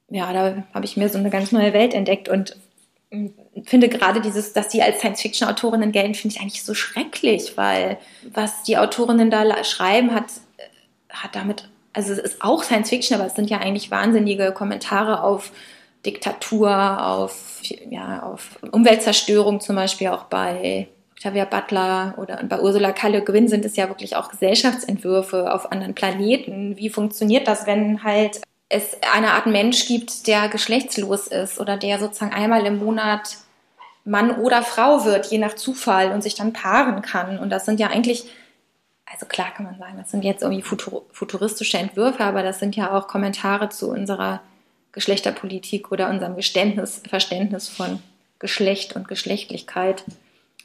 Ja, 0.08 0.32
da 0.32 0.64
habe 0.72 0.84
ich 0.84 0.96
mir 0.96 1.08
so 1.08 1.18
eine 1.18 1.30
ganz 1.30 1.52
neue 1.52 1.72
Welt 1.72 1.94
entdeckt 1.94 2.28
und 2.28 2.56
finde 3.64 3.88
gerade 3.88 4.20
dieses, 4.20 4.52
dass 4.52 4.68
die 4.68 4.82
als 4.82 4.98
Science-Fiction-Autorinnen 4.98 5.92
gelten, 5.92 6.14
finde 6.14 6.36
ich 6.36 6.42
eigentlich 6.42 6.64
so 6.64 6.74
schrecklich, 6.74 7.56
weil 7.56 7.98
was 8.32 8.62
die 8.64 8.76
Autorinnen 8.76 9.30
da 9.30 9.62
schreiben, 9.64 10.14
hat, 10.14 10.24
hat 11.10 11.34
damit, 11.34 11.68
also 11.92 12.12
es 12.12 12.18
ist 12.18 12.42
auch 12.42 12.62
Science-Fiction, 12.62 13.16
aber 13.18 13.26
es 13.26 13.34
sind 13.34 13.50
ja 13.50 13.58
eigentlich 13.58 13.90
wahnsinnige 13.90 14.52
Kommentare 14.52 15.22
auf 15.22 15.52
Diktatur, 16.04 17.06
auf, 17.06 17.60
ja, 17.90 18.22
auf 18.22 18.58
Umweltzerstörung 18.70 19.60
zum 19.60 19.76
Beispiel 19.76 20.08
auch 20.08 20.24
bei 20.24 20.88
Octavia 21.12 21.46
Butler 21.46 22.14
oder 22.18 22.42
bei 22.44 22.60
Ursula 22.60 22.92
K. 22.92 23.08
Le 23.08 23.48
sind 23.48 23.64
es 23.64 23.76
ja 23.76 23.88
wirklich 23.88 24.16
auch 24.16 24.28
Gesellschaftsentwürfe 24.28 25.52
auf 25.52 25.72
anderen 25.72 25.94
Planeten. 25.94 26.76
Wie 26.76 26.90
funktioniert 26.90 27.48
das, 27.48 27.66
wenn 27.66 28.04
halt 28.04 28.42
es 28.68 28.96
eine 29.14 29.32
Art 29.32 29.46
Mensch 29.46 29.86
gibt, 29.86 30.26
der 30.26 30.48
geschlechtslos 30.48 31.28
ist 31.28 31.60
oder 31.60 31.76
der 31.76 31.98
sozusagen 31.98 32.34
einmal 32.34 32.66
im 32.66 32.78
Monat 32.78 33.38
Mann 34.04 34.32
oder 34.32 34.62
Frau 34.62 35.04
wird, 35.06 35.26
je 35.26 35.38
nach 35.38 35.54
Zufall 35.54 36.12
und 36.12 36.22
sich 36.22 36.34
dann 36.34 36.52
paaren 36.52 37.00
kann. 37.00 37.38
Und 37.38 37.48
das 37.50 37.64
sind 37.64 37.80
ja 37.80 37.86
eigentlich, 37.86 38.26
also 39.10 39.24
klar 39.24 39.48
kann 39.56 39.64
man 39.64 39.78
sagen, 39.78 39.96
das 39.96 40.10
sind 40.10 40.24
jetzt 40.24 40.42
irgendwie 40.42 40.62
futuristische 40.62 41.78
Entwürfe, 41.78 42.22
aber 42.22 42.42
das 42.42 42.58
sind 42.58 42.76
ja 42.76 42.92
auch 42.92 43.08
Kommentare 43.08 43.70
zu 43.70 43.90
unserer 43.90 44.40
Geschlechterpolitik 44.94 45.90
oder 45.90 46.08
unserem 46.08 46.36
Geständnis, 46.36 47.02
Verständnis 47.08 47.68
von 47.68 48.00
Geschlecht 48.38 48.94
und 48.94 49.08
Geschlechtlichkeit. 49.08 50.04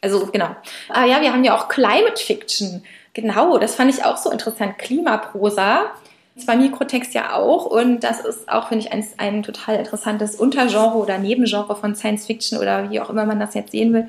Also 0.02 0.28
genau. 0.28 0.56
Ah 0.88 1.06
ja, 1.06 1.20
wir 1.22 1.34
haben 1.34 1.44
ja 1.44 1.58
auch 1.58 1.68
Climate 1.68 2.22
Fiction. 2.24 2.84
Genau, 3.14 3.58
das 3.58 3.76
fand 3.76 3.94
ich 3.94 4.06
auch 4.06 4.18
so 4.18 4.30
interessant. 4.32 4.78
Klimaprosa. 4.78 5.92
Zwar 6.38 6.56
Mikrotext 6.56 7.14
ja 7.14 7.34
auch 7.34 7.66
und 7.66 8.00
das 8.02 8.22
ist 8.22 8.48
auch, 8.48 8.70
finde 8.70 8.86
ich, 8.86 8.94
ein, 8.94 9.06
ein 9.18 9.44
total 9.44 9.76
interessantes 9.76 10.36
Untergenre 10.36 10.96
oder 10.96 11.18
Nebengenre 11.18 11.76
von 11.76 11.96
Science 11.96 12.28
Fiction 12.28 12.60
oder 12.60 12.90
wie 12.90 13.02
auch 13.02 13.10
immer 13.10 13.26
man 13.26 13.42
das 13.42 13.56
jetzt 13.56 13.72
sehen 13.72 13.92
will. 13.94 14.08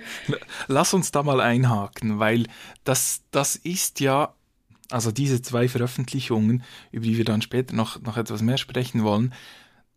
Lass 0.69 0.95
uns 0.95 1.11
da 1.11 1.25
mal 1.25 1.41
einhaken, 1.41 2.21
weil 2.21 2.47
das, 2.85 3.23
das 3.33 3.57
ist 3.57 3.99
ja, 3.99 4.35
also 4.91 5.11
diese 5.11 5.43
zwei 5.43 5.67
Veröffentlichungen, 5.67 6.63
über 6.93 7.05
die 7.05 7.17
wir 7.17 7.25
dann 7.25 7.43
später 7.43 7.75
noch, 7.75 8.01
noch 8.01 8.17
etwas 8.17 8.43
mehr 8.43 8.59
sprechen 8.59 9.03
wollen, 9.03 9.35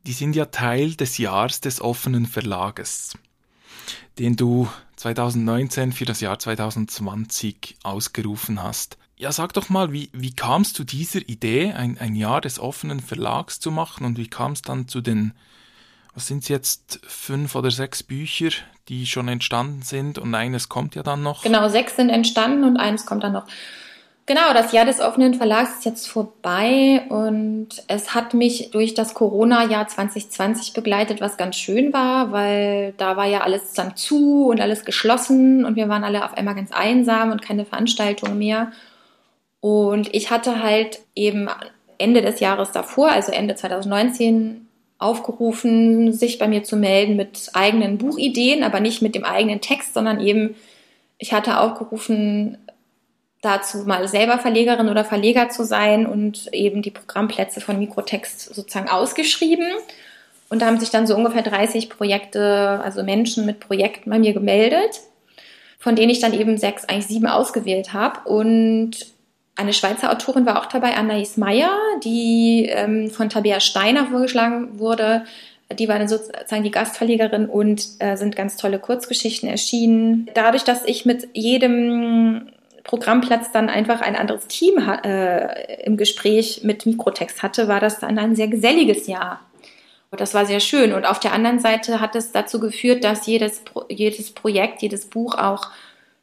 die 0.06 0.14
sind 0.14 0.36
ja 0.36 0.46
Teil 0.46 0.96
des 0.96 1.18
Jahres 1.18 1.62
des 1.62 1.82
offenen 1.82 2.26
Verlages, 2.26 3.18
den 4.20 4.36
du 4.36 4.68
2019 4.98 5.92
für 5.92 6.06
das 6.06 6.22
Jahr 6.22 6.40
2020 6.40 7.78
ausgerufen 7.84 8.62
hast. 8.62 8.98
Ja, 9.16 9.32
sag 9.32 9.54
doch 9.54 9.70
mal, 9.70 9.94
wie, 9.94 10.10
wie 10.12 10.34
kam 10.34 10.64
es 10.64 10.74
zu 10.74 10.84
dieser 10.84 11.22
Idee, 11.30 11.72
ein, 11.72 11.98
ein 11.98 12.16
Jahr 12.16 12.42
des 12.42 12.60
offenen 12.60 13.00
Verlags 13.00 13.60
zu 13.60 13.72
machen 13.72 14.06
und 14.06 14.18
wie 14.18 14.28
kam 14.28 14.54
es 14.54 14.62
dann 14.62 14.88
zu 14.88 15.02
den, 15.02 15.34
was 16.14 16.28
sind 16.28 16.44
es 16.44 16.50
jetzt, 16.50 17.00
fünf 17.08 17.56
oder 17.56 17.72
sechs 17.72 18.04
Bücher, 18.04 18.50
die 18.90 19.06
schon 19.06 19.28
entstanden 19.28 19.82
sind 19.84 20.18
und 20.18 20.36
eines 20.36 20.68
kommt 20.68 20.96
ja 20.96 21.04
dann 21.04 21.24
noch? 21.24 21.44
Genau, 21.44 21.70
sechs 21.70 21.96
sind 21.96 22.10
entstanden 22.10 22.64
und 22.64 22.78
eines 22.78 23.06
kommt 23.06 23.24
dann 23.24 23.34
noch. 23.34 23.46
Genau, 24.26 24.54
das 24.54 24.72
Jahr 24.72 24.86
des 24.86 25.02
offenen 25.02 25.34
Verlags 25.34 25.80
ist 25.80 25.86
jetzt 25.86 26.08
vorbei 26.08 27.02
und 27.10 27.68
es 27.88 28.16
hat 28.16 28.34
mich 28.34 28.72
durch 28.72 28.94
das 28.94 29.16
Corona-Jahr 29.16 29.90
2020 29.90 30.72
begleitet, 30.72 31.20
was 31.20 31.36
ganz 31.36 31.58
schön 31.58 31.92
war, 31.92 32.32
weil 32.32 32.94
da 32.98 33.18
war 33.18 33.26
ja 33.26 33.42
alles 33.42 33.74
dann 33.74 33.98
zu 33.98 34.48
und 34.48 34.62
alles 34.62 34.86
geschlossen 34.86 35.66
und 35.66 35.76
wir 35.76 35.90
waren 35.90 36.06
alle 36.06 36.24
auf 36.24 36.38
einmal 36.38 36.56
ganz 36.56 36.72
einsam 36.72 37.32
und 37.32 37.42
keine 37.42 37.66
Veranstaltungen 37.66 38.38
mehr. 38.38 38.72
Und 39.60 40.14
ich 40.16 40.32
hatte 40.32 40.64
halt 40.64 41.00
eben 41.16 41.50
Ende 41.98 42.22
des 42.22 42.40
Jahres 42.40 42.72
davor, 42.72 43.10
also 43.12 43.34
Ende 43.34 43.56
2019, 43.56 44.68
aufgerufen, 45.00 46.14
sich 46.14 46.40
bei 46.40 46.48
mir 46.48 46.64
zu 46.64 46.78
melden 46.78 47.18
mit 47.18 47.50
eigenen 47.54 47.98
Buchideen, 47.98 48.64
aber 48.64 48.80
nicht 48.80 49.02
mit 49.02 49.16
dem 49.16 49.26
eigenen 49.26 49.60
Text, 49.60 49.94
sondern 49.94 50.22
eben, 50.22 50.56
ich 51.18 51.34
hatte 51.34 51.60
aufgerufen, 51.60 52.58
dazu 53.44 53.80
mal 53.80 54.08
selber 54.08 54.40
Verlegerin 54.40 54.90
oder 54.90 55.04
Verleger 55.04 55.50
zu 55.50 55.64
sein 55.64 56.08
und 56.08 56.52
eben 56.54 56.82
die 56.82 56.92
Programmplätze 56.92 57.62
von 57.62 57.78
Mikrotext 57.78 58.56
sozusagen 58.56 58.90
ausgeschrieben. 58.90 59.68
Und 60.50 60.62
da 60.62 60.68
haben 60.68 60.80
sich 60.80 60.92
dann 60.92 61.08
so 61.08 61.16
ungefähr 61.16 61.42
30 61.42 61.90
Projekte, 61.90 62.80
also 62.84 63.04
Menschen 63.04 63.46
mit 63.46 63.60
Projekten 63.60 64.10
bei 64.10 64.18
mir 64.18 64.34
gemeldet, 64.34 65.02
von 65.78 65.96
denen 65.96 66.10
ich 66.10 66.22
dann 66.22 66.34
eben 66.34 66.58
sechs, 66.58 66.86
eigentlich 66.86 67.08
sieben 67.08 67.28
ausgewählt 67.28 67.92
habe. 67.92 68.30
Und 68.30 69.08
eine 69.58 69.74
Schweizer 69.74 70.12
Autorin 70.12 70.46
war 70.46 70.62
auch 70.62 70.68
dabei, 70.68 70.96
Anais 70.96 71.36
Meyer, 71.36 71.72
die 72.04 72.68
ähm, 72.70 73.10
von 73.10 73.30
Tabea 73.30 73.60
Steiner 73.60 74.08
vorgeschlagen 74.08 74.80
wurde. 74.80 75.26
Die 75.78 75.90
war 75.90 76.00
dann 76.00 76.08
sozusagen 76.08 76.64
die 76.64 76.72
Gastverlegerin 76.72 77.48
und 77.48 77.86
äh, 78.00 78.16
sind 78.16 78.38
ganz 78.38 78.56
tolle 78.56 78.80
Kurzgeschichten 78.80 79.50
erschienen. 79.50 80.30
Dadurch, 80.34 80.64
dass 80.64 80.86
ich 80.86 81.06
mit 81.06 81.28
jedem 81.34 82.53
Programmplatz 82.84 83.52
dann 83.52 83.70
einfach 83.70 84.02
ein 84.02 84.16
anderes 84.16 84.48
Team 84.48 84.78
äh, 84.78 85.84
im 85.84 85.98
Gespräch 85.98 86.62
mit 86.64 86.86
Mikrotext 86.86 87.42
hatte, 87.42 87.68
war 87.68 87.80
das 87.80 88.00
dann 88.00 88.20
ein 88.20 88.36
sehr 88.36 88.48
geselliges 88.48 89.08
Jahr. 89.08 89.40
Und 90.12 90.22
das 90.22 90.34
war 90.34 90.46
sehr 90.46 90.60
schön. 90.60 90.94
Und 90.94 91.06
auf 91.06 91.20
der 91.20 91.34
anderen 91.34 91.60
Seite 91.60 92.00
hat 92.00 92.16
es 92.16 92.32
dazu 92.32 92.60
geführt, 92.60 93.04
dass 93.04 93.26
jedes, 93.26 93.64
jedes 93.90 94.32
Projekt, 94.32 94.82
jedes 94.82 95.06
Buch 95.06 95.36
auch 95.36 95.72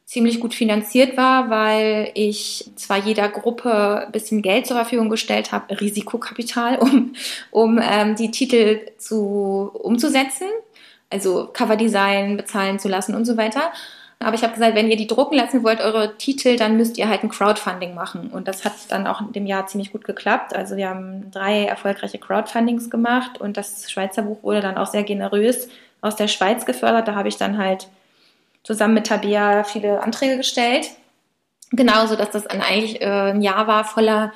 ziemlich 0.05 0.41
gut 0.41 0.55
finanziert 0.55 1.17
war, 1.17 1.51
weil 1.51 2.11
ich 2.15 2.71
zwar 2.77 2.99
jeder 2.99 3.29
Gruppe 3.29 4.07
ein 4.07 4.13
bisschen 4.13 4.43
Geld 4.43 4.67
zur 4.67 4.77
Verfügung 4.77 5.09
gestellt 5.09 5.53
habe, 5.53 5.81
Risikokapital, 5.81 6.79
um, 6.79 7.15
um 7.51 7.81
ähm, 7.83 8.17
die 8.17 8.31
Titel 8.31 8.81
zu, 8.99 9.71
umzusetzen, 9.73 10.49
also 11.11 11.49
Coverdesign 11.53 12.37
bezahlen 12.37 12.79
zu 12.81 12.89
lassen 12.89 13.15
und 13.15 13.25
so 13.25 13.37
weiter. 13.37 13.73
Aber 14.23 14.35
ich 14.35 14.43
habe 14.43 14.53
gesagt, 14.53 14.75
wenn 14.75 14.91
ihr 14.91 14.99
die 14.99 15.07
drucken 15.07 15.37
lassen 15.37 15.65
wollt, 15.65 15.81
eure 15.81 16.19
Titel, 16.19 16.57
dann 16.57 16.77
müsst 16.77 16.99
ihr 16.99 17.09
halt 17.09 17.23
ein 17.23 17.31
Crowdfunding 17.31 17.95
machen. 17.95 18.29
Und 18.29 18.49
das 18.49 18.67
hat 18.67 18.75
dann 18.89 19.07
auch 19.07 19.23
in 19.23 19.33
dem 19.33 19.47
Jahr 19.47 19.67
ziemlich 19.67 19.93
gut 19.93 20.05
geklappt. 20.05 20.55
Also 20.55 20.77
wir 20.77 20.91
haben 20.91 21.31
drei 21.31 21.65
erfolgreiche 21.65 22.19
Crowdfundings 22.19 22.91
gemacht 22.91 23.41
und 23.41 23.57
das 23.57 23.91
Schweizer 23.91 24.23
Buch 24.23 24.43
wurde 24.43 24.61
dann 24.61 24.77
auch 24.77 24.89
sehr 24.89 25.05
generös 25.05 25.69
aus 26.03 26.17
der 26.17 26.29
Schweiz 26.29 26.67
gefördert. 26.67 27.09
Da 27.09 27.15
habe 27.15 27.29
ich 27.29 27.39
dann 27.39 27.57
halt 27.57 27.89
zusammen 28.63 28.93
mit 28.93 29.07
Tabea 29.07 29.65
viele 29.65 30.03
Anträge 30.03 30.37
gestellt. 30.37 30.91
Genauso, 31.71 32.15
dass 32.15 32.31
das 32.31 32.45
dann 32.45 32.61
eigentlich 32.61 33.01
äh, 33.01 33.31
ein 33.31 33.41
Jahr 33.41 33.67
war 33.69 33.85
voller 33.85 34.33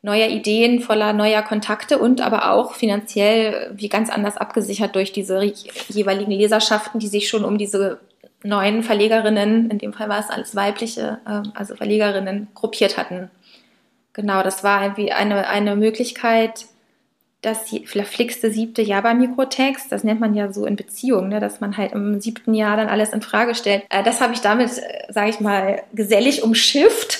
neuer 0.00 0.28
Ideen, 0.28 0.80
voller 0.80 1.12
neuer 1.12 1.42
Kontakte 1.42 1.98
und 1.98 2.22
aber 2.22 2.50
auch 2.50 2.74
finanziell 2.74 3.72
wie 3.74 3.90
ganz 3.90 4.08
anders 4.08 4.38
abgesichert 4.38 4.96
durch 4.96 5.12
diese 5.12 5.42
jeweiligen 5.88 6.32
Leserschaften, 6.32 6.98
die 6.98 7.08
sich 7.08 7.28
schon 7.28 7.44
um 7.44 7.58
diese 7.58 8.00
neuen 8.44 8.82
Verlegerinnen, 8.82 9.70
in 9.70 9.78
dem 9.78 9.92
Fall 9.92 10.08
war 10.08 10.20
es 10.20 10.30
alles 10.30 10.54
weibliche, 10.56 11.20
ähm, 11.28 11.52
also 11.54 11.76
Verlegerinnen, 11.76 12.48
gruppiert 12.54 12.96
hatten. 12.96 13.30
Genau, 14.12 14.42
das 14.42 14.62
war 14.62 14.82
irgendwie 14.82 15.12
eine, 15.12 15.48
eine 15.48 15.76
Möglichkeit, 15.76 16.66
das 17.42 17.70
verflixte 17.86 18.52
siebte 18.52 18.82
Jahr 18.82 19.02
beim 19.02 19.18
Mikrotext, 19.18 19.90
das 19.90 20.04
nennt 20.04 20.20
man 20.20 20.34
ja 20.34 20.52
so 20.52 20.64
in 20.64 20.76
Beziehungen, 20.76 21.28
ne, 21.28 21.40
dass 21.40 21.60
man 21.60 21.76
halt 21.76 21.92
im 21.92 22.20
siebten 22.20 22.54
Jahr 22.54 22.76
dann 22.76 22.88
alles 22.88 23.12
in 23.12 23.20
Frage 23.20 23.56
stellt. 23.56 23.84
Äh, 23.90 24.04
das 24.04 24.20
habe 24.20 24.32
ich 24.32 24.40
damit, 24.40 24.70
äh, 24.78 25.12
sage 25.12 25.30
ich 25.30 25.40
mal, 25.40 25.82
gesellig 25.92 26.44
umschifft. 26.44 27.18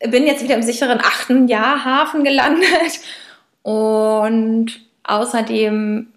Bin 0.00 0.26
jetzt 0.26 0.42
wieder 0.42 0.56
im 0.56 0.62
sicheren 0.62 1.00
achten 1.00 1.48
Jahr 1.48 1.86
Hafen 1.86 2.22
gelandet 2.22 3.00
und 3.62 4.78
außerdem 5.04 6.12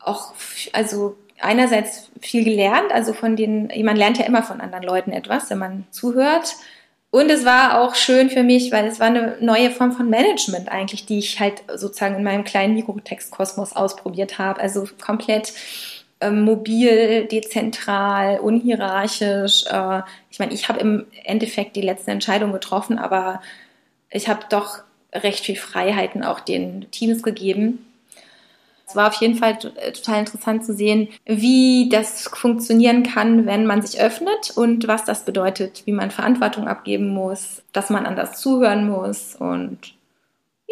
auch, 0.00 0.32
also 0.72 1.16
einerseits 1.42 2.10
viel 2.20 2.44
gelernt, 2.44 2.92
also 2.92 3.12
von 3.12 3.36
den, 3.36 3.70
man 3.84 3.96
lernt 3.96 4.18
ja 4.18 4.24
immer 4.24 4.42
von 4.42 4.60
anderen 4.60 4.84
Leuten 4.84 5.12
etwas, 5.12 5.50
wenn 5.50 5.58
man 5.58 5.84
zuhört. 5.90 6.54
Und 7.10 7.30
es 7.30 7.44
war 7.44 7.80
auch 7.80 7.94
schön 7.94 8.30
für 8.30 8.42
mich, 8.42 8.72
weil 8.72 8.86
es 8.86 8.98
war 8.98 9.08
eine 9.08 9.36
neue 9.40 9.70
Form 9.70 9.92
von 9.92 10.08
Management 10.08 10.70
eigentlich, 10.70 11.04
die 11.04 11.18
ich 11.18 11.38
halt 11.40 11.62
sozusagen 11.74 12.16
in 12.16 12.24
meinem 12.24 12.44
kleinen 12.44 12.72
Mikrotextkosmos 12.72 13.74
ausprobiert 13.74 14.38
habe. 14.38 14.58
Also 14.60 14.88
komplett 15.04 15.52
ähm, 16.22 16.42
mobil, 16.42 17.26
dezentral, 17.26 18.40
unhierarchisch. 18.40 19.66
Äh, 19.66 20.00
ich 20.30 20.38
meine, 20.38 20.54
ich 20.54 20.70
habe 20.70 20.80
im 20.80 21.06
Endeffekt 21.24 21.76
die 21.76 21.82
letzte 21.82 22.12
Entscheidung 22.12 22.50
getroffen, 22.50 22.98
aber 22.98 23.42
ich 24.10 24.28
habe 24.28 24.46
doch 24.48 24.78
recht 25.12 25.44
viel 25.44 25.56
Freiheiten 25.56 26.24
auch 26.24 26.40
den 26.40 26.90
Teams 26.92 27.22
gegeben. 27.22 27.84
War 28.96 29.08
auf 29.08 29.14
jeden 29.14 29.34
Fall 29.34 29.58
äh, 29.76 29.92
total 29.92 30.20
interessant 30.20 30.64
zu 30.64 30.74
sehen, 30.74 31.08
wie 31.26 31.88
das 31.88 32.28
funktionieren 32.28 33.02
kann, 33.02 33.46
wenn 33.46 33.66
man 33.66 33.82
sich 33.82 34.00
öffnet 34.00 34.52
und 34.54 34.88
was 34.88 35.04
das 35.04 35.24
bedeutet, 35.24 35.82
wie 35.86 35.92
man 35.92 36.10
Verantwortung 36.10 36.68
abgeben 36.68 37.08
muss, 37.08 37.62
dass 37.72 37.90
man 37.90 38.06
anders 38.06 38.40
zuhören 38.40 38.88
muss 38.88 39.36
und 39.36 39.94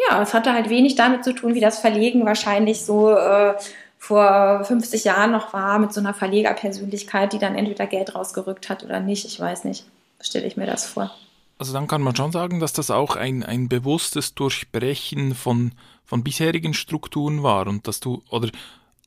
ja, 0.09 0.21
es 0.21 0.33
hatte 0.33 0.53
halt 0.53 0.69
wenig 0.69 0.95
damit 0.95 1.23
zu 1.23 1.33
tun, 1.33 1.53
wie 1.53 1.59
das 1.59 1.79
Verlegen 1.79 2.25
wahrscheinlich 2.25 2.83
so 2.83 3.11
äh, 3.11 3.53
vor 3.97 4.63
50 4.63 5.03
Jahren 5.03 5.31
noch 5.31 5.53
war, 5.53 5.77
mit 5.77 5.93
so 5.93 5.99
einer 5.99 6.13
Verlegerpersönlichkeit, 6.13 7.33
die 7.33 7.39
dann 7.39 7.55
entweder 7.55 7.85
Geld 7.85 8.15
rausgerückt 8.15 8.67
hat 8.67 8.83
oder 8.83 8.99
nicht. 8.99 9.25
Ich 9.25 9.39
weiß 9.39 9.63
nicht. 9.63 9.85
Stelle 10.19 10.47
ich 10.47 10.57
mir 10.57 10.65
das 10.65 10.85
vor. 10.85 11.11
Also 11.59 11.73
dann 11.73 11.87
kann 11.87 12.01
man 12.01 12.15
schon 12.15 12.31
sagen, 12.31 12.59
dass 12.59 12.73
das 12.73 12.89
auch 12.89 13.15
ein, 13.15 13.43
ein 13.43 13.69
bewusstes 13.69 14.33
Durchbrechen 14.33 15.35
von 15.35 15.73
von 16.11 16.25
bisherigen 16.25 16.73
Strukturen 16.73 17.41
war 17.41 17.67
und 17.67 17.87
dass 17.87 18.01
du, 18.01 18.21
oder 18.29 18.49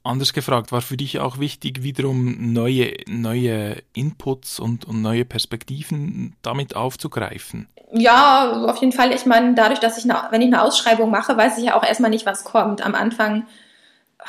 anders 0.04 0.32
gefragt, 0.32 0.72
war 0.72 0.80
für 0.80 0.96
dich 0.96 1.18
auch 1.18 1.38
wichtig, 1.38 1.82
wiederum 1.82 2.54
neue, 2.54 2.94
neue 3.06 3.82
Inputs 3.92 4.58
und, 4.58 4.86
und 4.86 5.02
neue 5.02 5.26
Perspektiven 5.26 6.34
damit 6.40 6.74
aufzugreifen? 6.74 7.68
Ja, 7.92 8.64
auf 8.66 8.78
jeden 8.78 8.92
Fall. 8.92 9.12
Ich 9.12 9.26
meine, 9.26 9.52
dadurch, 9.52 9.80
dass 9.80 9.98
ich, 9.98 10.04
eine, 10.04 10.28
wenn 10.30 10.40
ich 10.40 10.46
eine 10.46 10.62
Ausschreibung 10.62 11.10
mache, 11.10 11.36
weiß 11.36 11.58
ich 11.58 11.64
ja 11.64 11.78
auch 11.78 11.84
erstmal 11.84 12.08
nicht, 12.08 12.24
was 12.24 12.42
kommt. 12.44 12.80
Am 12.80 12.94
Anfang 12.94 13.46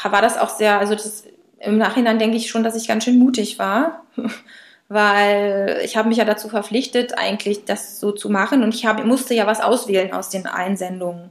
war 0.03 0.21
das 0.21 0.37
auch 0.37 0.49
sehr, 0.49 0.77
also 0.77 0.95
das, 0.95 1.23
im 1.59 1.77
Nachhinein 1.77 2.19
denke 2.19 2.35
ich 2.35 2.49
schon, 2.49 2.65
dass 2.65 2.75
ich 2.75 2.89
ganz 2.89 3.05
schön 3.05 3.17
mutig 3.17 3.57
war, 3.57 4.03
weil 4.89 5.79
ich 5.85 5.95
habe 5.95 6.09
mich 6.09 6.17
ja 6.17 6.25
dazu 6.25 6.49
verpflichtet, 6.49 7.17
eigentlich 7.17 7.63
das 7.63 8.01
so 8.01 8.11
zu 8.11 8.29
machen 8.29 8.63
und 8.63 8.75
ich 8.75 8.85
hab, 8.85 9.01
musste 9.05 9.33
ja 9.33 9.47
was 9.47 9.61
auswählen 9.61 10.11
aus 10.11 10.27
den 10.27 10.45
Einsendungen. 10.45 11.29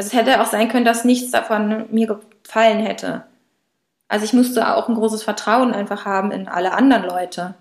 Also 0.00 0.06
es 0.06 0.14
hätte 0.14 0.40
auch 0.40 0.46
sein 0.46 0.70
können, 0.70 0.86
dass 0.86 1.04
nichts 1.04 1.30
davon 1.30 1.84
mir 1.90 2.06
gefallen 2.06 2.78
hätte. 2.78 3.24
Also 4.08 4.24
ich 4.24 4.32
musste 4.32 4.74
auch 4.74 4.88
ein 4.88 4.94
großes 4.94 5.22
Vertrauen 5.22 5.74
einfach 5.74 6.06
haben 6.06 6.30
in 6.30 6.48
alle 6.48 6.72
anderen 6.72 7.02
Leute. 7.04 7.52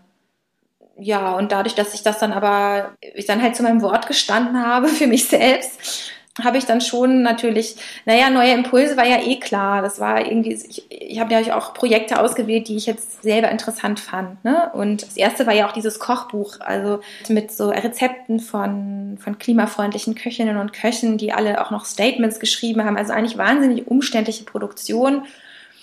Ja, 0.98 1.34
und 1.34 1.52
dadurch, 1.52 1.76
dass 1.76 1.94
ich 1.94 2.02
das 2.02 2.18
dann 2.18 2.32
aber, 2.32 2.96
ich 3.02 3.26
dann 3.26 3.42
halt 3.42 3.58
zu 3.58 3.64
meinem 3.64 3.82
Wort 3.82 4.08
gestanden 4.08 4.58
habe 4.66 4.88
für 4.88 5.06
mich 5.06 5.28
selbst, 5.28 6.14
habe 6.44 6.58
ich 6.58 6.66
dann 6.66 6.82
schon 6.82 7.22
natürlich, 7.22 7.76
naja, 8.06 8.30
neue 8.30 8.54
Impulse 8.54 8.98
war 8.98 9.06
ja 9.06 9.22
eh 9.22 9.40
klar. 9.40 9.82
Das 9.82 10.00
war 10.00 10.26
irgendwie, 10.26 10.54
ich, 10.54 10.90
ich 10.90 11.20
habe 11.20 11.34
ja 11.34 11.58
auch 11.58 11.74
Projekte 11.74 12.20
ausgewählt, 12.20 12.68
die 12.68 12.78
ich 12.78 12.86
jetzt 12.86 13.24
selber 13.24 13.50
interessant 13.50 14.00
fand. 14.00 14.44
Ne? 14.44 14.72
Und 14.74 15.04
das 15.04 15.18
erste 15.18 15.48
war 15.48 15.54
ja 15.54 15.68
auch 15.68 15.72
dieses 15.72 16.00
Kochbuch, 16.00 16.60
also 16.60 17.00
mit 17.28 17.52
so 17.52 17.70
Rezepten 17.70 18.40
von, 18.40 19.18
von 19.20 19.40
klimafreundlichen 19.40 20.16
Köchinnen 20.16 20.58
und 20.58 20.74
Köchen, 20.74 21.18
die 21.18 21.34
alle 21.34 21.66
auch 21.66 21.72
noch 21.72 21.86
Statements 21.86 22.40
geschrieben 22.40 22.84
haben. 22.86 22.98
Also 22.98 23.14
eigentlich 23.14 23.38
wahnsinnig 23.38 23.88
umständliche 23.88 24.44
Produktion. 24.44 25.24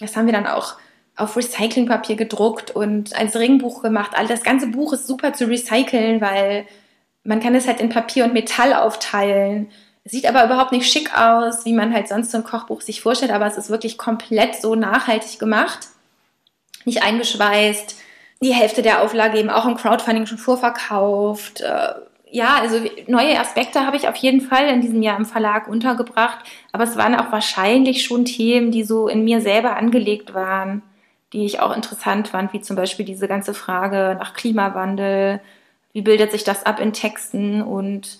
Das 0.01 0.17
haben 0.17 0.27
wir 0.27 0.33
dann 0.33 0.47
auch 0.47 0.77
auf 1.17 1.37
Recyclingpapier 1.37 2.17
gedruckt 2.17 2.71
und 2.71 3.17
als 3.19 3.37
Ringbuch 3.37 3.83
gemacht. 3.83 4.13
All 4.15 4.27
das 4.27 4.43
ganze 4.43 4.67
Buch 4.67 4.93
ist 4.93 5.07
super 5.07 5.33
zu 5.33 5.47
recyceln, 5.47 6.21
weil 6.21 6.67
man 7.25 7.41
kann 7.41 7.55
es 7.55 7.67
halt 7.67 7.81
in 7.81 7.89
Papier 7.89 8.25
und 8.25 8.35
Metall 8.35 8.73
aufteilen 8.75 9.69
Sieht 10.09 10.29
aber 10.29 10.45
überhaupt 10.45 10.71
nicht 10.71 10.91
schick 10.91 11.19
aus, 11.19 11.65
wie 11.65 11.73
man 11.73 11.93
halt 11.93 12.07
sonst 12.07 12.31
so 12.31 12.39
ein 12.39 12.45
Kochbuch 12.45 12.81
sich 12.81 13.01
vorstellt, 13.01 13.33
aber 13.33 13.47
es 13.47 13.59
ist 13.59 13.71
wirklich 13.71 13.99
komplett 13.99 14.55
so 14.55 14.77
nachhaltig 14.77 15.41
gemacht. 15.41 15.89
Nicht 16.85 17.03
eingeschweißt. 17.03 17.97
Die 18.41 18.55
Hälfte 18.55 18.83
der 18.83 19.03
Auflage 19.03 19.39
eben 19.39 19.51
auch 19.51 19.67
im 19.67 19.77
Crowdfunding 19.77 20.27
schon 20.27 20.39
vorverkauft. 20.39 21.61
Äh, 21.61 21.95
ja, 22.31 22.57
also 22.61 22.81
neue 23.09 23.41
Aspekte 23.41 23.85
habe 23.85 23.97
ich 23.97 24.07
auf 24.07 24.15
jeden 24.15 24.43
Fall 24.43 24.69
in 24.69 24.81
diesem 24.81 25.03
Jahr 25.03 25.17
im 25.17 25.27
Verlag 25.27 25.67
untergebracht, 25.67 26.39
aber 26.71 26.85
es 26.85 26.97
waren 26.97 27.17
auch 27.17 27.33
wahrscheinlich 27.33 28.05
schon 28.05 28.25
Themen, 28.25 28.71
die 28.71 28.85
so 28.85 29.09
in 29.09 29.25
mir 29.25 29.41
selber 29.41 29.77
angelegt 29.77 30.35
waren, 30.35 30.83
die 31.33 31.47
ich 31.47 31.59
auch 31.59 31.75
interessant 31.75 32.29
fand, 32.29 32.53
wie 32.53 32.61
zum 32.61 32.77
Beispiel 32.77 33.05
diese 33.05 33.27
ganze 33.27 33.55
Frage 33.55 34.17
nach 34.21 34.35
Klimawandel, 34.35 35.41
wie 35.93 36.03
bildet 36.03 36.31
sich 36.31 36.45
das 36.45 36.65
ab 36.65 36.79
in 36.79 36.93
Texten 36.93 37.63
und 37.63 38.19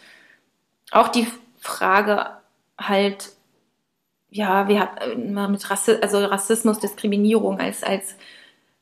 auch 0.91 1.09
die 1.09 1.29
Frage 1.67 2.31
halt, 2.79 3.33
ja, 4.31 4.69
wir 4.69 4.81
haben 4.81 5.53
mit 5.53 5.71
Rassi 5.71 5.97
also 6.01 6.25
Rassismus, 6.25 6.79
Diskriminierung 6.79 7.61
als, 7.61 7.83
als 7.83 8.17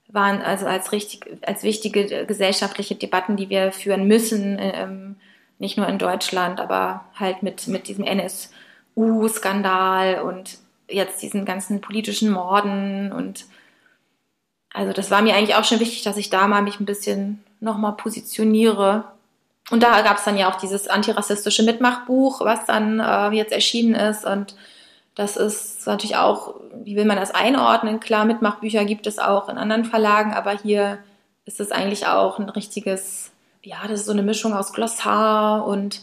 waren 0.09 0.42
also 0.42 0.66
als 0.66 0.92
richtig, 0.92 1.27
als 1.42 1.64
wichtige 1.64 2.27
gesellschaftliche 2.27 2.94
Debatten, 2.94 3.37
die 3.37 3.51
wir 3.51 3.73
führen 3.73 4.07
müssen, 4.07 4.59
ähm, 4.61 5.16
nicht 5.59 5.77
nur 5.77 5.88
in 5.88 5.99
Deutschland, 5.99 6.61
aber 6.61 7.05
halt 7.14 7.42
mit, 7.42 7.66
mit 7.68 7.88
diesem 7.88 8.05
NSU-Skandal 8.05 10.23
und 10.23 10.59
jetzt 10.88 11.23
diesen 11.23 11.44
ganzen 11.44 11.81
politischen 11.81 12.31
Morden 12.31 13.12
und 13.12 13.47
also 14.73 14.92
das 14.92 15.11
war 15.11 15.23
mir 15.23 15.35
eigentlich 15.35 15.55
auch 15.55 15.64
schon 15.64 15.81
wichtig, 15.81 16.03
dass 16.03 16.16
ich 16.16 16.31
da 16.31 16.49
mal 16.49 16.62
mich 16.62 16.81
ein 16.81 16.85
bisschen 16.85 17.44
nochmal 17.61 17.92
positioniere 17.92 19.05
und 19.70 19.83
da 19.83 20.03
gab 20.03 20.18
es 20.18 20.24
dann 20.24 20.37
ja 20.37 20.50
auch 20.50 20.57
dieses 20.57 20.88
antirassistische 20.88 21.62
Mitmachbuch, 21.62 22.40
was 22.40 22.66
dann 22.66 23.00
äh, 23.00 23.31
jetzt 23.31 23.53
erschienen 23.53 23.94
ist. 23.94 24.24
Und 24.24 24.55
das 25.14 25.37
ist 25.37 25.87
natürlich 25.87 26.16
auch, 26.16 26.55
wie 26.83 26.96
will 26.96 27.07
man 27.07 27.16
das 27.16 27.35
einordnen? 27.35 28.00
Klar, 28.00 28.27
Mitmachbücher 28.27 28.85
gibt 28.85 29.07
es 29.07 29.18
auch 29.18 29.48
in 29.48 29.57
anderen 29.57 29.85
Verlagen, 29.85 30.35
aber 30.35 30.53
hier 30.53 30.98
ist 31.46 31.61
es 31.61 31.72
eigentlich 31.72 32.07
auch 32.07 32.38
ein 32.38 32.48
richtiges, 32.50 33.31
ja, 33.62 33.79
das 33.88 34.00
ist 34.00 34.07
so 34.07 34.12
eine 34.12 34.22
Mischung 34.22 34.55
aus 34.55 34.72
Glossar 34.72 35.66
und 35.66 36.03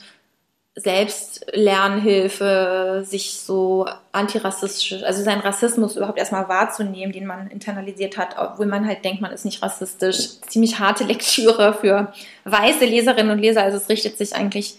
Selbstlernhilfe, 0.76 3.04
sich 3.06 3.34
so 3.34 3.88
antirassistisch, 4.14 5.04
also 5.04 5.22
seinen 5.22 5.42
Rassismus 5.42 5.98
überhaupt 5.98 6.18
erstmal 6.18 6.48
wahrzunehmen, 6.48 7.12
den 7.12 7.26
man 7.26 7.50
internalisiert 7.50 8.18
hat, 8.18 8.38
obwohl 8.40 8.68
man 8.68 8.88
halt 8.88 9.04
denkt, 9.04 9.20
man 9.22 9.34
ist 9.34 9.44
nicht 9.44 9.62
rassistisch. 9.62 10.40
Ziemlich 10.48 10.80
harte 10.80 11.04
Lektüre 11.04 11.74
für 11.74 12.14
weiße 12.46 12.86
Leserinnen 12.86 13.32
und 13.32 13.40
Leser. 13.40 13.64
Also 13.64 13.76
es 13.78 13.90
richtet 13.90 14.18
sich 14.18 14.34
eigentlich 14.34 14.76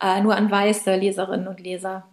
äh, 0.00 0.22
nur 0.22 0.34
an 0.34 0.50
weiße 0.50 0.94
Leserinnen 0.94 1.46
und 1.46 1.60
Leser. 1.60 2.06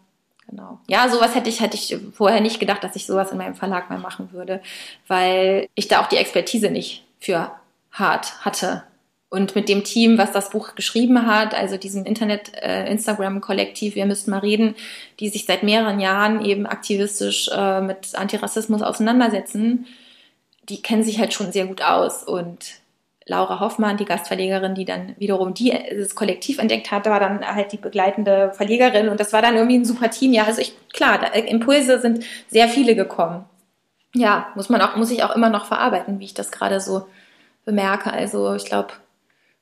Genau. 0.49 0.79
Ja, 0.87 1.07
sowas 1.07 1.35
hätte 1.35 1.49
ich, 1.49 1.61
hätte 1.61 1.77
ich 1.77 1.97
vorher 2.13 2.41
nicht 2.41 2.59
gedacht, 2.59 2.83
dass 2.83 2.97
ich 2.97 3.05
sowas 3.05 3.31
in 3.31 3.37
meinem 3.37 3.55
Verlag 3.55 3.89
mal 3.89 3.97
machen 3.97 4.33
würde, 4.33 4.61
weil 5.07 5.69
ich 5.73 5.87
da 5.87 6.01
auch 6.01 6.07
die 6.07 6.17
Expertise 6.17 6.69
nicht 6.69 7.05
für 7.19 7.49
hart 7.91 8.43
hatte. 8.43 8.83
Und 9.29 9.55
mit 9.55 9.67
dem 9.67 9.83
Team, 9.83 10.17
was 10.17 10.31
das 10.31 10.51
Buch 10.51 10.75
geschrieben 10.75 11.25
hat, 11.25 11.53
also 11.55 11.77
diesem 11.77 12.05
Internet-Instagram-Kollektiv, 12.05 13.93
äh, 13.93 13.95
wir 13.97 14.05
müssten 14.05 14.31
mal 14.31 14.39
reden, 14.39 14.75
die 15.19 15.29
sich 15.29 15.45
seit 15.45 15.63
mehreren 15.63 15.99
Jahren 15.99 16.45
eben 16.45 16.65
aktivistisch 16.65 17.49
äh, 17.53 17.81
mit 17.81 18.15
Antirassismus 18.15 18.81
auseinandersetzen, 18.81 19.87
die 20.69 20.81
kennen 20.81 21.03
sich 21.03 21.19
halt 21.19 21.33
schon 21.33 21.51
sehr 21.51 21.65
gut 21.65 21.81
aus. 21.81 22.23
Und 22.23 22.79
Laura 23.25 23.59
Hoffmann, 23.59 23.97
die 23.97 24.05
Gastverlegerin, 24.05 24.75
die 24.75 24.85
dann 24.85 25.15
wiederum 25.17 25.53
die, 25.53 25.71
das 25.71 26.15
Kollektiv 26.15 26.59
entdeckt 26.59 26.91
hat, 26.91 27.05
war 27.07 27.19
dann 27.19 27.45
halt 27.45 27.71
die 27.71 27.77
begleitende 27.77 28.51
Verlegerin. 28.53 29.09
Und 29.09 29.19
das 29.19 29.33
war 29.33 29.41
dann 29.41 29.55
irgendwie 29.55 29.77
ein 29.77 29.85
super 29.85 30.11
Team. 30.11 30.33
Ja, 30.33 30.43
also 30.43 30.61
ich, 30.61 30.75
klar, 30.93 31.19
da, 31.19 31.27
Impulse 31.27 31.99
sind 31.99 32.23
sehr 32.47 32.69
viele 32.69 32.95
gekommen. 32.95 33.45
Ja, 34.13 34.47
muss 34.55 34.69
man 34.69 34.81
auch, 34.81 34.95
muss 34.95 35.11
ich 35.11 35.23
auch 35.23 35.35
immer 35.35 35.49
noch 35.49 35.65
verarbeiten, 35.65 36.19
wie 36.19 36.25
ich 36.25 36.33
das 36.35 36.51
gerade 36.51 36.79
so 36.79 37.07
bemerke. 37.65 38.13
Also 38.13 38.53
ich 38.53 38.65
glaube, 38.65 38.93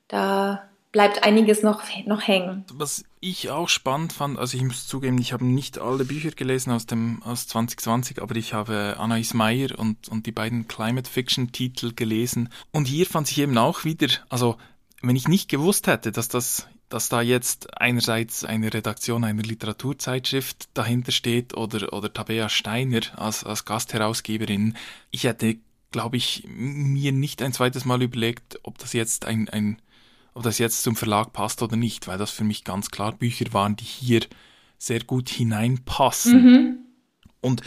da 0.08 0.68
bleibt 0.92 1.24
einiges 1.24 1.62
noch, 1.62 1.82
noch 2.06 2.22
hängen. 2.26 2.64
Was 2.72 3.04
ich 3.18 3.50
auch 3.50 3.68
spannend 3.68 4.12
fand, 4.12 4.38
also 4.38 4.56
ich 4.56 4.62
muss 4.62 4.86
zugeben, 4.86 5.18
ich 5.18 5.32
habe 5.32 5.44
nicht 5.44 5.78
alle 5.78 6.04
Bücher 6.04 6.30
gelesen 6.30 6.70
aus 6.70 6.86
dem 6.86 7.20
aus 7.24 7.48
2020, 7.48 8.22
aber 8.22 8.36
ich 8.36 8.54
habe 8.54 8.96
Anais 8.98 9.34
Meyer 9.34 9.76
und, 9.76 10.08
und 10.08 10.26
die 10.26 10.32
beiden 10.32 10.68
Climate 10.68 11.10
Fiction 11.10 11.50
Titel 11.50 11.92
gelesen. 11.94 12.48
Und 12.70 12.86
hier 12.86 13.06
fand 13.06 13.28
ich 13.28 13.38
eben 13.38 13.58
auch 13.58 13.84
wieder, 13.84 14.06
also 14.28 14.56
wenn 15.02 15.16
ich 15.16 15.26
nicht 15.26 15.48
gewusst 15.48 15.88
hätte, 15.88 16.12
dass 16.12 16.28
das 16.28 16.68
dass 16.88 17.08
da 17.08 17.22
jetzt 17.22 17.80
einerseits 17.80 18.44
eine 18.44 18.72
Redaktion 18.72 19.24
einer 19.24 19.42
Literaturzeitschrift 19.42 20.68
dahinter 20.74 21.10
steht 21.10 21.56
oder, 21.56 21.92
oder 21.92 22.12
Tabea 22.12 22.48
Steiner 22.48 23.00
als, 23.16 23.42
als 23.42 23.64
Gastherausgeberin. 23.64 24.76
Ich 25.10 25.24
hätte, 25.24 25.56
glaube 25.90 26.18
ich, 26.18 26.44
mir 26.46 27.10
nicht 27.10 27.42
ein 27.42 27.52
zweites 27.52 27.84
Mal 27.84 28.00
überlegt, 28.00 28.60
ob 28.62 28.78
das 28.78 28.92
jetzt 28.92 29.24
ein, 29.24 29.48
ein, 29.48 29.78
ob 30.34 30.42
das 30.42 30.58
jetzt 30.58 30.82
zum 30.82 30.96
Verlag 30.96 31.32
passt 31.32 31.62
oder 31.62 31.76
nicht, 31.76 32.06
weil 32.06 32.18
das 32.18 32.30
für 32.30 32.44
mich 32.44 32.64
ganz 32.64 32.90
klar 32.90 33.12
Bücher 33.12 33.46
waren, 33.52 33.76
die 33.76 33.84
hier 33.84 34.20
sehr 34.78 35.00
gut 35.00 35.28
hineinpassen. 35.28 36.44
Mhm. 36.44 36.78
Und 37.40 37.62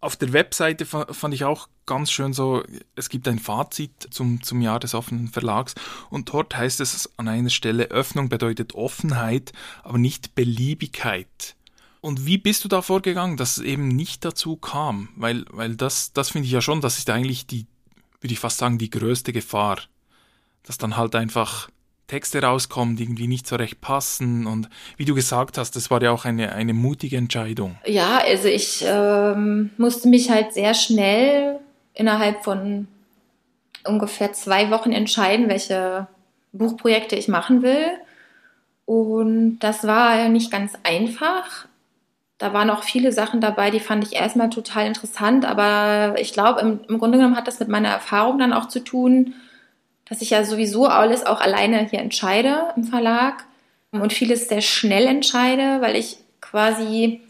auf 0.00 0.16
der 0.16 0.32
Webseite 0.32 0.86
fand 0.86 1.34
ich 1.34 1.44
auch 1.44 1.68
ganz 1.86 2.10
schön 2.10 2.32
so, 2.32 2.62
es 2.94 3.08
gibt 3.08 3.26
ein 3.26 3.38
Fazit 3.38 4.08
zum, 4.10 4.42
zum 4.42 4.60
Jahr 4.60 4.78
des 4.78 4.94
offenen 4.94 5.28
Verlags 5.28 5.74
und 6.10 6.28
dort 6.32 6.56
heißt 6.56 6.80
es 6.80 7.10
an 7.16 7.28
einer 7.28 7.50
Stelle, 7.50 7.86
Öffnung 7.86 8.28
bedeutet 8.28 8.74
Offenheit, 8.74 9.52
aber 9.82 9.98
nicht 9.98 10.34
Beliebigkeit. 10.34 11.56
Und 12.00 12.26
wie 12.26 12.38
bist 12.38 12.64
du 12.64 12.68
da 12.68 12.80
vorgegangen, 12.80 13.36
dass 13.36 13.56
es 13.56 13.64
eben 13.64 13.88
nicht 13.88 14.24
dazu 14.24 14.56
kam? 14.56 15.08
Weil, 15.16 15.44
weil 15.50 15.74
das, 15.74 16.12
das 16.12 16.30
finde 16.30 16.46
ich 16.46 16.52
ja 16.52 16.60
schon, 16.60 16.80
das 16.80 16.98
ist 16.98 17.10
eigentlich 17.10 17.46
die, 17.46 17.66
würde 18.20 18.32
ich 18.32 18.38
fast 18.38 18.58
sagen, 18.58 18.78
die 18.78 18.90
größte 18.90 19.32
Gefahr. 19.32 19.78
Dass 20.64 20.78
dann 20.78 20.96
halt 20.96 21.14
einfach 21.14 21.68
Texte 22.08 22.42
rauskommen, 22.42 22.96
die 22.96 23.04
irgendwie 23.04 23.28
nicht 23.28 23.46
so 23.46 23.56
recht 23.56 23.80
passen. 23.80 24.46
Und 24.46 24.68
wie 24.96 25.04
du 25.04 25.14
gesagt 25.14 25.58
hast, 25.58 25.76
das 25.76 25.90
war 25.90 26.02
ja 26.02 26.10
auch 26.10 26.24
eine, 26.24 26.52
eine 26.52 26.72
mutige 26.72 27.16
Entscheidung. 27.16 27.76
Ja, 27.86 28.18
also 28.18 28.48
ich 28.48 28.84
ähm, 28.86 29.70
musste 29.76 30.08
mich 30.08 30.30
halt 30.30 30.54
sehr 30.54 30.74
schnell 30.74 31.60
innerhalb 31.94 32.42
von 32.44 32.88
ungefähr 33.84 34.32
zwei 34.32 34.70
Wochen 34.70 34.92
entscheiden, 34.92 35.48
welche 35.48 36.08
Buchprojekte 36.52 37.14
ich 37.14 37.28
machen 37.28 37.62
will. 37.62 37.86
Und 38.86 39.58
das 39.58 39.86
war 39.86 40.28
nicht 40.30 40.50
ganz 40.50 40.72
einfach. 40.82 41.66
Da 42.38 42.54
waren 42.54 42.70
auch 42.70 42.84
viele 42.84 43.12
Sachen 43.12 43.40
dabei, 43.40 43.70
die 43.70 43.80
fand 43.80 44.04
ich 44.04 44.14
erstmal 44.14 44.48
total 44.48 44.86
interessant, 44.86 45.44
aber 45.44 46.14
ich 46.20 46.32
glaube, 46.32 46.60
im, 46.60 46.80
im 46.88 46.98
Grunde 46.98 47.18
genommen 47.18 47.36
hat 47.36 47.48
das 47.48 47.58
mit 47.58 47.68
meiner 47.68 47.88
Erfahrung 47.88 48.38
dann 48.38 48.52
auch 48.52 48.68
zu 48.68 48.82
tun, 48.82 49.34
dass 50.08 50.22
ich 50.22 50.30
ja 50.30 50.44
sowieso 50.44 50.86
alles 50.86 51.26
auch 51.26 51.40
alleine 51.40 51.86
hier 51.88 52.00
entscheide 52.00 52.72
im 52.76 52.84
Verlag 52.84 53.44
und 53.92 54.12
vieles 54.12 54.48
sehr 54.48 54.60
schnell 54.60 55.06
entscheide, 55.06 55.80
weil 55.80 55.96
ich 55.96 56.18
quasi, 56.40 57.20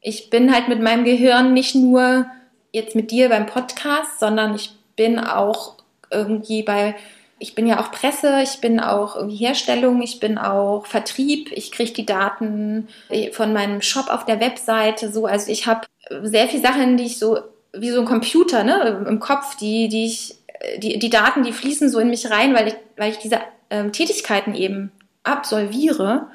ich 0.00 0.30
bin 0.30 0.52
halt 0.52 0.68
mit 0.68 0.80
meinem 0.80 1.04
Gehirn 1.04 1.52
nicht 1.52 1.74
nur 1.74 2.26
jetzt 2.72 2.94
mit 2.94 3.10
dir 3.10 3.28
beim 3.28 3.46
Podcast, 3.46 4.20
sondern 4.20 4.54
ich 4.54 4.72
bin 4.96 5.18
auch 5.18 5.74
irgendwie 6.10 6.62
bei, 6.62 6.94
ich 7.38 7.54
bin 7.54 7.66
ja 7.66 7.80
auch 7.80 7.90
Presse, 7.90 8.40
ich 8.42 8.60
bin 8.60 8.80
auch 8.80 9.16
irgendwie 9.16 9.36
Herstellung, 9.36 10.02
ich 10.02 10.20
bin 10.20 10.38
auch 10.38 10.86
Vertrieb, 10.86 11.50
ich 11.52 11.72
kriege 11.72 11.92
die 11.92 12.06
Daten 12.06 12.88
von 13.32 13.52
meinem 13.52 13.82
Shop 13.82 14.08
auf 14.08 14.24
der 14.24 14.40
Webseite, 14.40 15.12
so, 15.12 15.26
also 15.26 15.50
ich 15.50 15.66
habe 15.66 15.86
sehr 16.22 16.48
viele 16.48 16.62
Sachen, 16.62 16.96
die 16.96 17.04
ich 17.04 17.18
so 17.18 17.38
wie 17.72 17.90
so 17.90 18.00
ein 18.00 18.06
Computer 18.06 18.64
ne, 18.64 19.04
im 19.06 19.20
Kopf, 19.20 19.56
die, 19.56 19.88
die 19.88 20.06
ich 20.06 20.36
die, 20.78 20.98
die 20.98 21.10
Daten, 21.10 21.42
die 21.42 21.52
fließen 21.52 21.88
so 21.88 21.98
in 21.98 22.10
mich 22.10 22.30
rein, 22.30 22.54
weil 22.54 22.68
ich, 22.68 22.74
weil 22.96 23.10
ich 23.10 23.18
diese 23.18 23.40
ähm, 23.70 23.92
Tätigkeiten 23.92 24.54
eben 24.54 24.92
absolviere. 25.22 26.28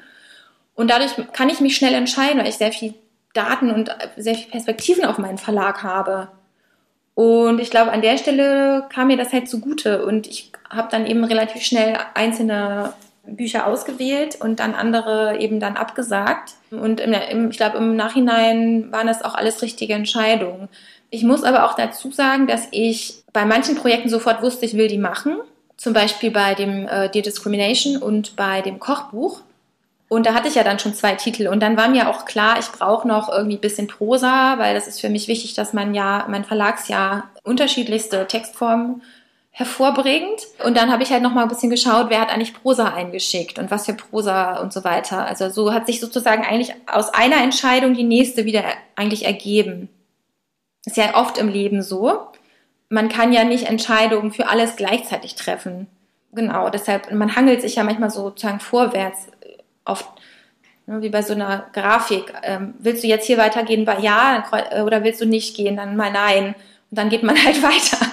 Und 0.74 0.90
dadurch 0.90 1.12
kann 1.32 1.48
ich 1.48 1.60
mich 1.60 1.76
schnell 1.76 1.94
entscheiden, 1.94 2.38
weil 2.38 2.48
ich 2.48 2.56
sehr 2.56 2.72
viel 2.72 2.94
Daten 3.34 3.70
und 3.70 3.94
sehr 4.16 4.34
viel 4.34 4.50
Perspektiven 4.50 5.04
auf 5.04 5.18
meinen 5.18 5.38
Verlag 5.38 5.82
habe. 5.82 6.28
Und 7.14 7.60
ich 7.60 7.70
glaube, 7.70 7.92
an 7.92 8.02
der 8.02 8.16
Stelle 8.18 8.86
kam 8.90 9.08
mir 9.08 9.16
das 9.16 9.32
halt 9.32 9.48
zugute. 9.48 10.04
Und 10.04 10.26
ich 10.26 10.52
habe 10.70 10.88
dann 10.90 11.06
eben 11.06 11.24
relativ 11.24 11.62
schnell 11.62 11.98
einzelne 12.14 12.94
Bücher 13.24 13.66
ausgewählt 13.66 14.38
und 14.40 14.60
dann 14.60 14.74
andere 14.74 15.38
eben 15.38 15.60
dann 15.60 15.76
abgesagt. 15.76 16.54
Und 16.70 17.00
im, 17.00 17.12
im, 17.12 17.50
ich 17.50 17.56
glaube, 17.56 17.78
im 17.78 17.96
Nachhinein 17.96 18.90
waren 18.90 19.06
das 19.06 19.22
auch 19.22 19.34
alles 19.34 19.62
richtige 19.62 19.94
Entscheidungen. 19.94 20.68
Ich 21.10 21.22
muss 21.22 21.44
aber 21.44 21.66
auch 21.68 21.74
dazu 21.74 22.10
sagen, 22.10 22.46
dass 22.46 22.68
ich 22.70 23.21
bei 23.32 23.44
manchen 23.44 23.76
Projekten 23.76 24.08
sofort 24.08 24.42
wusste, 24.42 24.66
ich 24.66 24.76
will 24.76 24.88
die 24.88 24.98
machen. 24.98 25.38
Zum 25.76 25.92
Beispiel 25.92 26.30
bei 26.30 26.54
dem 26.54 26.86
äh, 26.86 27.08
Dear 27.08 27.22
Discrimination 27.22 27.96
und 27.96 28.36
bei 28.36 28.60
dem 28.60 28.78
Kochbuch. 28.78 29.40
Und 30.08 30.26
da 30.26 30.34
hatte 30.34 30.48
ich 30.48 30.56
ja 30.56 30.62
dann 30.62 30.78
schon 30.78 30.94
zwei 30.94 31.14
Titel. 31.14 31.48
Und 31.48 31.60
dann 31.60 31.76
war 31.78 31.88
mir 31.88 32.10
auch 32.10 32.26
klar, 32.26 32.58
ich 32.58 32.66
brauche 32.66 33.08
noch 33.08 33.30
irgendwie 33.30 33.56
ein 33.56 33.62
bisschen 33.62 33.86
Prosa, 33.86 34.58
weil 34.58 34.74
das 34.74 34.86
ist 34.86 35.00
für 35.00 35.08
mich 35.08 35.26
wichtig, 35.26 35.54
dass 35.54 35.72
man 35.72 35.94
ja, 35.94 36.26
mein 36.28 36.44
Verlagsjahr 36.44 37.30
unterschiedlichste 37.44 38.26
Textformen 38.26 39.02
hervorbringt. 39.52 40.46
Und 40.64 40.76
dann 40.76 40.92
habe 40.92 41.02
ich 41.02 41.12
halt 41.12 41.22
noch 41.22 41.32
mal 41.32 41.42
ein 41.42 41.48
bisschen 41.48 41.70
geschaut, 41.70 42.10
wer 42.10 42.20
hat 42.20 42.30
eigentlich 42.30 42.54
Prosa 42.54 42.92
eingeschickt 42.92 43.58
und 43.58 43.70
was 43.70 43.86
für 43.86 43.94
Prosa 43.94 44.60
und 44.60 44.72
so 44.72 44.84
weiter. 44.84 45.26
Also 45.26 45.48
so 45.48 45.72
hat 45.72 45.86
sich 45.86 46.00
sozusagen 46.00 46.44
eigentlich 46.44 46.74
aus 46.86 47.14
einer 47.14 47.42
Entscheidung 47.42 47.94
die 47.94 48.04
nächste 48.04 48.44
wieder 48.44 48.64
eigentlich 48.96 49.24
ergeben. 49.24 49.88
Ist 50.84 50.96
ja 50.96 51.16
oft 51.16 51.38
im 51.38 51.48
Leben 51.48 51.82
so. 51.82 52.31
Man 52.92 53.08
kann 53.08 53.32
ja 53.32 53.44
nicht 53.44 53.68
Entscheidungen 53.68 54.32
für 54.32 54.48
alles 54.48 54.76
gleichzeitig 54.76 55.34
treffen. 55.34 55.86
Genau, 56.32 56.68
deshalb, 56.68 57.10
man 57.10 57.34
hangelt 57.34 57.62
sich 57.62 57.76
ja 57.76 57.84
manchmal 57.84 58.10
sozusagen 58.10 58.60
vorwärts 58.60 59.28
oft, 59.86 60.06
ne, 60.86 61.00
wie 61.00 61.08
bei 61.08 61.22
so 61.22 61.32
einer 61.32 61.66
Grafik. 61.72 62.34
Ähm, 62.42 62.74
willst 62.78 63.02
du 63.02 63.08
jetzt 63.08 63.26
hier 63.26 63.38
weitergehen 63.38 63.86
bei 63.86 63.98
Ja 63.98 64.44
oder 64.84 65.04
willst 65.04 65.22
du 65.22 65.26
nicht 65.26 65.56
gehen, 65.56 65.76
dann 65.76 65.96
mal 65.96 66.12
Nein. 66.12 66.54
Und 66.90 66.98
dann 66.98 67.08
geht 67.08 67.22
man 67.22 67.36
halt 67.44 67.62
weiter. 67.62 68.06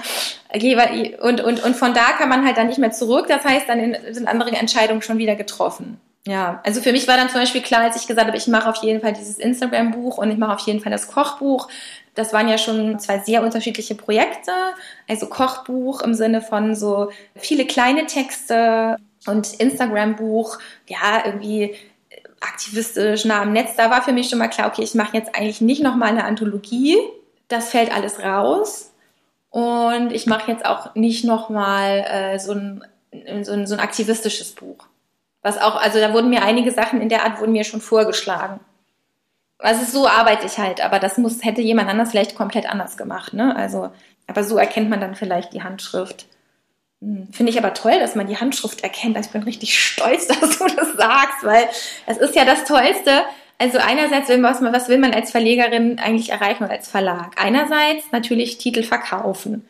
Und, 1.24 1.42
und, 1.42 1.62
und 1.62 1.76
von 1.76 1.94
da 1.94 2.14
kann 2.18 2.30
man 2.30 2.46
halt 2.46 2.56
dann 2.56 2.68
nicht 2.68 2.80
mehr 2.80 2.92
zurück. 2.92 3.28
Das 3.28 3.44
heißt, 3.44 3.68
dann 3.68 3.98
sind 4.12 4.30
andere 4.30 4.52
Entscheidungen 4.52 5.02
schon 5.02 5.18
wieder 5.18 5.36
getroffen. 5.36 6.00
Ja, 6.28 6.62
also 6.64 6.82
für 6.82 6.92
mich 6.92 7.08
war 7.08 7.18
dann 7.18 7.30
zum 7.30 7.40
Beispiel 7.40 7.62
klar, 7.62 7.82
als 7.82 7.96
ich 7.96 8.06
gesagt 8.06 8.28
habe, 8.28 8.38
ich 8.38 8.48
mache 8.48 8.70
auf 8.70 8.84
jeden 8.84 9.02
Fall 9.02 9.14
dieses 9.14 9.40
Instagram-Buch 9.40 10.18
und 10.18 10.30
ich 10.30 10.38
mache 10.38 10.54
auf 10.54 10.60
jeden 10.60 10.82
Fall 10.82 10.92
das 10.92 11.08
Kochbuch, 11.08 11.70
das 12.20 12.34
waren 12.34 12.50
ja 12.50 12.58
schon 12.58 13.00
zwei 13.00 13.20
sehr 13.20 13.42
unterschiedliche 13.44 13.96
Projekte. 13.96 14.52
Also 15.08 15.28
Kochbuch 15.28 16.02
im 16.02 16.14
Sinne 16.14 16.42
von 16.42 16.76
so 16.76 17.12
viele 17.36 17.66
kleine 17.66 18.08
Texte 18.08 18.98
und 19.26 19.54
Instagram-Buch, 19.54 20.60
ja, 20.88 21.24
irgendwie 21.26 21.76
aktivistisch 22.42 23.24
nah 23.24 23.42
am 23.42 23.54
Netz. 23.54 23.76
Da 23.78 23.90
war 23.90 24.02
für 24.02 24.12
mich 24.12 24.30
schon 24.30 24.40
mal 24.40 24.50
klar, 24.50 24.68
okay, 24.68 24.84
ich 24.84 24.96
mache 24.96 25.16
jetzt 25.16 25.34
eigentlich 25.34 25.62
nicht 25.62 25.82
nochmal 25.82 26.10
eine 26.10 26.26
Anthologie. 26.26 26.98
Das 27.48 27.70
fällt 27.70 27.96
alles 27.96 28.22
raus. 28.22 28.92
Und 29.50 30.12
ich 30.12 30.28
mache 30.28 30.52
jetzt 30.52 30.66
auch 30.66 30.96
nicht 30.96 31.24
nochmal 31.24 32.06
äh, 32.06 32.38
so, 32.38 32.52
ein, 32.52 32.84
so, 33.44 33.54
ein, 33.54 33.66
so 33.66 33.76
ein 33.76 33.80
aktivistisches 33.80 34.52
Buch. 34.52 34.88
Was 35.42 35.58
auch, 35.58 35.78
also 35.78 36.00
da 36.00 36.12
wurden 36.12 36.30
mir 36.30 36.44
einige 36.44 36.72
Sachen 36.72 37.00
in 37.00 37.08
der 37.08 37.24
Art 37.24 37.40
wurden 37.40 37.54
mir 37.54 37.64
schon 37.64 37.80
vorgeschlagen. 37.80 38.60
Also 39.60 39.84
so 39.86 40.08
arbeite 40.08 40.46
ich 40.46 40.58
halt, 40.58 40.82
aber 40.82 41.00
das 41.00 41.18
muss, 41.18 41.44
hätte 41.44 41.62
jemand 41.62 41.90
anders 41.90 42.12
vielleicht 42.12 42.36
komplett 42.36 42.66
anders 42.70 42.96
gemacht, 42.96 43.34
ne? 43.34 43.56
Also, 43.56 43.92
aber 44.26 44.44
so 44.44 44.58
erkennt 44.58 44.90
man 44.90 45.02
dann 45.02 45.16
vielleicht 45.16 45.54
die 45.54 45.64
Handschrift. 45.64 46.28
Hm, 47.02 47.28
finde 47.32 47.52
ich 47.52 47.58
aber 47.58 47.74
toll, 47.74 48.00
dass 48.00 48.16
man 48.16 48.28
die 48.28 48.38
Handschrift 48.38 48.82
erkennt. 48.84 49.18
Also 49.18 49.28
ich 49.28 49.34
bin 49.34 49.44
richtig 49.44 49.78
stolz, 49.78 50.28
dass 50.40 50.60
du 50.60 50.66
das 50.68 50.94
sagst, 50.94 51.44
weil 51.44 51.68
es 52.08 52.18
ist 52.18 52.36
ja 52.36 52.46
das 52.46 52.64
Tollste. 52.64 53.24
Also 53.58 53.80
einerseits 53.80 54.30
will 54.30 54.38
man, 54.38 54.54
was, 54.54 54.62
was 54.62 54.88
will 54.88 54.98
man 54.98 55.14
als 55.14 55.32
Verlegerin 55.32 56.00
eigentlich 56.00 56.30
erreichen 56.30 56.64
oder 56.64 56.74
als 56.74 56.88
Verlag? 56.88 57.34
Einerseits 57.42 58.06
natürlich 58.14 58.58
Titel 58.58 58.84
verkaufen. 58.84 59.68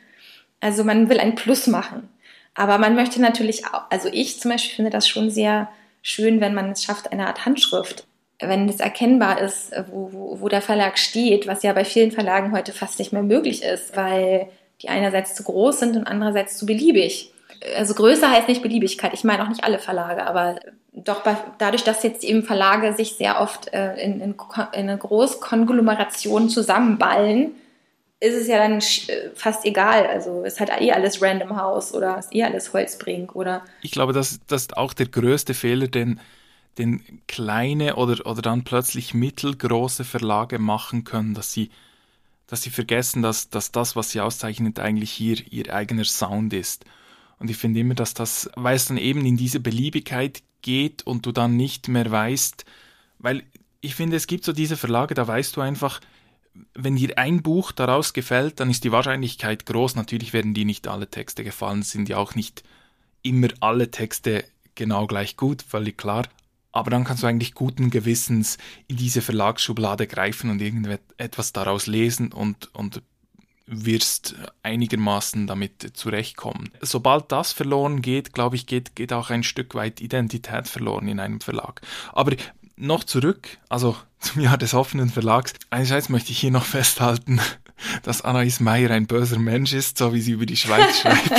Also 0.59 0.83
man 0.83 1.09
will 1.09 1.19
ein 1.19 1.33
Plus 1.33 1.65
machen. 1.65 2.09
Aber 2.53 2.77
man 2.77 2.93
möchte 2.93 3.21
natürlich 3.21 3.65
auch, 3.67 3.83
also 3.89 4.09
ich 4.11 4.39
zum 4.39 4.51
Beispiel 4.51 4.75
finde 4.75 4.91
das 4.91 5.07
schon 5.07 5.31
sehr 5.31 5.69
schön, 6.03 6.41
wenn 6.41 6.53
man 6.53 6.71
es 6.71 6.83
schafft, 6.83 7.11
eine 7.11 7.25
Art 7.27 7.45
Handschrift 7.45 8.05
wenn 8.39 8.69
es 8.69 8.79
erkennbar 8.79 9.41
ist, 9.41 9.71
wo, 9.91 10.13
wo, 10.13 10.41
wo 10.41 10.49
der 10.49 10.61
Verlag 10.61 10.97
steht, 10.97 11.47
was 11.47 11.63
ja 11.63 11.73
bei 11.73 11.85
vielen 11.85 12.11
Verlagen 12.11 12.51
heute 12.51 12.71
fast 12.71 12.99
nicht 12.99 13.11
mehr 13.11 13.23
möglich 13.23 13.63
ist, 13.63 13.95
weil 13.97 14.47
die 14.81 14.89
einerseits 14.89 15.35
zu 15.35 15.43
groß 15.43 15.79
sind 15.79 15.97
und 15.97 16.05
andererseits 16.05 16.57
zu 16.57 16.65
beliebig. 16.65 17.33
Also 17.75 17.93
Größe 17.93 18.29
heißt 18.29 18.47
nicht 18.47 18.61
Beliebigkeit. 18.61 19.13
Ich 19.13 19.25
meine 19.25 19.43
auch 19.43 19.49
nicht 19.49 19.63
alle 19.63 19.79
Verlage, 19.79 20.25
aber 20.25 20.59
doch 20.93 21.21
bei, 21.23 21.35
dadurch, 21.57 21.83
dass 21.83 22.03
jetzt 22.03 22.23
eben 22.23 22.43
Verlage 22.43 22.93
sich 22.93 23.15
sehr 23.15 23.41
oft 23.41 23.73
äh, 23.73 23.95
in, 23.95 24.21
in, 24.21 24.31
in 24.31 24.35
eine 24.71 24.97
Großkonglomeration 24.97 26.49
zusammenballen, 26.49 27.51
ist 28.21 28.35
es 28.35 28.47
ja 28.47 28.57
dann 28.57 28.79
äh, 28.79 29.29
fast 29.33 29.65
egal. 29.65 30.07
Also 30.07 30.43
ist 30.43 30.59
halt 30.59 30.71
eh 30.79 30.91
alles 30.91 31.21
Random 31.21 31.57
House 31.57 31.93
oder 31.93 32.17
ist 32.17 32.33
eh 32.33 32.43
alles 32.43 32.73
Holzbrink 32.73 33.35
oder. 33.35 33.63
Ich 33.81 33.91
glaube, 33.91 34.13
das, 34.13 34.39
das 34.47 34.61
ist 34.61 34.77
auch 34.77 34.93
der 34.93 35.07
größte 35.07 35.53
Fehler, 35.53 35.87
den 35.87 36.19
den 36.77 37.21
kleine 37.27 37.95
oder, 37.95 38.25
oder 38.25 38.41
dann 38.41 38.63
plötzlich 38.63 39.13
mittelgroße 39.13 40.05
Verlage 40.05 40.59
machen 40.59 41.03
können, 41.03 41.33
dass 41.33 41.51
sie, 41.51 41.69
dass 42.47 42.61
sie 42.61 42.69
vergessen, 42.69 43.21
dass, 43.21 43.49
dass 43.49 43.71
das, 43.71 43.95
was 43.95 44.11
sie 44.11 44.21
auszeichnet, 44.21 44.79
eigentlich 44.79 45.11
hier 45.11 45.37
ihr 45.51 45.73
eigener 45.73 46.05
Sound 46.05 46.53
ist. 46.53 46.85
Und 47.39 47.49
ich 47.49 47.57
finde 47.57 47.81
immer, 47.81 47.95
dass 47.95 48.13
das, 48.13 48.49
weil 48.55 48.75
es 48.75 48.85
dann 48.85 48.97
eben 48.97 49.25
in 49.25 49.37
diese 49.37 49.59
Beliebigkeit 49.59 50.43
geht 50.61 51.03
und 51.03 51.25
du 51.25 51.31
dann 51.31 51.55
nicht 51.55 51.87
mehr 51.87 52.09
weißt, 52.09 52.65
weil 53.17 53.43
ich 53.81 53.95
finde, 53.95 54.17
es 54.17 54.27
gibt 54.27 54.43
so 54.43 54.51
diese 54.51 54.77
Verlage, 54.77 55.13
da 55.13 55.27
weißt 55.27 55.55
du 55.55 55.61
einfach, 55.61 56.01
wenn 56.73 56.95
dir 56.95 57.17
ein 57.17 57.41
Buch 57.41 57.71
daraus 57.71 58.13
gefällt, 58.13 58.59
dann 58.59 58.69
ist 58.69 58.83
die 58.83 58.91
Wahrscheinlichkeit 58.91 59.65
groß. 59.65 59.95
Natürlich 59.95 60.33
werden 60.33 60.53
dir 60.53 60.65
nicht 60.65 60.87
alle 60.87 61.09
Texte 61.09 61.43
gefallen, 61.43 61.83
sind 61.83 62.09
ja 62.09 62.17
auch 62.17 62.35
nicht 62.35 62.63
immer 63.21 63.47
alle 63.59 63.91
Texte 63.91 64.43
genau 64.75 65.07
gleich 65.07 65.37
gut, 65.37 65.61
völlig 65.61 65.97
klar. 65.97 66.27
Aber 66.71 66.91
dann 66.91 67.03
kannst 67.03 67.23
du 67.23 67.27
eigentlich 67.27 67.53
guten 67.53 67.89
Gewissens 67.89 68.57
in 68.87 68.97
diese 68.97 69.21
Verlagsschublade 69.21 70.07
greifen 70.07 70.49
und 70.49 70.61
irgendetwas 70.61 71.51
daraus 71.51 71.87
lesen 71.87 72.31
und, 72.31 72.73
und 72.75 73.01
wirst 73.65 74.35
einigermaßen 74.63 75.47
damit 75.47 75.95
zurechtkommen. 75.95 76.71
Sobald 76.81 77.31
das 77.31 77.51
verloren 77.51 78.01
geht, 78.01 78.33
glaube 78.33 78.55
ich, 78.55 78.65
geht, 78.65 78.95
geht 78.95 79.13
auch 79.13 79.29
ein 79.29 79.43
Stück 79.43 79.75
weit 79.75 80.01
Identität 80.01 80.67
verloren 80.67 81.07
in 81.07 81.19
einem 81.19 81.39
Verlag. 81.39 81.81
Aber 82.13 82.35
noch 82.75 83.03
zurück, 83.03 83.57
also 83.67 83.95
zum 84.19 84.41
Jahr 84.41 84.57
des 84.57 84.73
offenen 84.73 85.09
Verlags. 85.09 85.53
Einerseits 85.69 86.09
möchte 86.09 86.31
ich 86.31 86.39
hier 86.39 86.51
noch 86.51 86.65
festhalten, 86.65 87.39
dass 88.03 88.21
Anais 88.21 88.59
Meyer 88.59 88.91
ein 88.91 89.07
böser 89.07 89.39
Mensch 89.39 89.73
ist, 89.73 89.97
so 89.97 90.13
wie 90.13 90.21
sie 90.21 90.31
über 90.31 90.45
die 90.45 90.57
Schweiz 90.57 90.99
schreibt. 91.01 91.31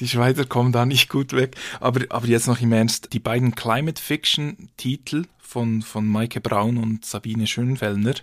die 0.00 0.08
Schweizer 0.08 0.44
kommen 0.44 0.72
da 0.72 0.86
nicht 0.86 1.08
gut 1.08 1.32
weg. 1.32 1.56
Aber, 1.80 2.04
aber 2.10 2.26
jetzt 2.26 2.46
noch 2.46 2.60
im 2.60 2.72
Ernst, 2.72 3.12
die 3.12 3.20
beiden 3.20 3.54
Climate 3.54 4.00
Fiction 4.00 4.68
Titel 4.76 5.24
von, 5.38 5.82
von 5.82 6.06
Maike 6.06 6.40
Braun 6.40 6.78
und 6.78 7.04
Sabine 7.04 7.46
Schönfellner, 7.46 8.14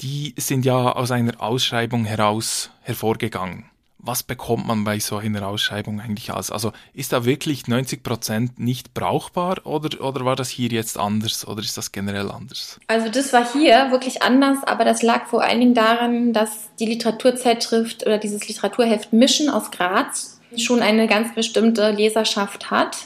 die 0.00 0.34
sind 0.36 0.64
ja 0.64 0.92
aus 0.92 1.10
einer 1.10 1.40
Ausschreibung 1.40 2.04
heraus 2.04 2.70
hervorgegangen. 2.80 3.71
Was 4.04 4.24
bekommt 4.24 4.66
man 4.66 4.82
bei 4.82 4.98
so 4.98 5.16
einer 5.16 5.46
Ausschreibung 5.46 6.00
eigentlich 6.00 6.32
als? 6.32 6.50
Also 6.50 6.72
ist 6.92 7.12
da 7.12 7.24
wirklich 7.24 7.68
90 7.68 8.02
Prozent 8.02 8.58
nicht 8.58 8.94
brauchbar 8.94 9.64
oder, 9.64 10.00
oder 10.04 10.24
war 10.24 10.34
das 10.34 10.48
hier 10.48 10.68
jetzt 10.68 10.98
anders 10.98 11.46
oder 11.46 11.60
ist 11.60 11.76
das 11.76 11.92
generell 11.92 12.30
anders? 12.30 12.80
Also 12.88 13.08
das 13.08 13.32
war 13.32 13.50
hier 13.52 13.92
wirklich 13.92 14.22
anders, 14.22 14.58
aber 14.64 14.84
das 14.84 15.02
lag 15.02 15.26
vor 15.26 15.42
allen 15.42 15.60
Dingen 15.60 15.74
daran, 15.74 16.32
dass 16.32 16.74
die 16.80 16.86
Literaturzeitschrift 16.86 18.04
oder 18.04 18.18
dieses 18.18 18.48
Literaturheft 18.48 19.12
Mischen 19.12 19.48
aus 19.48 19.70
Graz 19.70 20.40
schon 20.56 20.82
eine 20.82 21.06
ganz 21.06 21.34
bestimmte 21.34 21.92
Leserschaft 21.92 22.70
hat 22.70 22.96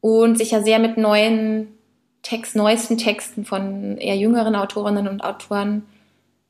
und 0.00 0.36
sich 0.36 0.50
ja 0.50 0.62
sehr 0.62 0.80
mit 0.80 0.96
neuen 0.98 1.68
Text, 2.22 2.56
neuesten 2.56 2.98
Texten 2.98 3.44
von 3.44 3.96
eher 3.96 4.16
jüngeren 4.16 4.54
Autorinnen 4.54 5.08
und 5.08 5.22
Autoren 5.22 5.84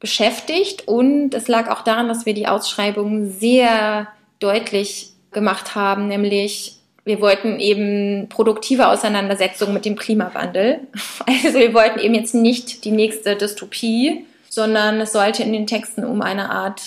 beschäftigt. 0.02 0.88
Und 0.88 1.32
es 1.32 1.48
lag 1.48 1.70
auch 1.70 1.82
daran, 1.82 2.08
dass 2.08 2.26
wir 2.26 2.34
die 2.34 2.48
Ausschreibung 2.48 3.30
sehr 3.30 4.08
deutlich 4.40 5.12
gemacht 5.30 5.74
haben, 5.74 6.08
nämlich 6.08 6.76
wir 7.04 7.20
wollten 7.20 7.58
eben 7.58 8.28
produktive 8.28 8.88
Auseinandersetzungen 8.88 9.72
mit 9.72 9.84
dem 9.84 9.96
Klimawandel. 9.96 10.80
Also 11.44 11.58
wir 11.58 11.72
wollten 11.72 12.00
eben 12.00 12.14
jetzt 12.14 12.34
nicht 12.34 12.84
die 12.84 12.90
nächste 12.90 13.36
Dystopie, 13.36 14.26
sondern 14.48 15.00
es 15.00 15.12
sollte 15.12 15.42
in 15.42 15.52
den 15.52 15.66
Texten 15.66 16.04
um 16.04 16.20
eine 16.20 16.50
Art 16.50 16.82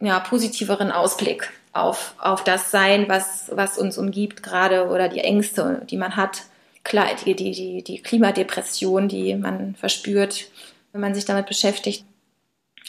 ja, 0.00 0.20
positiveren 0.20 0.90
Ausblick 0.90 1.50
auf, 1.72 2.14
auf 2.18 2.44
das 2.44 2.70
sein, 2.70 3.08
was, 3.08 3.50
was 3.52 3.78
uns 3.78 3.96
umgibt 3.96 4.42
gerade 4.42 4.88
oder 4.88 5.08
die 5.08 5.20
Ängste, 5.20 5.82
die 5.88 5.96
man 5.96 6.16
hat 6.16 6.42
klar, 6.84 7.06
die, 7.24 7.34
die, 7.34 7.52
die, 7.52 7.82
die 7.82 8.02
Klimadepression, 8.02 9.08
die 9.08 9.34
man 9.34 9.74
verspürt, 9.76 10.46
wenn 10.92 11.00
man 11.00 11.14
sich 11.14 11.24
damit 11.24 11.46
beschäftigt 11.46 12.04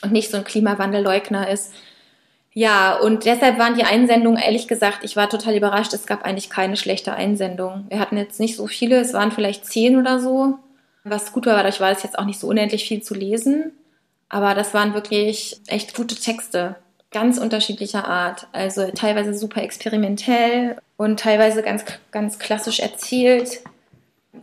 und 0.01 0.11
nicht 0.11 0.29
so 0.29 0.37
ein 0.37 0.43
Klimawandelleugner 0.43 1.49
ist. 1.49 1.73
Ja, 2.53 2.97
und 2.97 3.25
deshalb 3.25 3.59
waren 3.59 3.75
die 3.75 3.83
Einsendungen, 3.83 4.41
ehrlich 4.41 4.67
gesagt, 4.67 4.99
ich 5.03 5.15
war 5.15 5.29
total 5.29 5.55
überrascht, 5.55 5.93
es 5.93 6.07
gab 6.07 6.23
eigentlich 6.23 6.49
keine 6.49 6.75
schlechte 6.75 7.13
Einsendung. 7.13 7.85
Wir 7.89 7.99
hatten 7.99 8.17
jetzt 8.17 8.39
nicht 8.39 8.55
so 8.55 8.65
viele, 8.65 8.99
es 8.99 9.13
waren 9.13 9.31
vielleicht 9.31 9.65
zehn 9.65 9.97
oder 9.97 10.19
so. 10.19 10.57
Was 11.03 11.33
gut 11.33 11.45
war, 11.45 11.55
dadurch 11.55 11.79
war 11.79 11.91
es 11.91 12.03
jetzt 12.03 12.17
auch 12.17 12.25
nicht 12.25 12.39
so 12.39 12.47
unendlich 12.47 12.87
viel 12.87 13.01
zu 13.03 13.13
lesen. 13.13 13.71
Aber 14.29 14.55
das 14.55 14.73
waren 14.73 14.93
wirklich 14.93 15.61
echt 15.67 15.95
gute 15.95 16.15
Texte, 16.15 16.75
ganz 17.11 17.37
unterschiedlicher 17.37 18.07
Art. 18.07 18.47
Also 18.51 18.89
teilweise 18.91 19.33
super 19.33 19.61
experimentell 19.61 20.77
und 20.97 21.19
teilweise 21.19 21.61
ganz, 21.61 21.85
ganz 22.11 22.39
klassisch 22.39 22.79
erzählt 22.79 23.61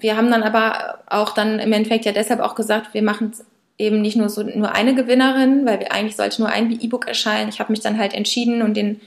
wir 0.00 0.16
haben 0.16 0.30
dann 0.30 0.42
aber 0.42 0.98
auch 1.06 1.30
dann 1.30 1.58
im 1.58 1.72
Endeffekt 1.72 2.04
ja 2.04 2.12
deshalb 2.12 2.40
auch 2.40 2.54
gesagt, 2.54 2.94
wir 2.94 3.02
machen 3.02 3.32
eben 3.78 4.00
nicht 4.00 4.16
nur 4.16 4.28
so 4.28 4.42
nur 4.42 4.72
eine 4.72 4.94
Gewinnerin, 4.94 5.66
weil 5.66 5.80
wir 5.80 5.92
eigentlich 5.92 6.16
sollte 6.16 6.42
nur 6.42 6.50
ein 6.50 6.70
E-Book 6.70 7.08
erscheinen. 7.08 7.48
Ich 7.48 7.60
habe 7.60 7.72
mich 7.72 7.80
dann 7.80 7.98
halt 7.98 8.14
entschieden 8.14 8.62
und 8.62 8.74
den 8.74 9.00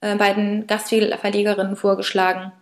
äh, 0.00 0.16
beiden 0.16 0.66
Gastverlegerinnen 0.66 1.76
vorgeschlagen, 1.76 2.52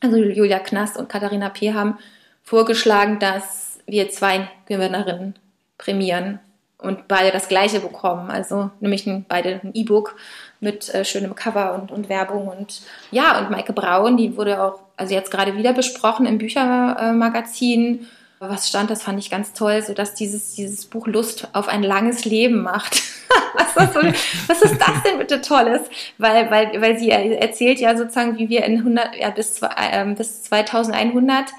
also 0.00 0.16
Julia 0.16 0.58
Knast 0.58 0.96
und 0.96 1.08
Katharina 1.08 1.48
P. 1.48 1.72
haben 1.74 1.98
vorgeschlagen, 2.42 3.20
dass 3.20 3.78
wir 3.86 4.10
zwei 4.10 4.48
Gewinnerinnen 4.66 5.36
prämieren 5.78 6.40
und 6.78 7.06
beide 7.06 7.30
das 7.30 7.48
gleiche 7.48 7.78
bekommen. 7.78 8.30
Also 8.30 8.70
nämlich 8.80 9.06
ein, 9.06 9.24
beide 9.28 9.60
ein 9.62 9.70
E-Book 9.74 10.16
mit 10.60 10.92
äh, 10.92 11.04
schönem 11.04 11.36
Cover 11.36 11.74
und, 11.74 11.92
und 11.92 12.08
Werbung 12.08 12.48
und 12.48 12.82
ja, 13.12 13.38
und 13.38 13.50
Maike 13.50 13.72
Braun, 13.72 14.16
die 14.16 14.36
wurde 14.36 14.62
auch, 14.62 14.80
also 14.96 15.14
jetzt 15.14 15.30
gerade 15.30 15.56
wieder 15.56 15.72
besprochen 15.72 16.26
im 16.26 16.38
Büchermagazin. 16.38 18.08
Was 18.44 18.68
stand, 18.68 18.90
das 18.90 19.04
fand 19.04 19.20
ich 19.20 19.30
ganz 19.30 19.52
toll, 19.52 19.82
so 19.82 19.94
dass 19.94 20.14
dieses, 20.14 20.56
dieses 20.56 20.86
Buch 20.86 21.06
Lust 21.06 21.46
auf 21.52 21.68
ein 21.68 21.84
langes 21.84 22.24
Leben 22.24 22.60
macht. 22.62 23.00
was, 23.54 23.76
ist 23.76 23.94
so, 23.94 24.00
was 24.48 24.62
ist 24.62 24.80
das 24.80 25.02
denn 25.04 25.18
bitte 25.18 25.40
Tolles? 25.40 25.82
Weil, 26.18 26.50
weil, 26.50 26.80
weil 26.80 26.98
sie 26.98 27.10
erzählt 27.10 27.78
ja 27.78 27.96
sozusagen, 27.96 28.38
wie 28.38 28.48
wir 28.48 28.64
in 28.64 28.78
100, 28.78 29.14
ja, 29.16 29.30
bis, 29.30 29.60
äh, 29.62 30.04
bis 30.16 30.42
2100 30.42 31.50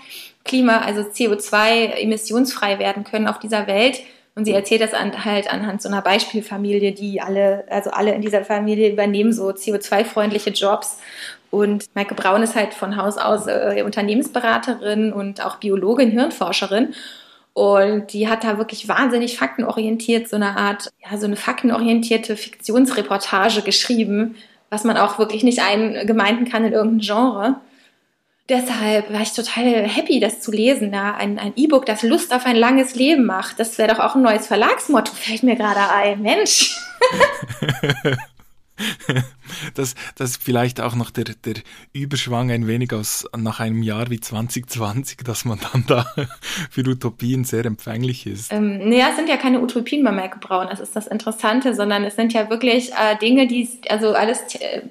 Klima, 0.43 0.79
also 0.79 1.03
CO2 1.03 2.01
emissionsfrei 2.01 2.79
werden 2.79 3.05
können 3.05 3.27
auf 3.27 3.39
dieser 3.39 3.65
Welt. 3.65 4.01
Und 4.36 4.43
sie 4.43 4.51
erzählt 4.51 4.81
das 4.81 4.93
an, 4.93 5.23
halt 5.23 5.49
anhand 5.53 5.81
so 5.81 5.88
einer 5.88 6.01
Beispielfamilie, 6.01 6.91
die 6.91 7.21
alle, 7.21 7.65
also 7.69 7.91
alle 7.91 8.13
in 8.13 8.21
dieser 8.21 8.43
Familie 8.43 8.91
übernehmen 8.91 9.31
so 9.31 9.49
CO2-freundliche 9.49 10.49
Jobs. 10.49 10.97
Und 11.54 11.86
Maike 11.93 12.16
Braun 12.16 12.41
ist 12.41 12.56
halt 12.56 12.74
von 12.74 12.97
Haus 12.97 13.20
aus 13.20 13.45
äh, 13.45 13.84
Unternehmensberaterin 13.86 15.14
und 15.14 15.45
auch 15.45 15.58
Biologin, 15.58 16.10
Hirnforscherin. 16.10 16.95
Und 17.54 18.12
die 18.12 18.28
hat 18.28 18.43
da 18.43 18.58
wirklich 18.58 18.88
wahnsinnig 18.88 19.38
faktenorientiert 19.38 20.28
so 20.28 20.36
eine 20.36 20.58
Art, 20.58 20.89
ja, 21.06 21.16
so 21.16 21.28
eine 21.28 21.36
faktenorientierte 21.36 22.38
Fiktionsreportage 22.38 23.62
geschrieben, 23.62 24.34
was 24.72 24.84
man 24.84 24.97
auch 24.97 25.20
wirklich 25.20 25.43
nicht 25.43 25.62
eingemeinden 25.62 26.49
kann 26.49 26.66
in 26.66 26.74
irgendein 26.74 27.06
Genre 27.06 27.56
deshalb 28.49 29.12
war 29.14 29.22
ich 29.22 29.34
total 29.34 29.88
happy, 29.88 30.20
das 30.20 30.41
zu 30.41 30.51
lesen. 30.51 30.93
Ja? 30.93 31.16
Ein, 31.16 31.54
E-Book, 31.56 31.86
das 31.86 32.04
Lust 32.04 32.34
auf 32.34 32.45
ein 32.45 32.56
langes 32.56 32.95
Leben 32.95 33.26
macht. 33.26 33.60
Das 33.60 33.78
wäre 33.78 33.93
doch 33.93 33.99
auch 33.99 34.16
ein 34.16 34.22
neues 34.22 34.47
Verlagsmotto, 34.47 35.14
fällt 35.14 35.43
mir 35.43 35.56
gerade 35.56 35.89
ein. 35.93 36.22
Mensch. 36.22 36.76
dass, 39.75 39.95
dass 40.15 40.38
vielleicht 40.38 40.81
auch 40.81 40.95
noch 40.95 41.11
der, 41.11 41.25
der 41.45 41.55
Überschwang 41.93 42.51
ein 42.51 42.67
wenig 42.67 42.93
aus 42.93 43.25
nach 43.36 43.59
einem 43.59 43.84
Jahr 43.84 44.09
wie 44.09 44.19
2020, 44.19 45.19
dass 45.19 45.45
man 45.45 45.59
dann 45.71 45.86
da 45.88 46.05
für 46.69 46.81
Utopien 46.81 47.43
sehr 47.43 47.65
empfänglich 47.65 48.25
ist. 48.27 48.51
Ähm, 48.51 48.89
naja, 48.89 49.07
es 49.09 49.15
sind 49.15 49.29
ja 49.29 49.38
keine 49.38 49.61
Utopien 49.61 50.03
bei 50.03 50.11
Maike 50.11 50.39
Braun, 50.39 50.67
das 50.69 50.79
ist 50.79 50.95
das 50.95 51.07
Interessante, 51.07 51.73
sondern 51.75 52.03
es 52.03 52.15
sind 52.15 52.34
ja 52.34 52.49
wirklich 52.49 52.91
äh, 52.91 53.17
Dinge, 53.19 53.47
die, 53.47 53.69
also 53.89 54.13
alles 54.13 54.39
äh, 54.55 54.81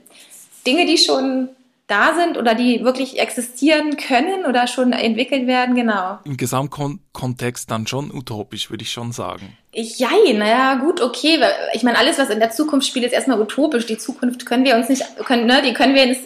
Dinge, 0.66 0.86
die 0.86 0.98
schon 0.98 1.48
da 1.92 2.14
sind 2.14 2.38
oder 2.38 2.54
die 2.54 2.84
wirklich 2.84 3.20
existieren 3.20 3.96
können 3.98 4.46
oder 4.46 4.66
schon 4.66 4.92
entwickelt 4.92 5.46
werden, 5.46 5.74
genau. 5.74 6.18
Im 6.24 6.38
Gesamtkontext 6.38 7.70
dann 7.70 7.86
schon 7.86 8.10
utopisch, 8.10 8.70
würde 8.70 8.82
ich 8.82 8.90
schon 8.90 9.12
sagen. 9.12 9.56
Ja, 9.74 10.08
naja, 10.34 10.76
gut, 10.76 11.02
okay. 11.02 11.38
Ich 11.74 11.82
meine, 11.82 11.98
alles, 11.98 12.18
was 12.18 12.30
in 12.30 12.40
der 12.40 12.50
Zukunft 12.50 12.86
spielt, 12.86 13.04
ist 13.04 13.12
erstmal 13.12 13.40
utopisch. 13.40 13.84
Die 13.86 13.98
Zukunft 13.98 14.46
können 14.46 14.64
wir 14.64 14.76
uns 14.76 14.88
nicht, 14.88 15.04
können, 15.24 15.46
ne, 15.46 15.60
die 15.62 15.74
können 15.74 15.94
wir, 15.94 16.06
nicht, 16.06 16.24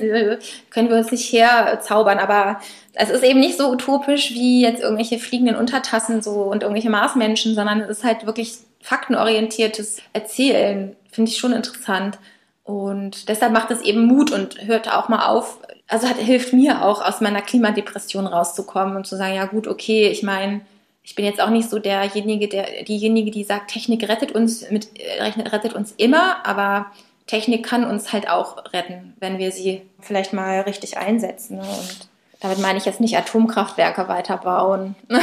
können 0.70 0.88
wir 0.88 0.96
uns 0.96 1.10
nicht 1.10 1.32
herzaubern, 1.32 2.18
aber 2.18 2.60
es 2.94 3.10
ist 3.10 3.24
eben 3.24 3.40
nicht 3.40 3.58
so 3.58 3.70
utopisch 3.70 4.30
wie 4.30 4.62
jetzt 4.62 4.82
irgendwelche 4.82 5.18
fliegenden 5.18 5.56
Untertassen 5.56 6.22
so 6.22 6.42
und 6.42 6.62
irgendwelche 6.62 6.90
Marsmenschen, 6.90 7.54
sondern 7.54 7.80
es 7.80 7.98
ist 7.98 8.04
halt 8.04 8.24
wirklich 8.26 8.54
faktenorientiertes 8.80 9.98
Erzählen. 10.12 10.94
Finde 11.10 11.30
ich 11.30 11.38
schon 11.38 11.52
interessant. 11.52 12.18
Und 12.66 13.28
deshalb 13.28 13.52
macht 13.52 13.70
es 13.70 13.80
eben 13.80 14.06
Mut 14.06 14.32
und 14.32 14.66
hört 14.66 14.92
auch 14.92 15.08
mal 15.08 15.28
auf. 15.28 15.60
Also 15.86 16.08
hat, 16.08 16.16
hilft 16.16 16.52
mir 16.52 16.84
auch, 16.84 17.00
aus 17.00 17.20
meiner 17.20 17.40
Klimadepression 17.40 18.26
rauszukommen 18.26 18.96
und 18.96 19.06
zu 19.06 19.16
sagen, 19.16 19.36
ja 19.36 19.46
gut, 19.46 19.68
okay, 19.68 20.08
ich 20.08 20.24
meine, 20.24 20.62
ich 21.04 21.14
bin 21.14 21.24
jetzt 21.24 21.40
auch 21.40 21.50
nicht 21.50 21.70
so 21.70 21.78
derjenige, 21.78 22.48
der, 22.48 22.82
diejenige, 22.82 23.30
die 23.30 23.44
sagt, 23.44 23.70
Technik 23.70 24.08
rettet 24.08 24.32
uns, 24.32 24.68
mit, 24.68 24.88
rettet 25.20 25.74
uns 25.74 25.94
immer, 25.96 26.44
aber 26.44 26.86
Technik 27.28 27.64
kann 27.64 27.84
uns 27.84 28.12
halt 28.12 28.28
auch 28.28 28.72
retten, 28.72 29.14
wenn 29.20 29.38
wir 29.38 29.52
sie 29.52 29.82
vielleicht 30.00 30.32
mal 30.32 30.62
richtig 30.62 30.98
einsetzen. 30.98 31.58
Ne? 31.58 31.62
Und 31.62 32.08
damit 32.40 32.58
meine 32.58 32.78
ich 32.78 32.84
jetzt 32.84 33.00
nicht 33.00 33.16
Atomkraftwerke 33.16 34.08
weiterbauen. 34.08 34.96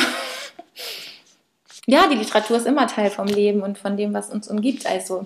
ja, 1.87 2.07
die 2.07 2.15
Literatur 2.15 2.55
ist 2.55 2.67
immer 2.67 2.87
Teil 2.87 3.09
vom 3.09 3.27
Leben 3.27 3.61
und 3.61 3.77
von 3.77 3.97
dem, 3.97 4.13
was 4.13 4.29
uns 4.29 4.47
umgibt. 4.47 4.85
Also 4.85 5.25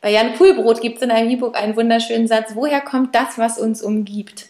bei 0.00 0.12
Jan 0.12 0.34
Kuhlbrot 0.34 0.80
gibt 0.80 0.96
es 0.96 1.02
in 1.02 1.10
einem 1.10 1.30
E-Book 1.30 1.56
einen 1.56 1.76
wunderschönen 1.76 2.28
Satz, 2.28 2.52
woher 2.54 2.80
kommt 2.80 3.14
das, 3.14 3.38
was 3.38 3.58
uns 3.58 3.82
umgibt? 3.82 4.46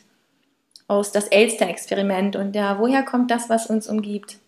Aus 0.87 1.13
das 1.13 1.29
Elster-Experiment 1.29 2.37
und 2.37 2.55
ja, 2.55 2.79
woher 2.79 3.03
kommt 3.03 3.31
das, 3.31 3.49
was 3.49 3.67
uns 3.67 3.89
umgibt? 3.89 4.39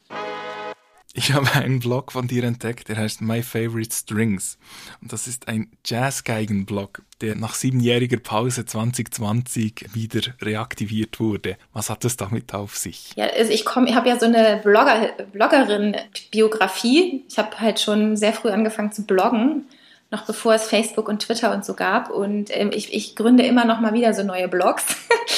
Ich 1.13 1.33
habe 1.33 1.53
einen 1.55 1.81
Blog 1.81 2.13
von 2.13 2.29
dir 2.29 2.45
entdeckt, 2.45 2.89
der 2.89 2.97
heißt 2.97 3.21
My 3.21 3.43
Favorite 3.43 3.93
Strings. 3.93 4.59
Und 5.03 5.13
das 5.13 5.27
ist 5.27 5.49
ein 5.49 5.69
Jazzgeigen-Blog, 5.85 7.03
der 7.21 7.35
nach 7.35 7.55
siebenjähriger 7.55 8.19
Pause 8.19 8.65
2020 8.65 9.87
wieder 9.93 10.21
reaktiviert 10.41 11.19
wurde. 11.19 11.57
Was 11.73 11.91
hat 11.91 12.05
es 12.05 12.17
damit 12.17 12.55
auf 12.55 12.77
sich? 12.77 13.11
Ja, 13.17 13.27
also 13.27 13.51
ich 13.51 13.65
komme, 13.65 13.89
ich 13.89 13.97
habe 13.97 14.09
ja 14.09 14.21
so 14.21 14.27
eine 14.27 14.61
Blogger, 14.63 15.11
Bloggerin-Biografie. 15.33 17.25
Ich 17.29 17.39
habe 17.39 17.59
halt 17.59 17.81
schon 17.81 18.17
sehr 18.17 18.33
früh 18.33 18.51
angefangen 18.51 18.93
zu 18.93 19.03
bloggen, 19.03 19.67
noch 20.11 20.27
bevor 20.27 20.55
es 20.55 20.65
Facebook 20.69 21.09
und 21.09 21.23
Twitter 21.23 21.53
und 21.53 21.65
so 21.65 21.75
gab. 21.75 22.11
Und 22.11 22.51
ähm, 22.51 22.71
ich, 22.73 22.93
ich 22.93 23.17
gründe 23.17 23.45
immer 23.45 23.65
noch 23.65 23.81
mal 23.81 23.93
wieder 23.93 24.13
so 24.13 24.23
neue 24.23 24.49
Blogs. 24.49 24.85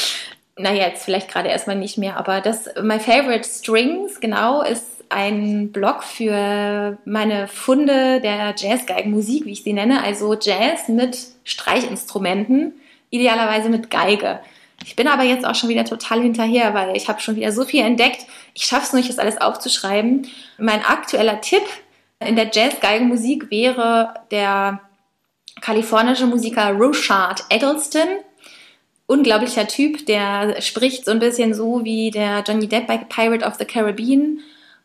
naja, 0.57 0.89
jetzt 0.89 1.05
vielleicht 1.05 1.31
gerade 1.31 1.49
erstmal 1.49 1.77
nicht 1.77 1.99
mehr, 1.99 2.17
aber 2.17 2.41
das 2.41 2.71
My 2.81 2.99
Favorite 2.99 3.49
Strings, 3.49 4.21
genau, 4.21 4.63
ist 4.63 4.87
ein 5.09 5.73
Blog 5.73 6.03
für 6.03 6.97
meine 7.05 7.47
Funde 7.49 8.21
der 8.21 8.55
Jazzgeigenmusik, 8.57 9.45
wie 9.45 9.53
ich 9.53 9.63
sie 9.63 9.75
nenne, 9.75 10.03
also 10.03 10.35
Jazz 10.35 10.89
mit 10.89 11.19
Streichinstrumenten, 11.45 12.73
idealerweise 13.11 13.69
mit 13.69 13.91
Geige. 13.91 14.41
Ich 14.85 14.97
bin 14.97 15.07
aber 15.07 15.23
jetzt 15.23 15.45
auch 15.45 15.55
schon 15.55 15.69
wieder 15.69 15.85
total 15.85 16.23
hinterher, 16.23 16.75
weil 16.75 16.97
ich 16.97 17.09
habe 17.09 17.21
schon 17.21 17.37
wieder 17.37 17.53
so 17.53 17.65
viel 17.65 17.85
entdeckt. 17.85 18.27
Ich 18.55 18.65
schaffe 18.65 18.87
es 18.87 18.93
nicht, 18.95 19.09
das 19.09 19.19
alles 19.19 19.41
aufzuschreiben. 19.41 20.27
Mein 20.59 20.85
aktueller 20.85 21.41
Tipp 21.41 21.63
in 22.27 22.37
der 22.37 22.51
Jazzgeigenmusik 22.53 23.51
wäre 23.51 24.15
der 24.31 24.81
kalifornische 25.61 26.27
Musiker 26.27 26.73
Rushard 26.73 27.45
Eggleston. 27.49 28.09
Unglaublicher 29.07 29.67
Typ, 29.67 30.07
der 30.07 30.61
spricht 30.61 31.05
so 31.05 31.11
ein 31.11 31.19
bisschen 31.19 31.55
so 31.55 31.85
wie 31.85 32.11
der 32.11 32.43
Johnny 32.47 32.67
Depp 32.67 32.87
bei 32.87 32.99
Pirate 32.99 33.45
of 33.45 33.55
the 33.55 33.65
Caribbean 33.65 34.41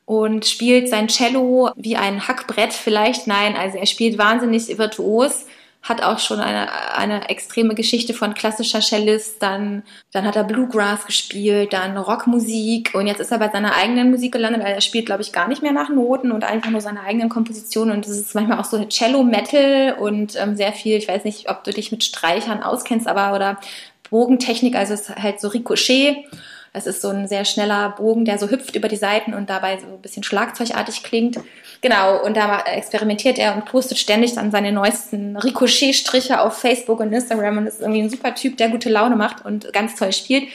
und 0.06 0.46
spielt 0.46 0.88
sein 0.88 1.10
Cello 1.10 1.72
wie 1.76 1.98
ein 1.98 2.28
Hackbrett 2.28 2.74
vielleicht. 2.74 3.28
Nein, 3.28 3.56
also 3.58 3.78
er 3.78 3.86
spielt 3.86 4.18
wahnsinnig 4.18 4.78
virtuos, 4.78 5.47
hat 5.88 6.04
auch 6.04 6.20
schon 6.20 6.40
eine, 6.40 6.70
eine 6.96 7.30
extreme 7.30 7.76
Geschichte 7.76 8.14
von 8.14 8.34
klassischer 8.34 8.82
Cellist, 8.82 9.42
dann, 9.42 9.84
dann 10.12 10.26
hat 10.26 10.36
er 10.36 10.44
Bluegrass 10.44 11.06
gespielt, 11.06 11.74
dann 11.74 11.98
Rockmusik 11.98 12.92
und 12.94 13.08
jetzt 13.08 13.20
ist 13.20 13.32
er 13.32 13.40
bei 13.40 13.50
seiner 13.50 13.76
eigenen 13.76 14.12
Musik 14.12 14.34
gelandet, 14.34 14.64
weil 14.64 14.74
er 14.74 14.82
spielt, 14.82 15.06
glaube 15.06 15.22
ich, 15.22 15.32
gar 15.32 15.48
nicht 15.48 15.62
mehr 15.62 15.72
nach 15.72 15.90
Noten 15.90 16.32
und 16.32 16.44
einfach 16.44 16.70
nur 16.70 16.82
seine 16.82 17.02
eigenen 17.02 17.30
Kompositionen 17.30 17.96
und 17.96 18.06
das 18.06 18.18
ist 18.18 18.36
manchmal 18.36 18.60
auch 18.60 18.66
so 18.66 18.84
Cello-Metal 18.84 19.96
und 20.00 20.36
ähm, 20.36 20.56
sehr 20.56 20.74
viel, 20.74 20.98
ich 20.98 21.08
weiß 21.08 21.24
nicht, 21.24 21.50
ob 21.50 21.64
du 21.64 21.72
dich 21.72 21.92
mit 21.92 22.04
Streichern 22.04 22.64
auskennst, 22.64 23.08
aber 23.08 23.36
oder 23.36 23.60
Bogentechnik, 24.10 24.76
also 24.76 24.94
es 24.94 25.10
ist 25.10 25.16
halt 25.16 25.40
so 25.40 25.50
Ricochet 25.50 26.26
es 26.78 26.86
ist 26.86 27.02
so 27.02 27.10
ein 27.10 27.28
sehr 27.28 27.44
schneller 27.46 27.90
Bogen, 27.90 28.26
der 28.26 28.38
so 28.38 28.50
hüpft 28.50 28.76
über 28.76 28.88
die 28.88 28.98
Seiten 28.98 29.34
und 29.34 29.50
dabei 29.50 29.80
so 29.80 29.88
ein 29.88 30.02
bisschen 30.02 30.24
schlagzeugartig 30.24 31.04
klingt. 31.04 31.40
Genau, 31.82 32.24
und 32.24 32.36
da 32.36 32.62
experimentiert 32.62 33.38
er 33.38 33.56
und 33.56 33.66
postet 33.66 34.00
ständig 34.00 34.34
dann 34.34 34.52
seine 34.52 34.72
neuesten 34.72 35.38
Ricochet-Striche 35.38 36.42
auf 36.42 36.58
Facebook 36.58 37.00
und 37.00 37.14
Instagram 37.14 37.60
und 37.60 37.68
ist 37.68 37.82
irgendwie 37.82 38.02
ein 38.02 38.10
super 38.10 38.34
Typ, 38.34 38.58
der 38.58 38.70
gute 38.70 38.90
Laune 38.90 39.16
macht 39.16 39.46
und 39.46 39.72
ganz 39.74 39.96
toll 39.96 40.12
spielt. 40.12 40.50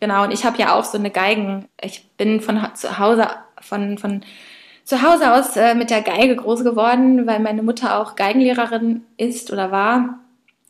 Genau, 0.00 0.24
und 0.24 0.32
ich 0.32 0.44
habe 0.44 0.58
ja 0.58 0.74
auch 0.74 0.84
so 0.84 0.98
eine 0.98 1.10
Geigen. 1.10 1.66
Ich 1.80 2.04
bin 2.16 2.40
von 2.40 2.60
zu 2.74 2.98
Hause, 2.98 3.28
von, 3.60 3.98
von 3.98 4.22
zu 4.84 5.02
Hause 5.02 5.32
aus 5.32 5.56
äh, 5.56 5.74
mit 5.74 5.90
der 5.90 6.02
Geige 6.02 6.36
groß 6.36 6.64
geworden, 6.64 7.26
weil 7.26 7.38
meine 7.38 7.62
Mutter 7.62 8.00
auch 8.00 8.16
Geigenlehrerin 8.16 9.04
ist 9.16 9.52
oder 9.52 9.70
war. 9.70 10.18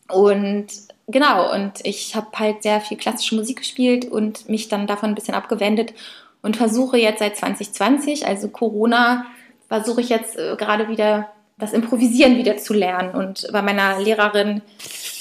Und 0.09 0.67
genau, 1.07 1.53
und 1.53 1.73
ich 1.85 2.15
habe 2.15 2.27
halt 2.39 2.63
sehr 2.63 2.81
viel 2.81 2.99
klassische 2.99 3.37
Musik 3.37 3.59
gespielt 3.59 4.05
und 4.05 4.49
mich 4.49 4.69
dann 4.69 4.87
davon 4.87 5.11
ein 5.11 5.15
bisschen 5.15 5.35
abgewendet 5.35 5.95
und 6.43 6.57
versuche 6.57 6.99
jetzt 6.99 7.21
seit 7.21 7.37
2020, 7.37 8.27
also 8.27 8.49
Corona, 8.49 9.27
versuche 9.73 10.03
ich 10.03 10.11
jetzt 10.11 10.39
äh, 10.39 10.55
gerade 10.57 10.89
wieder 10.89 11.33
das 11.57 11.73
Improvisieren 11.73 12.37
wieder 12.37 12.59
zu 12.59 12.75
lernen. 12.75 13.15
Und 13.15 13.49
bei 13.53 13.63
meiner 13.63 13.99
Lehrerin 13.99 14.61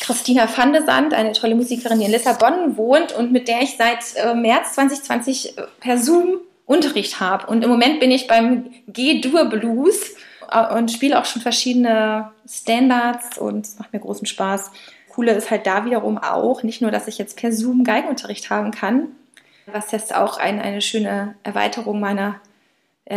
Christina 0.02 0.45
Vandesand, 0.54 1.14
eine 1.14 1.32
tolle 1.32 1.56
Musikerin, 1.56 1.99
die 1.99 2.06
in 2.06 2.12
Lissabon 2.12 2.76
wohnt 2.76 3.14
und 3.14 3.32
mit 3.32 3.47
der 3.47 3.62
ich 3.62 3.78
seit 3.78 3.99
äh, 4.16 4.34
März 4.34 4.74
2020 4.74 5.58
äh, 5.58 5.62
per 5.80 5.97
Zoom 5.97 6.39
Unterricht 6.66 7.22
habe. 7.22 7.47
Und 7.47 7.64
im 7.64 7.70
Moment 7.70 8.02
bin 8.02 8.12
ich 8.12 8.28
beim 8.28 8.72
G-Dur 8.88 9.45
Blues 9.45 10.16
äh, 10.52 10.74
und 10.74 10.91
spiele 10.91 11.18
auch 11.18 11.26
schon 11.26 11.41
verschiedene 11.41 12.32
Standards 12.45 13.38
und 13.38 13.66
es 13.66 13.80
macht 13.80 13.93
mir 13.93 14.02
großen 14.02 14.28
Spaß. 14.28 14.72
Coole 15.08 15.32
ist 15.32 15.49
halt 15.49 15.66
da 15.66 15.86
wiederum 15.86 16.18
auch, 16.18 16.62
nicht 16.64 16.82
nur, 16.82 16.91
dass 16.91 17.08
ich 17.08 17.18
jetzt 17.18 17.38
per 17.38 17.54
Zoom 17.54 17.86
Geigenunterricht 17.86 18.49
haben 18.49 18.72
kann, 18.72 19.16
was 19.66 19.93
jetzt 19.93 20.14
auch 20.14 20.38
ein, 20.38 20.60
eine 20.60 20.82
schöne 20.82 21.36
Erweiterung 21.43 22.02
meiner 22.02 22.41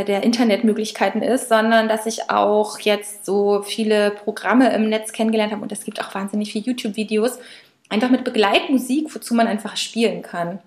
der 0.02 0.24
Internetmöglichkeiten 0.24 1.22
ist, 1.22 1.48
sondern 1.48 1.88
dass 1.88 2.06
ich 2.06 2.30
auch 2.30 2.80
jetzt 2.80 3.24
so 3.24 3.62
viele 3.62 4.10
Programme 4.10 4.74
im 4.74 4.88
Netz 4.88 5.12
kennengelernt 5.12 5.52
habe 5.52 5.62
und 5.62 5.70
es 5.70 5.84
gibt 5.84 6.00
auch 6.00 6.12
wahnsinnig 6.14 6.50
viele 6.50 6.64
YouTube-Videos, 6.64 7.38
einfach 7.90 8.10
mit 8.10 8.24
Begleitmusik, 8.24 9.14
wozu 9.14 9.34
man 9.34 9.46
einfach 9.46 9.76
spielen 9.76 10.22
kann. 10.22 10.58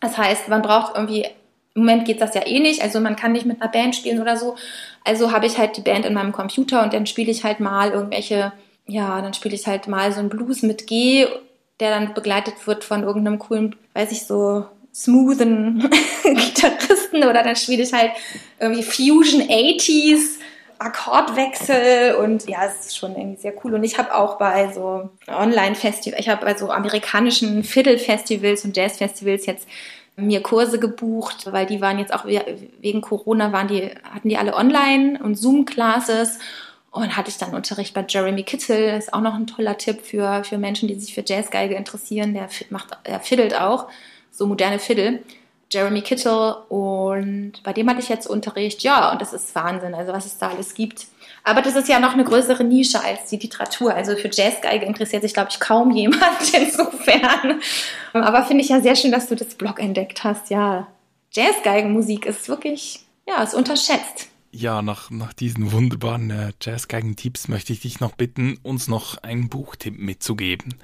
Das 0.00 0.18
heißt, 0.18 0.48
man 0.48 0.62
braucht 0.62 0.96
irgendwie, 0.96 1.26
im 1.74 1.82
Moment 1.82 2.06
geht 2.06 2.20
das 2.20 2.34
ja 2.34 2.44
eh 2.44 2.58
nicht, 2.58 2.82
also 2.82 2.98
man 2.98 3.14
kann 3.14 3.30
nicht 3.32 3.46
mit 3.46 3.62
einer 3.62 3.70
Band 3.70 3.94
spielen 3.94 4.20
oder 4.20 4.36
so. 4.36 4.56
Also 5.04 5.30
habe 5.30 5.46
ich 5.46 5.58
halt 5.58 5.76
die 5.76 5.82
Band 5.82 6.04
in 6.04 6.14
meinem 6.14 6.32
Computer 6.32 6.82
und 6.82 6.92
dann 6.92 7.06
spiele 7.06 7.30
ich 7.30 7.44
halt 7.44 7.60
mal 7.60 7.90
irgendwelche 7.90 8.52
ja, 8.90 9.20
dann 9.22 9.34
spiele 9.34 9.54
ich 9.54 9.66
halt 9.66 9.88
mal 9.88 10.12
so 10.12 10.20
einen 10.20 10.28
Blues 10.28 10.62
mit 10.62 10.86
G, 10.86 11.26
der 11.78 11.90
dann 11.90 12.14
begleitet 12.14 12.66
wird 12.66 12.84
von 12.84 13.02
irgendeinem 13.02 13.38
coolen, 13.38 13.76
weiß 13.94 14.12
ich 14.12 14.26
so, 14.26 14.66
smoothen 14.94 15.88
Gitarristen 16.22 17.24
oder 17.24 17.42
dann 17.42 17.56
spiele 17.56 17.82
ich 17.82 17.92
halt 17.92 18.12
irgendwie 18.58 18.82
Fusion 18.82 19.42
80s, 19.42 20.38
Akkordwechsel 20.78 22.14
und 22.14 22.48
ja, 22.48 22.64
es 22.64 22.86
ist 22.86 22.96
schon 22.96 23.14
irgendwie 23.14 23.40
sehr 23.40 23.52
cool. 23.62 23.74
Und 23.74 23.84
ich 23.84 23.98
habe 23.98 24.14
auch 24.14 24.38
bei 24.38 24.72
so 24.72 25.10
Online-Festivals, 25.28 26.20
ich 26.20 26.28
habe 26.28 26.44
bei 26.44 26.56
so 26.56 26.70
amerikanischen 26.70 27.64
Fiddle-Festivals 27.64 28.64
und 28.64 28.76
Jazz-Festivals 28.76 29.46
jetzt 29.46 29.68
mir 30.16 30.42
Kurse 30.42 30.78
gebucht, 30.78 31.52
weil 31.52 31.66
die 31.66 31.80
waren 31.80 31.98
jetzt 31.98 32.12
auch 32.12 32.24
wegen 32.24 33.00
Corona 33.00 33.52
waren 33.52 33.68
die, 33.68 33.90
hatten 34.10 34.28
die 34.28 34.38
alle 34.38 34.54
online 34.54 35.18
und 35.22 35.36
Zoom-Classes 35.36 36.38
und 36.90 37.16
hatte 37.16 37.30
ich 37.30 37.38
dann 37.38 37.54
Unterricht 37.54 37.94
bei 37.94 38.04
Jeremy 38.06 38.42
Kittel, 38.42 38.96
ist 38.96 39.14
auch 39.14 39.20
noch 39.20 39.34
ein 39.34 39.46
toller 39.46 39.78
Tipp 39.78 40.00
für, 40.02 40.44
für 40.44 40.58
Menschen, 40.58 40.88
die 40.88 40.98
sich 40.98 41.14
für 41.14 41.22
Jazzgeige 41.24 41.74
interessieren. 41.74 42.34
Der 42.34 42.48
macht, 42.70 42.98
er 43.04 43.20
fiddelt 43.20 43.58
auch, 43.58 43.88
so 44.40 44.46
moderne 44.46 44.78
Fiddle. 44.78 45.20
Jeremy 45.72 46.00
Kittel 46.00 46.56
und 46.68 47.62
bei 47.62 47.72
dem 47.72 47.88
hatte 47.88 48.00
ich 48.00 48.08
jetzt 48.08 48.26
Unterricht. 48.26 48.82
Ja, 48.82 49.12
und 49.12 49.20
das 49.20 49.32
ist 49.32 49.54
Wahnsinn, 49.54 49.94
also 49.94 50.12
was 50.12 50.26
es 50.26 50.36
da 50.36 50.48
alles 50.48 50.74
gibt. 50.74 51.06
Aber 51.44 51.62
das 51.62 51.76
ist 51.76 51.88
ja 51.88 52.00
noch 52.00 52.14
eine 52.14 52.24
größere 52.24 52.64
Nische 52.64 53.04
als 53.04 53.26
die 53.26 53.36
Literatur. 53.36 53.94
Also 53.94 54.16
für 54.16 54.28
Jazzgeige 54.32 54.84
interessiert 54.84 55.22
sich, 55.22 55.32
glaube 55.32 55.50
ich, 55.52 55.60
kaum 55.60 55.90
jemand 55.94 56.52
insofern. 56.52 57.60
Aber 58.12 58.44
finde 58.44 58.64
ich 58.64 58.70
ja 58.70 58.80
sehr 58.80 58.96
schön, 58.96 59.12
dass 59.12 59.28
du 59.28 59.36
das 59.36 59.54
Blog 59.54 59.78
entdeckt 59.78 60.24
hast. 60.24 60.50
Ja, 60.50 60.88
Jazzgeigenmusik 61.32 62.26
ist 62.26 62.48
wirklich, 62.48 63.00
ja, 63.28 63.40
ist 63.42 63.54
unterschätzt. 63.54 64.26
Ja, 64.50 64.82
nach, 64.82 65.10
nach 65.10 65.32
diesen 65.32 65.70
wunderbaren 65.70 66.30
äh, 66.30 66.52
Jazzgeigen-Tipps 66.60 67.46
möchte 67.46 67.72
ich 67.72 67.80
dich 67.80 68.00
noch 68.00 68.16
bitten, 68.16 68.58
uns 68.64 68.88
noch 68.88 69.22
einen 69.22 69.48
Buchtipp 69.48 69.96
mitzugeben. 69.96 70.74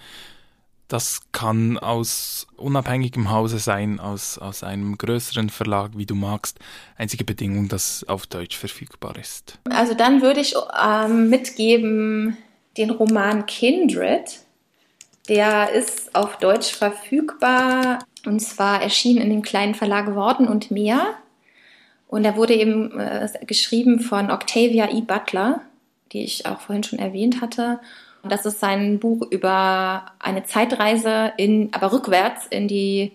Das 0.88 1.20
kann 1.32 1.78
aus 1.78 2.46
unabhängigem 2.56 3.30
Hause 3.30 3.58
sein, 3.58 3.98
aus, 3.98 4.38
aus 4.38 4.62
einem 4.62 4.96
größeren 4.96 5.50
Verlag, 5.50 5.92
wie 5.96 6.06
du 6.06 6.14
magst. 6.14 6.60
Einzige 6.96 7.24
Bedingung, 7.24 7.68
dass 7.68 8.04
auf 8.08 8.26
Deutsch 8.26 8.56
verfügbar 8.56 9.16
ist. 9.16 9.58
Also 9.70 9.94
dann 9.94 10.22
würde 10.22 10.40
ich 10.40 10.54
ähm, 10.80 11.28
mitgeben 11.28 12.36
den 12.76 12.90
Roman 12.90 13.46
Kindred. 13.46 14.40
Der 15.28 15.72
ist 15.72 16.14
auf 16.14 16.38
Deutsch 16.38 16.72
verfügbar 16.72 17.98
und 18.24 18.40
zwar 18.40 18.80
erschienen 18.80 19.22
in 19.22 19.30
dem 19.30 19.42
kleinen 19.42 19.74
Verlag 19.74 20.14
Worten 20.14 20.46
und 20.46 20.70
Meer. 20.70 21.14
Und 22.06 22.24
er 22.24 22.36
wurde 22.36 22.54
eben 22.54 22.98
äh, 22.98 23.28
geschrieben 23.46 24.00
von 24.00 24.30
Octavia 24.30 24.88
E. 24.92 25.00
Butler, 25.00 25.62
die 26.12 26.22
ich 26.22 26.46
auch 26.46 26.60
vorhin 26.60 26.84
schon 26.84 27.00
erwähnt 27.00 27.40
hatte. 27.40 27.80
Das 28.28 28.46
ist 28.46 28.60
sein 28.60 28.98
Buch 28.98 29.26
über 29.30 30.06
eine 30.18 30.44
Zeitreise 30.44 31.32
in, 31.36 31.70
aber 31.72 31.92
rückwärts 31.92 32.46
in 32.46 32.68
die 32.68 33.12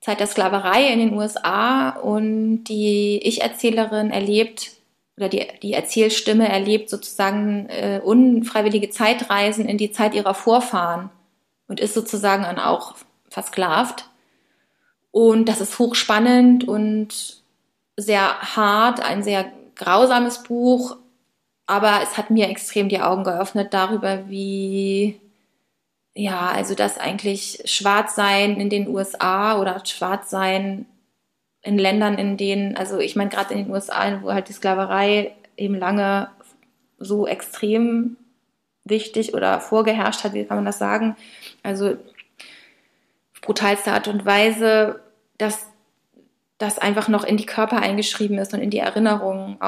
Zeit 0.00 0.20
der 0.20 0.26
Sklaverei 0.26 0.92
in 0.92 0.98
den 0.98 1.14
USA. 1.14 1.90
Und 1.90 2.64
die 2.64 3.20
Ich-Erzählerin 3.22 4.10
erlebt, 4.10 4.72
oder 5.16 5.28
die, 5.28 5.46
die 5.62 5.72
Erzählstimme 5.72 6.48
erlebt 6.48 6.90
sozusagen 6.90 7.66
äh, 7.68 8.00
unfreiwillige 8.04 8.90
Zeitreisen 8.90 9.66
in 9.66 9.78
die 9.78 9.90
Zeit 9.90 10.14
ihrer 10.14 10.34
Vorfahren 10.34 11.10
und 11.68 11.80
ist 11.80 11.94
sozusagen 11.94 12.42
dann 12.42 12.58
auch 12.58 12.96
versklavt. 13.30 14.08
Und 15.10 15.48
das 15.48 15.60
ist 15.60 15.78
hochspannend 15.78 16.68
und 16.68 17.42
sehr 17.96 18.40
hart, 18.56 19.00
ein 19.00 19.22
sehr 19.22 19.50
grausames 19.74 20.42
Buch, 20.42 20.98
aber 21.66 22.00
es 22.02 22.16
hat 22.16 22.30
mir 22.30 22.48
extrem 22.48 22.88
die 22.88 23.00
Augen 23.00 23.24
geöffnet 23.24 23.74
darüber, 23.74 24.28
wie, 24.28 25.20
ja, 26.14 26.48
also 26.48 26.74
dass 26.74 26.98
eigentlich 26.98 27.62
Schwarzsein 27.64 28.60
in 28.60 28.70
den 28.70 28.88
USA 28.88 29.60
oder 29.60 29.84
Schwarzsein 29.84 30.86
in 31.62 31.78
Ländern, 31.78 32.16
in 32.18 32.36
denen, 32.36 32.76
also 32.76 32.98
ich 32.98 33.16
meine 33.16 33.30
gerade 33.30 33.52
in 33.52 33.64
den 33.64 33.72
USA, 33.72 34.22
wo 34.22 34.32
halt 34.32 34.48
die 34.48 34.52
Sklaverei 34.52 35.34
eben 35.56 35.74
lange 35.74 36.30
so 36.98 37.26
extrem 37.26 38.16
wichtig 38.84 39.34
oder 39.34 39.60
vorgeherrscht 39.60 40.22
hat, 40.22 40.34
wie 40.34 40.44
kann 40.44 40.58
man 40.58 40.64
das 40.64 40.78
sagen? 40.78 41.16
Also 41.64 41.96
brutalste 43.42 43.92
Art 43.92 44.08
und 44.08 44.24
Weise, 44.24 45.00
dass 45.38 45.66
das 46.58 46.78
einfach 46.78 47.08
noch 47.08 47.24
in 47.24 47.36
die 47.36 47.46
Körper 47.46 47.78
eingeschrieben 47.78 48.38
ist 48.38 48.54
und 48.54 48.60
in 48.60 48.70
die 48.70 48.78
Erinnerungen. 48.78 49.58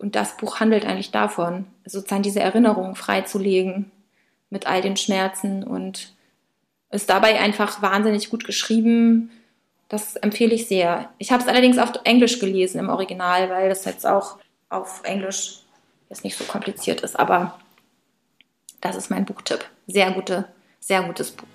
Und 0.00 0.16
das 0.16 0.38
Buch 0.38 0.60
handelt 0.60 0.86
eigentlich 0.86 1.10
davon, 1.10 1.66
sozusagen 1.84 2.22
diese 2.22 2.40
Erinnerungen 2.40 2.94
freizulegen 2.94 3.90
mit 4.48 4.66
all 4.66 4.80
den 4.80 4.96
Schmerzen 4.96 5.62
und 5.62 6.14
ist 6.90 7.10
dabei 7.10 7.38
einfach 7.38 7.82
wahnsinnig 7.82 8.30
gut 8.30 8.44
geschrieben. 8.44 9.30
Das 9.88 10.16
empfehle 10.16 10.54
ich 10.54 10.68
sehr. 10.68 11.10
Ich 11.18 11.30
habe 11.32 11.42
es 11.42 11.48
allerdings 11.48 11.76
auf 11.76 11.92
Englisch 12.04 12.38
gelesen 12.38 12.78
im 12.78 12.88
Original, 12.88 13.50
weil 13.50 13.68
das 13.68 13.84
jetzt 13.84 14.06
auch 14.06 14.38
auf 14.70 15.02
Englisch 15.04 15.60
jetzt 16.08 16.24
nicht 16.24 16.38
so 16.38 16.44
kompliziert 16.44 17.02
ist. 17.02 17.18
Aber 17.18 17.58
das 18.80 18.96
ist 18.96 19.10
mein 19.10 19.26
Buchtipp. 19.26 19.66
Sehr 19.86 20.12
gute, 20.12 20.46
sehr 20.80 21.02
gutes 21.02 21.30
Buch. 21.30 21.46